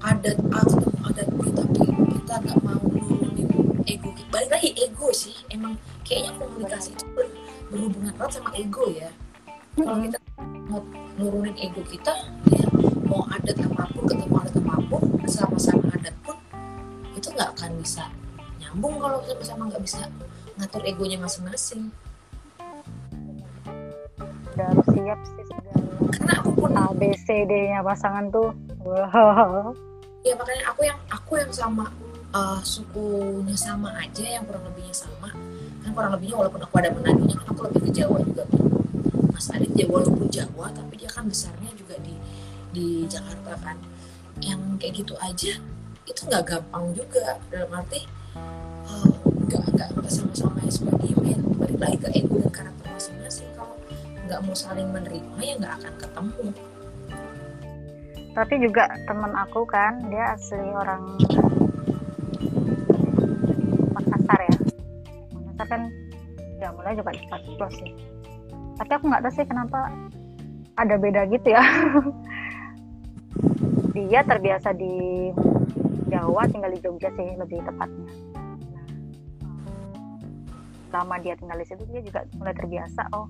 [0.01, 4.09] adat A ketemu adat B tapi kita nggak mau nurunin ego.
[4.33, 5.37] Balik lagi ego sih.
[5.53, 5.77] Emang
[6.09, 7.29] kayaknya komunikasi itu ber,
[7.69, 9.13] berhubungan erat sama ego ya.
[9.77, 10.19] Kalau kita
[10.73, 10.81] mau
[11.21, 12.17] nurunin ego kita
[12.49, 12.65] ya
[13.05, 16.37] mau adat apa pun ketemu adat apa pun sama-sama adat pun
[17.13, 18.09] itu nggak akan bisa
[18.57, 20.09] nyambung kalau sama-sama nggak bisa
[20.57, 21.93] ngatur egonya masing-masing
[24.61, 25.45] harus siap sih
[26.13, 28.53] karena aku pun A B C D nya pasangan tuh.
[28.83, 29.73] Wow.
[30.23, 31.87] ya makanya aku yang aku yang sama
[32.35, 35.31] uh, sukunya sama aja yang kurang lebihnya sama.
[35.83, 38.45] Kan kurang lebihnya walaupun aku ada Manadonya kan aku lebih ke Jawa juga.
[39.31, 42.15] Mas Adit Jawa walaupun Jawa tapi dia kan besarnya juga di
[42.75, 43.77] di Jakarta kan.
[44.43, 45.53] Yang kayak gitu aja
[46.07, 47.39] itu nggak gampang juga.
[47.51, 48.03] Dalam arti
[48.91, 49.11] uh,
[49.47, 51.15] nggak nggak sama-sama sebagai
[51.63, 52.82] balik lagi ke ego dan karakter
[54.33, 56.47] nggak mau saling menerima ya nggak akan ketemu.
[58.33, 61.21] Tapi juga temen aku kan dia asli orang
[63.93, 64.57] Makassar ya.
[65.37, 65.83] Makassar kan
[66.65, 67.93] ya mulai juga cepat plus sih.
[68.81, 69.93] Tapi aku nggak tahu sih kenapa
[70.81, 71.61] ada beda gitu ya.
[73.93, 75.29] Dia terbiasa di
[76.09, 78.09] Jawa tinggal di Jogja sih lebih tepatnya.
[80.89, 83.29] Lama dia tinggal di situ dia juga mulai terbiasa oh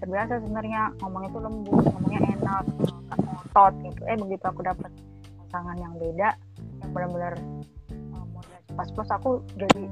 [0.00, 0.92] terbiasa sebenarnya.
[1.02, 2.64] Ngomong itu lembut ngomongnya enak
[3.56, 4.00] ngotot gitu.
[4.06, 4.90] Eh begitu aku dapat
[5.46, 6.28] pasangan yang beda
[6.84, 7.34] yang benar-benar
[8.34, 9.84] model pas plus aku jadi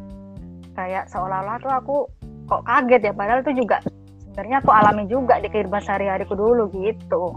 [0.76, 1.96] kayak seolah-olah tuh aku
[2.44, 3.12] kok kaget ya.
[3.16, 3.80] Padahal itu juga
[4.20, 7.32] sebenarnya aku alami juga di kehidupan sehari-hariku dulu gitu.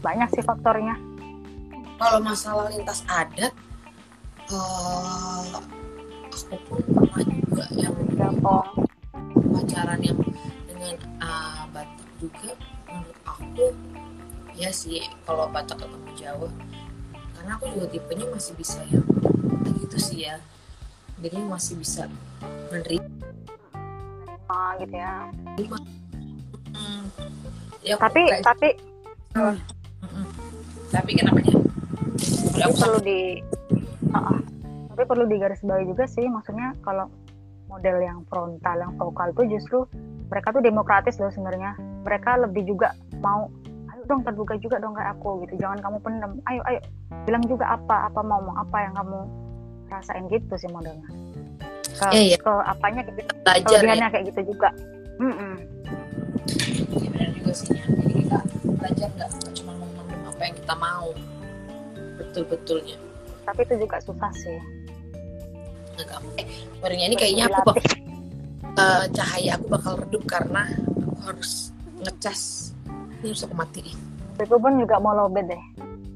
[0.00, 0.96] Banyak sih faktornya.
[2.00, 3.54] Kalau masalah lintas adat
[4.50, 5.60] uh,
[6.28, 8.68] aku pun pernah juga yang gampang
[9.54, 10.18] pacaran yang
[10.84, 12.52] dengan uh, Batak juga
[12.92, 13.66] menurut aku
[14.52, 16.48] ya sih kalau Batak ketemu Jawa
[17.40, 19.04] karena aku juga tipenya masih bisa yang
[19.80, 20.36] gitu sih ya
[21.24, 22.04] jadi masih bisa
[22.68, 23.08] menerima
[24.52, 25.12] ah, gitu ya
[26.76, 27.04] hmm.
[27.80, 28.68] ya tapi kayak, tapi
[29.40, 29.56] hmm.
[30.04, 30.28] Hmm.
[30.92, 31.56] tapi kenapa ya
[32.60, 33.20] tapi perlu di
[34.12, 34.38] uh,
[34.92, 37.08] tapi perlu digarisbawahi juga sih maksudnya kalau
[37.72, 39.88] model yang frontal yang vokal tuh justru
[40.34, 42.90] mereka tuh demokratis loh sebenarnya mereka lebih juga
[43.22, 43.46] mau
[43.94, 46.82] ayo dong terbuka juga dong kayak aku gitu jangan kamu pendem ayo ayo
[47.22, 49.18] bilang juga apa apa mau mau apa yang kamu
[49.86, 51.06] rasain gitu sih modelnya
[51.94, 52.36] ke, Iya, iya.
[52.42, 54.10] ke apanya gitu belajar ya.
[54.10, 54.74] kayak gitu juga
[55.22, 55.54] Mm-mm.
[56.90, 57.86] Iya benar juga sih Nya.
[57.86, 61.06] Jadi kita belajar nggak cuma memendam apa yang kita mau
[62.18, 62.96] betul-betulnya
[63.46, 64.58] tapi itu juga susah sih
[65.94, 66.34] nggak gampang.
[66.42, 66.46] Eh,
[66.82, 67.76] barunya ini kayaknya aku bak
[68.74, 70.66] Eh, cahaya aku bakal redup karena
[70.98, 71.70] aku harus
[72.02, 72.74] ngecas.
[73.22, 73.98] Ini harus aku matiin.
[74.34, 75.62] itu pun juga mau lobet deh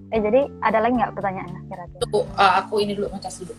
[0.09, 3.55] eh jadi ada lagi nggak pertanyaannya kira-kira Tunggu, eh, aku ini dulu ngecas dulu.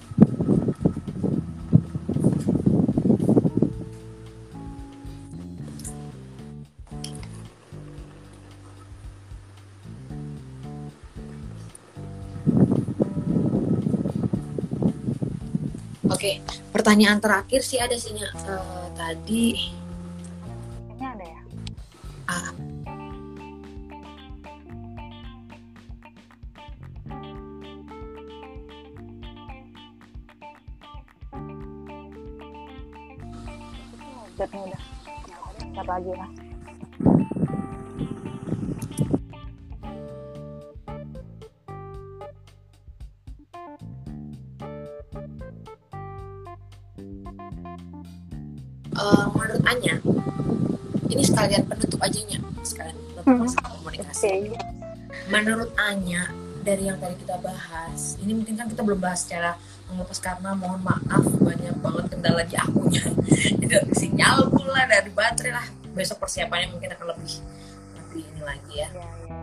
[16.09, 16.43] Oke,
[16.73, 18.27] pertanyaan terakhir sih ada sih Nya.
[19.09, 19.57] Tadi
[55.89, 56.21] menurut Anya
[56.61, 58.13] dari yang tadi kita bahas.
[58.21, 59.57] Ini mungkin kan kita belum bahas secara
[59.89, 63.09] melepas karena mohon maaf banyak banget kendala di akunya
[63.73, 65.67] dari sinyal pula dari baterai lah.
[65.97, 67.33] Besok persiapannya mungkin akan lebih
[67.97, 68.89] lebih ini lagi ya.
[68.93, 69.33] Ya, ya.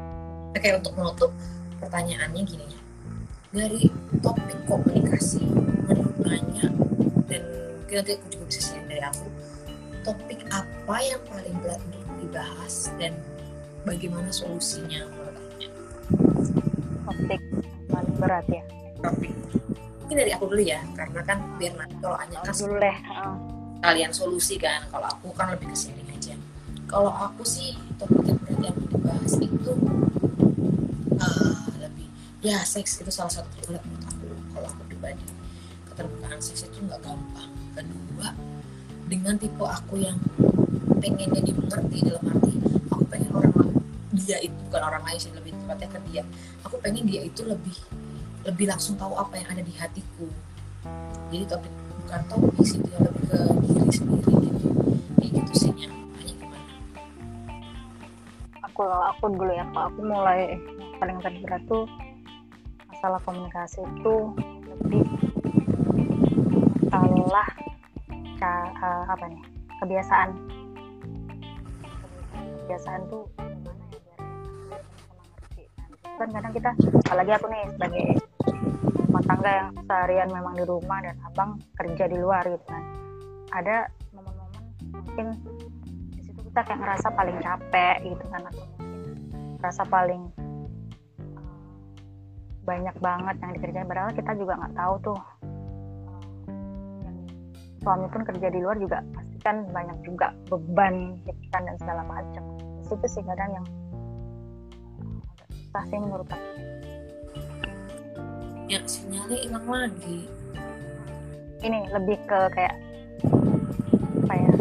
[0.54, 1.30] Oke untuk menutup
[1.82, 2.80] pertanyaannya gini ya.
[3.50, 3.90] Dari
[4.22, 5.42] topik komunikasi
[5.90, 6.14] menurut
[7.26, 7.42] dan
[7.82, 9.26] mungkin nanti aku juga bisa share dari aku
[10.06, 13.16] topik apa yang paling berat untuk dibahas dan
[13.82, 15.15] bagaimana solusinya
[17.06, 17.40] topik
[17.86, 18.62] paling berat ya?
[19.00, 19.32] Topik
[20.06, 23.34] mungkin dari aku dulu ya karena kan biar nanti kalau Anya kan dulu deh Heeh.
[23.82, 26.34] kalian solusi kan kalau aku kan lebih ke sharing aja.
[26.86, 29.72] Kalau aku sih topik yang berat yang dibahas itu
[31.18, 32.06] eh, lebih
[32.38, 35.26] ya seks itu salah satu topik berat menurut aku kalau aku pribadi.
[35.90, 37.50] Keterbukaan seks itu nggak gampang.
[37.74, 38.28] Kedua
[39.06, 40.18] dengan tipe aku yang
[41.02, 42.54] pengennya dimengerti dalam arti
[42.90, 43.54] aku pengen orang
[44.16, 46.22] dia itu bukan orang lain sih lebih tepatnya ke dia.
[46.64, 47.76] Aku pengen dia itu lebih
[48.46, 50.26] lebih langsung tahu apa yang ada di hatiku.
[51.28, 51.72] Jadi topik
[52.06, 54.68] bukan topik sih dia lebih ke diri sendiri gitu.
[55.18, 55.88] Kayak gitu sih Nya.
[55.90, 56.72] Anya gimana?
[58.70, 60.56] Aku aku dulu ya aku mulai
[60.96, 61.84] paling terberat tuh
[62.88, 64.14] masalah komunikasi itu
[64.64, 65.04] lebih
[66.88, 67.48] masalah
[68.38, 69.42] ca- eh, apa nih
[69.82, 70.30] kebiasaan.
[72.64, 73.26] Kebiasaan tuh
[76.16, 76.70] kan kadang kita
[77.04, 78.06] apalagi aku nih sebagai
[79.06, 82.82] rumah tangga yang seharian memang di rumah dan abang kerja di luar gitu kan.
[83.52, 83.76] Ada
[84.16, 85.26] momen-momen mungkin
[86.16, 88.92] di situ kita kayak ngerasa paling capek gitu kan atau mungkin
[89.60, 90.22] ngerasa paling
[91.20, 91.56] eh,
[92.64, 93.88] banyak banget yang dikerjain.
[93.88, 95.18] Padahal kita juga nggak tahu tuh
[97.04, 97.20] eh,
[97.84, 102.44] suami pun kerja di luar juga pasti kan banyak juga beban pikiran dan segala macam.
[102.80, 103.66] Di situ sih kadang yang
[105.86, 106.48] sih menurut aku.
[108.66, 110.18] Ya sinyalnya hilang lagi.
[111.60, 112.76] Ini lebih ke kayak
[114.26, 114.52] apa ya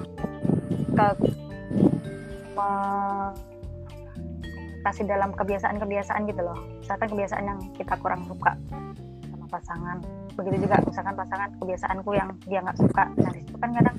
[0.95, 1.07] ke
[2.55, 3.55] me-
[4.85, 6.57] komunikasi dalam kebiasaan-kebiasaan gitu loh.
[6.77, 8.53] Misalkan kebiasaan yang kita kurang suka
[9.25, 9.97] sama pasangan.
[10.37, 13.09] Begitu juga misalkan pasangan kebiasaanku yang dia nggak suka.
[13.17, 13.97] Nah itu kan kadang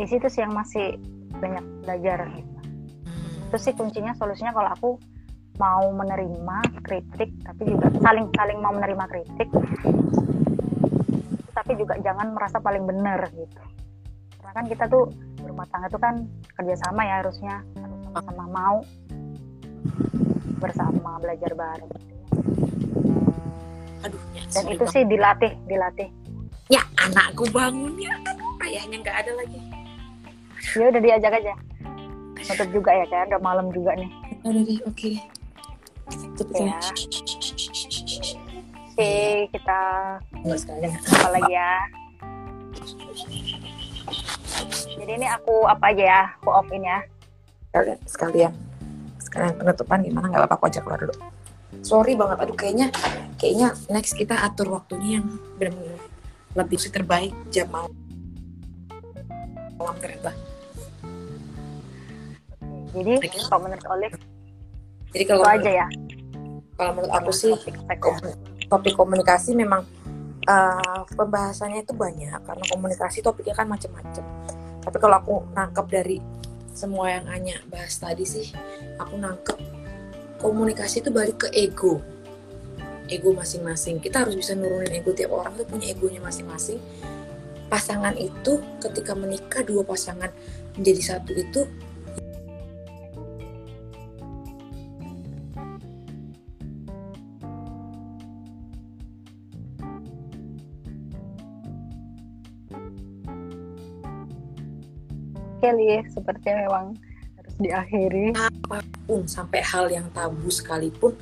[0.00, 0.96] di situ sih yang masih
[1.36, 2.56] banyak belajar gitu.
[3.52, 4.90] Itu sih kuncinya solusinya kalau aku
[5.56, 9.48] mau menerima kritik tapi juga saling saling mau menerima kritik
[11.56, 13.62] tapi juga jangan merasa paling benar gitu.
[14.38, 15.08] Karena kan kita tuh
[15.40, 16.14] berumah tangga itu kan
[16.54, 18.78] kerjasama ya harusnya harus sama-sama mau
[20.60, 21.92] bersama belajar bareng.
[24.04, 26.08] Aduh ya, dan itu sih dilatih dilatih.
[26.68, 28.14] Ya anakku bangun ya.
[28.28, 29.58] Aduh ayahnya nggak ada lagi.
[30.76, 31.54] Ya udah diajak aja.
[32.46, 34.12] Tutup juga ya kan udah malam juga nih.
[34.44, 35.10] Udah deh oke
[36.36, 36.78] Tutup Ya.
[36.78, 36.80] ya.
[38.96, 39.12] oke
[39.52, 39.80] kita
[40.96, 41.72] apa lagi ya?
[44.96, 46.98] Jadi ini aku apa aja ya aku off in ya
[47.68, 48.52] sekalian sekalian.
[49.20, 50.32] Sekalian penutupan gimana?
[50.32, 51.14] Nggak apa-apa aku ajak keluar dulu.
[51.84, 52.88] Sorry banget aduh kayaknya
[53.36, 55.26] kayaknya next kita atur waktunya yang
[55.60, 56.00] benar-benar
[56.56, 57.92] lebih terbaik jam malam.
[59.76, 60.32] Malam ternyata
[62.96, 64.16] jadi kalau menurut Olive
[65.16, 65.86] jadi kalau itu aja ya.
[66.76, 67.56] Kalau menurut aku sih
[68.68, 69.80] topik komunikasi memang
[70.44, 74.24] uh, pembahasannya itu banyak karena komunikasi topiknya kan macam-macam.
[74.84, 76.20] Tapi kalau aku nangkep dari
[76.76, 78.52] semua yang Anya bahas tadi sih
[79.00, 79.56] aku nangkep
[80.36, 82.04] komunikasi itu balik ke ego.
[83.08, 83.96] Ego masing-masing.
[84.04, 86.76] Kita harus bisa nurunin ego tiap orang tuh punya egonya masing-masing.
[87.72, 90.28] Pasangan itu ketika menikah dua pasangan
[90.76, 91.64] menjadi satu itu
[105.56, 106.86] Oke, Liv, sepertinya memang
[107.40, 108.36] harus diakhiri.
[109.08, 111.16] pun sampai hal yang tabu sekalipun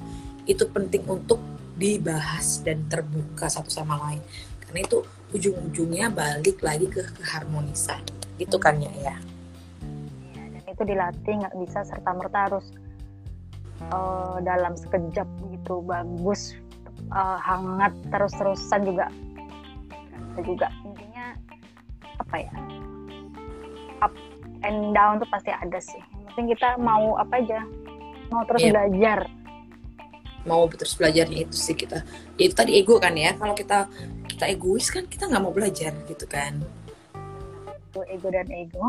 [0.51, 1.39] itu penting untuk
[1.78, 4.19] dibahas dan terbuka satu sama lain.
[4.59, 8.02] Karena itu ujung-ujungnya balik lagi ke keharmonisan.
[8.35, 9.16] Gitu kan ya ya?
[10.35, 12.74] Ya, dan itu dilatih nggak bisa serta merta harus
[13.86, 16.59] eh, dalam sekejap gitu bagus
[17.06, 19.06] eh, hangat terus-terusan juga.
[20.43, 21.39] Juga intinya
[22.19, 22.55] apa ya
[24.75, 26.03] and down tuh pasti ada sih.
[26.03, 27.63] Yang penting kita mau apa aja?
[28.35, 28.73] Mau terus Iya.
[28.75, 29.19] belajar.
[30.45, 32.03] Mau terus belajarnya itu sih kita.
[32.37, 33.33] Ya itu tadi ego kan ya.
[33.39, 33.87] Kalau kita
[34.27, 36.59] kita egois kan kita nggak mau belajar gitu kan.
[38.11, 38.83] Ego dan ego.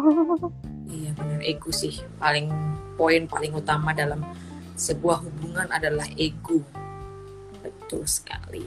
[0.90, 1.40] Iya benar.
[1.46, 2.50] Ego sih paling
[2.98, 4.26] poin paling utama dalam
[4.76, 6.60] sebuah hubungan adalah ego.
[7.62, 8.66] Betul sekali.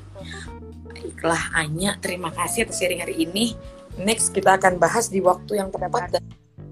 [0.89, 1.99] Baiklah Anya.
[1.99, 3.53] Terima kasih atas sharing hari ini.
[3.99, 6.25] Next kita akan bahas di waktu yang tepat dan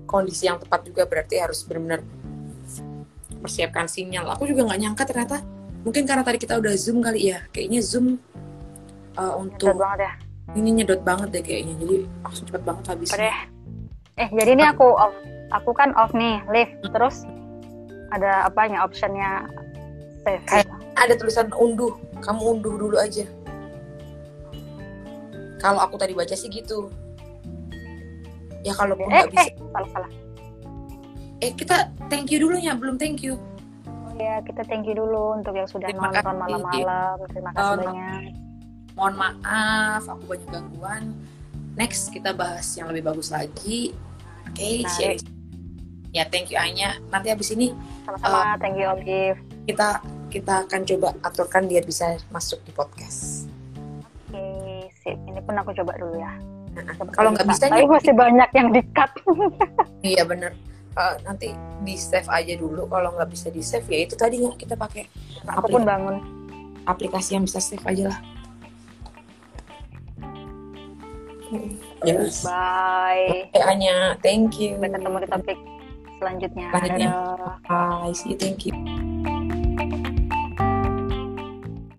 [0.06, 2.00] kondisi yang tepat juga berarti harus benar-benar
[3.42, 4.30] persiapkan sinyal.
[4.32, 5.38] Aku juga nggak nyangka ternyata.
[5.86, 7.42] Mungkin karena tadi kita udah zoom kali ya.
[7.54, 8.18] Kayaknya zoom
[9.18, 10.12] uh, untuk banget ya.
[10.56, 11.74] Ini nyedot banget deh kayaknya.
[11.82, 13.08] Jadi langsung cepet banget habis.
[13.18, 15.14] Eh jadi ini aku off.
[15.62, 16.72] Aku kan off nih live.
[16.90, 17.22] Terus
[18.10, 19.46] ada apanya optionnya?
[20.22, 20.42] Save.
[20.46, 21.94] Kayak- ada tulisan unduh.
[22.24, 23.26] Kamu unduh dulu aja.
[25.62, 26.90] Kalau aku tadi baca sih gitu
[28.66, 29.40] ya kalau eh nggak bisa.
[29.40, 30.10] eh salah salah.
[31.38, 31.76] Eh kita
[32.09, 33.38] thank you dulu ya belum thank you.
[33.86, 37.16] Oh ya, kita thank you dulu untuk yang sudah Terima nonton malam-malam.
[37.28, 38.22] Terima kasih Oh, banyak.
[38.93, 41.05] mohon maaf aku banyak gangguan.
[41.76, 43.93] Next kita bahas yang lebih bagus lagi.
[44.48, 45.20] Oke Nah, share
[46.10, 46.97] ya thank you Anya.
[47.06, 49.36] Nanti habis ini Sama-sama, thank you Olive.
[49.64, 53.44] kita kita akan coba aturkan dia bisa masuk di podcast.
[54.26, 55.20] Oke, sip.
[55.22, 56.32] Ini pun aku coba dulu ya.
[57.16, 57.72] Kalau nggak bisa.
[57.72, 59.10] Tapi masih banyak yang di-cut.
[60.12, 60.52] iya bener
[60.96, 61.52] Eh, nanti
[61.84, 65.04] di save aja dulu kalau nggak bisa di save ya itu tadinya kita pakai
[65.44, 66.16] aku pun bangun.
[66.88, 68.20] aplikasi yang bisa save aja lah
[72.00, 73.52] yes Bye.
[73.52, 75.58] Oke, Anya thank you Sampai ketemu di topik
[76.16, 76.68] selanjutnya.
[76.72, 77.10] Selanjutnya.
[77.68, 78.72] Bye see you thank you